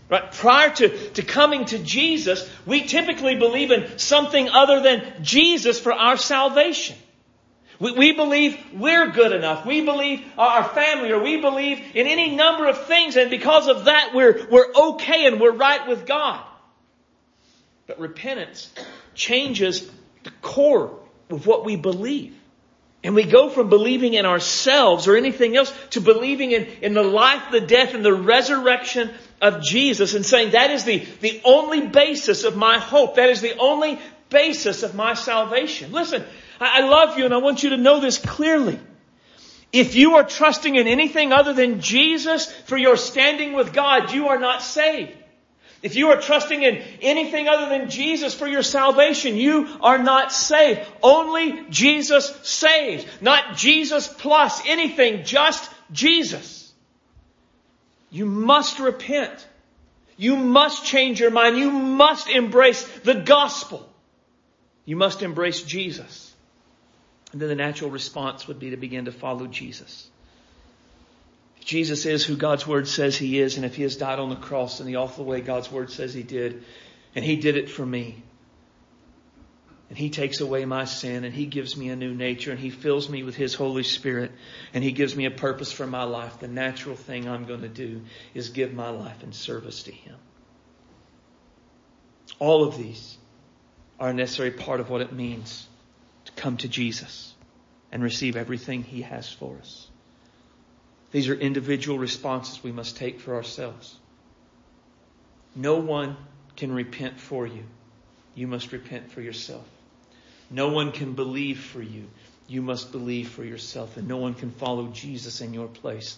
Right? 0.08 0.30
Prior 0.32 0.70
to, 0.70 1.10
to 1.10 1.22
coming 1.22 1.64
to 1.66 1.78
Jesus, 1.78 2.48
we 2.64 2.84
typically 2.84 3.36
believe 3.36 3.70
in 3.70 3.98
something 3.98 4.48
other 4.48 4.80
than 4.80 5.22
Jesus 5.22 5.80
for 5.80 5.92
our 5.92 6.16
salvation. 6.16 6.96
We, 7.80 7.92
we 7.92 8.12
believe 8.12 8.58
we're 8.72 9.10
good 9.10 9.32
enough. 9.32 9.64
We 9.64 9.84
believe 9.84 10.24
our 10.36 10.64
family 10.64 11.12
or 11.12 11.22
we 11.22 11.40
believe 11.40 11.78
in 11.94 12.06
any 12.06 12.34
number 12.34 12.66
of 12.66 12.86
things 12.86 13.16
and 13.16 13.30
because 13.30 13.68
of 13.68 13.84
that 13.84 14.12
we're, 14.14 14.46
we're 14.50 14.72
okay 14.74 15.26
and 15.26 15.40
we're 15.40 15.54
right 15.54 15.86
with 15.86 16.06
God. 16.06 16.44
But 17.86 18.00
repentance 18.00 18.72
changes 19.14 19.88
the 20.24 20.30
core 20.42 20.98
of 21.30 21.46
what 21.46 21.64
we 21.64 21.76
believe. 21.76 22.34
And 23.04 23.14
we 23.14 23.22
go 23.22 23.48
from 23.48 23.68
believing 23.68 24.14
in 24.14 24.26
ourselves 24.26 25.06
or 25.06 25.16
anything 25.16 25.56
else 25.56 25.72
to 25.90 26.00
believing 26.00 26.50
in, 26.50 26.64
in 26.82 26.94
the 26.94 27.02
life, 27.02 27.52
the 27.52 27.60
death, 27.60 27.94
and 27.94 28.04
the 28.04 28.12
resurrection 28.12 29.10
of 29.40 29.62
Jesus 29.62 30.14
and 30.14 30.26
saying 30.26 30.50
that 30.50 30.72
is 30.72 30.84
the, 30.84 31.06
the 31.20 31.40
only 31.44 31.86
basis 31.86 32.42
of 32.42 32.56
my 32.56 32.78
hope. 32.78 33.14
That 33.14 33.30
is 33.30 33.40
the 33.40 33.56
only 33.56 34.00
basis 34.30 34.82
of 34.82 34.96
my 34.96 35.14
salvation. 35.14 35.92
Listen, 35.92 36.24
I 36.60 36.80
love 36.80 37.18
you 37.18 37.24
and 37.24 37.34
I 37.34 37.38
want 37.38 37.62
you 37.62 37.70
to 37.70 37.76
know 37.76 38.00
this 38.00 38.18
clearly. 38.18 38.78
If 39.72 39.94
you 39.94 40.16
are 40.16 40.24
trusting 40.24 40.74
in 40.74 40.86
anything 40.86 41.32
other 41.32 41.52
than 41.52 41.80
Jesus 41.80 42.50
for 42.50 42.76
your 42.76 42.96
standing 42.96 43.52
with 43.52 43.72
God, 43.72 44.12
you 44.12 44.28
are 44.28 44.38
not 44.38 44.62
saved. 44.62 45.12
If 45.82 45.94
you 45.94 46.08
are 46.08 46.20
trusting 46.20 46.62
in 46.62 46.82
anything 47.02 47.46
other 47.46 47.68
than 47.68 47.88
Jesus 47.88 48.34
for 48.34 48.48
your 48.48 48.64
salvation, 48.64 49.36
you 49.36 49.68
are 49.80 49.98
not 49.98 50.32
saved. 50.32 50.80
Only 51.02 51.66
Jesus 51.70 52.34
saves. 52.42 53.04
Not 53.20 53.56
Jesus 53.56 54.08
plus 54.08 54.60
anything, 54.66 55.24
just 55.24 55.70
Jesus. 55.92 56.72
You 58.10 58.26
must 58.26 58.80
repent. 58.80 59.46
You 60.16 60.34
must 60.34 60.84
change 60.84 61.20
your 61.20 61.30
mind. 61.30 61.58
You 61.58 61.70
must 61.70 62.28
embrace 62.28 62.82
the 63.04 63.14
gospel. 63.14 63.88
You 64.84 64.96
must 64.96 65.22
embrace 65.22 65.62
Jesus. 65.62 66.27
And 67.32 67.40
then 67.40 67.48
the 67.48 67.54
natural 67.54 67.90
response 67.90 68.48
would 68.48 68.58
be 68.58 68.70
to 68.70 68.76
begin 68.76 69.04
to 69.04 69.12
follow 69.12 69.46
Jesus. 69.46 70.08
If 71.58 71.64
Jesus 71.64 72.06
is 72.06 72.24
who 72.24 72.36
God's 72.36 72.66
word 72.66 72.88
says 72.88 73.16
he 73.16 73.38
is, 73.38 73.56
and 73.56 73.66
if 73.66 73.76
he 73.76 73.82
has 73.82 73.96
died 73.96 74.18
on 74.18 74.30
the 74.30 74.36
cross 74.36 74.80
in 74.80 74.86
the 74.86 74.96
awful 74.96 75.24
way 75.24 75.40
God's 75.40 75.70
word 75.70 75.90
says 75.90 76.14
he 76.14 76.22
did, 76.22 76.64
and 77.14 77.24
he 77.24 77.36
did 77.36 77.56
it 77.56 77.68
for 77.68 77.84
me, 77.84 78.22
and 79.88 79.96
He 79.96 80.10
takes 80.10 80.40
away 80.40 80.64
my 80.64 80.84
sin 80.84 81.24
and 81.24 81.34
He 81.34 81.46
gives 81.46 81.76
me 81.76 81.88
a 81.88 81.96
new 81.96 82.14
nature 82.14 82.50
and 82.50 82.60
He 82.60 82.70
fills 82.70 83.08
me 83.08 83.22
with 83.22 83.34
His 83.34 83.54
Holy 83.54 83.82
Spirit 83.82 84.32
and 84.74 84.84
He 84.84 84.92
gives 84.92 85.16
me 85.16 85.24
a 85.24 85.30
purpose 85.30 85.72
for 85.72 85.86
my 85.86 86.04
life. 86.04 86.40
The 86.40 86.48
natural 86.48 86.96
thing 86.96 87.28
I'm 87.28 87.46
going 87.46 87.62
to 87.62 87.68
do 87.68 88.02
is 88.34 88.50
give 88.50 88.74
my 88.74 88.90
life 88.90 89.22
in 89.22 89.32
service 89.32 89.84
to 89.84 89.92
Him. 89.92 90.16
All 92.38 92.64
of 92.64 92.76
these 92.76 93.16
are 93.98 94.10
a 94.10 94.14
necessary 94.14 94.50
part 94.50 94.80
of 94.80 94.90
what 94.90 95.00
it 95.00 95.12
means 95.12 95.66
come 96.38 96.56
to 96.58 96.68
Jesus 96.68 97.34
and 97.92 98.02
receive 98.02 98.36
everything 98.36 98.82
He 98.82 99.02
has 99.02 99.30
for 99.30 99.56
us. 99.58 99.88
These 101.10 101.28
are 101.28 101.34
individual 101.34 101.98
responses 101.98 102.62
we 102.62 102.72
must 102.72 102.96
take 102.96 103.20
for 103.20 103.34
ourselves. 103.34 103.94
No 105.54 105.76
one 105.76 106.16
can 106.56 106.72
repent 106.72 107.18
for 107.18 107.46
you. 107.46 107.64
You 108.34 108.46
must 108.46 108.72
repent 108.72 109.10
for 109.10 109.20
yourself. 109.20 109.66
No 110.50 110.68
one 110.68 110.92
can 110.92 111.14
believe 111.14 111.60
for 111.60 111.82
you. 111.82 112.04
You 112.46 112.62
must 112.62 112.92
believe 112.92 113.28
for 113.28 113.44
yourself. 113.44 113.96
And 113.96 114.08
no 114.08 114.18
one 114.18 114.34
can 114.34 114.50
follow 114.50 114.88
Jesus 114.88 115.40
in 115.40 115.54
your 115.54 115.68
place. 115.68 116.16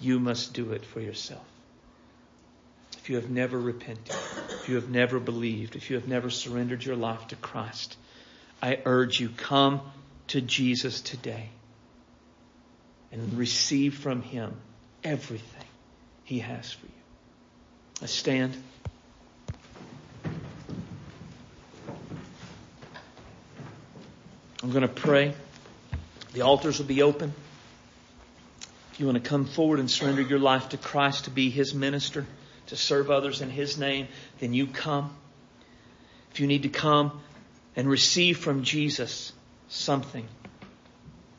You 0.00 0.18
must 0.18 0.54
do 0.54 0.72
it 0.72 0.84
for 0.84 1.00
yourself. 1.00 1.44
If 2.98 3.10
you 3.10 3.16
have 3.16 3.30
never 3.30 3.58
repented, 3.58 4.14
if 4.50 4.68
you 4.68 4.76
have 4.76 4.88
never 4.88 5.18
believed, 5.18 5.74
if 5.74 5.90
you 5.90 5.96
have 5.96 6.06
never 6.06 6.30
surrendered 6.30 6.84
your 6.84 6.96
life 6.96 7.28
to 7.28 7.36
Christ, 7.36 7.96
I 8.62 8.78
urge 8.84 9.18
you, 9.18 9.28
come 9.28 9.80
to 10.28 10.40
Jesus 10.40 11.00
today 11.00 11.48
and 13.10 13.34
receive 13.34 13.96
from 13.98 14.22
Him 14.22 14.54
everything 15.02 15.66
He 16.22 16.38
has 16.38 16.72
for 16.72 16.86
you. 16.86 16.92
I 18.02 18.06
stand. 18.06 18.56
I'm 24.62 24.70
going 24.70 24.82
to 24.82 24.88
pray. 24.88 25.34
The 26.32 26.42
altars 26.42 26.78
will 26.78 26.86
be 26.86 27.02
open. 27.02 27.34
If 28.92 29.00
you 29.00 29.06
want 29.06 29.22
to 29.22 29.28
come 29.28 29.44
forward 29.44 29.80
and 29.80 29.90
surrender 29.90 30.22
your 30.22 30.38
life 30.38 30.68
to 30.68 30.76
Christ 30.76 31.24
to 31.24 31.30
be 31.30 31.50
His 31.50 31.74
minister, 31.74 32.24
to 32.68 32.76
serve 32.76 33.10
others 33.10 33.40
in 33.40 33.50
His 33.50 33.76
name, 33.76 34.06
then 34.38 34.54
you 34.54 34.68
come. 34.68 35.16
If 36.30 36.38
you 36.38 36.46
need 36.46 36.62
to 36.62 36.68
come 36.68 37.20
and 37.76 37.88
receive 37.88 38.38
from 38.38 38.62
Jesus 38.62 39.32
something, 39.68 40.26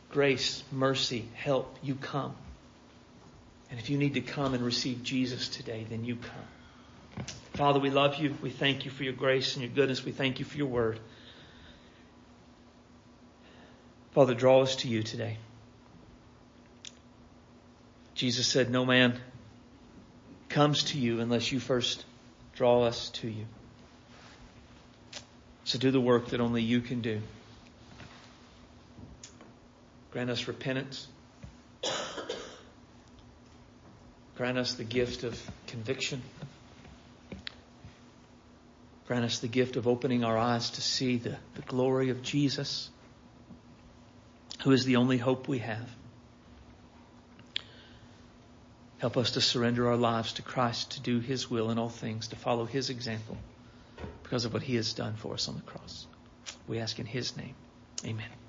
grace, 0.09 0.63
mercy, 0.71 1.27
help, 1.35 1.77
you 1.83 1.95
come. 1.95 2.35
And 3.69 3.79
if 3.79 3.89
you 3.89 3.97
need 3.97 4.15
to 4.15 4.21
come 4.21 4.53
and 4.53 4.63
receive 4.63 5.03
Jesus 5.03 5.49
today, 5.49 5.85
then 5.89 6.05
you 6.05 6.15
come. 6.15 7.25
Father, 7.53 7.79
we 7.79 7.89
love 7.89 8.15
you. 8.15 8.35
We 8.41 8.49
thank 8.49 8.85
you 8.85 8.91
for 8.91 9.03
your 9.03 9.13
grace 9.13 9.55
and 9.55 9.63
your 9.63 9.73
goodness. 9.73 10.03
We 10.03 10.11
thank 10.11 10.39
you 10.39 10.45
for 10.45 10.57
your 10.57 10.67
word. 10.67 10.99
Father, 14.11 14.33
draw 14.33 14.61
us 14.61 14.75
to 14.77 14.87
you 14.87 15.01
today. 15.01 15.37
Jesus 18.13 18.47
said, 18.47 18.69
No 18.69 18.85
man 18.85 19.19
comes 20.49 20.83
to 20.85 20.99
you 20.99 21.19
unless 21.19 21.51
you 21.51 21.59
first 21.59 22.05
draw 22.55 22.83
us 22.83 23.09
to 23.09 23.27
you. 23.27 23.45
So 25.65 25.79
do 25.79 25.91
the 25.91 26.01
work 26.01 26.27
that 26.29 26.41
only 26.41 26.61
you 26.61 26.81
can 26.81 27.01
do. 27.01 27.21
Grant 30.11 30.29
us 30.29 30.47
repentance. 30.47 31.07
Grant 34.35 34.57
us 34.57 34.73
the 34.73 34.83
gift 34.83 35.23
of 35.23 35.39
conviction. 35.67 36.21
Grant 39.07 39.25
us 39.25 39.39
the 39.39 39.47
gift 39.47 39.75
of 39.75 39.87
opening 39.87 40.23
our 40.23 40.37
eyes 40.37 40.71
to 40.71 40.81
see 40.81 41.17
the, 41.17 41.37
the 41.55 41.61
glory 41.61 42.09
of 42.09 42.21
Jesus 42.21 42.89
who 44.63 44.71
is 44.71 44.85
the 44.85 44.95
only 44.95 45.17
hope 45.17 45.47
we 45.47 45.59
have. 45.59 45.89
Help 48.99 49.17
us 49.17 49.31
to 49.31 49.41
surrender 49.41 49.89
our 49.89 49.97
lives 49.97 50.33
to 50.33 50.41
Christ, 50.41 50.91
to 50.91 51.01
do 51.01 51.19
His 51.19 51.49
will 51.49 51.69
in 51.69 51.77
all 51.77 51.89
things, 51.89 52.29
to 52.29 52.37
follow 52.37 52.65
His 52.65 52.89
example 52.89 53.37
because 54.33 54.45
of 54.45 54.53
what 54.53 54.63
He 54.63 54.77
has 54.77 54.93
done 54.93 55.13
for 55.13 55.35
us 55.35 55.47
on 55.47 55.57
the 55.57 55.61
cross. 55.61 56.07
We 56.67 56.79
ask 56.79 56.97
in 56.97 57.05
His 57.05 57.37
name. 57.37 57.53
Amen. 58.03 58.42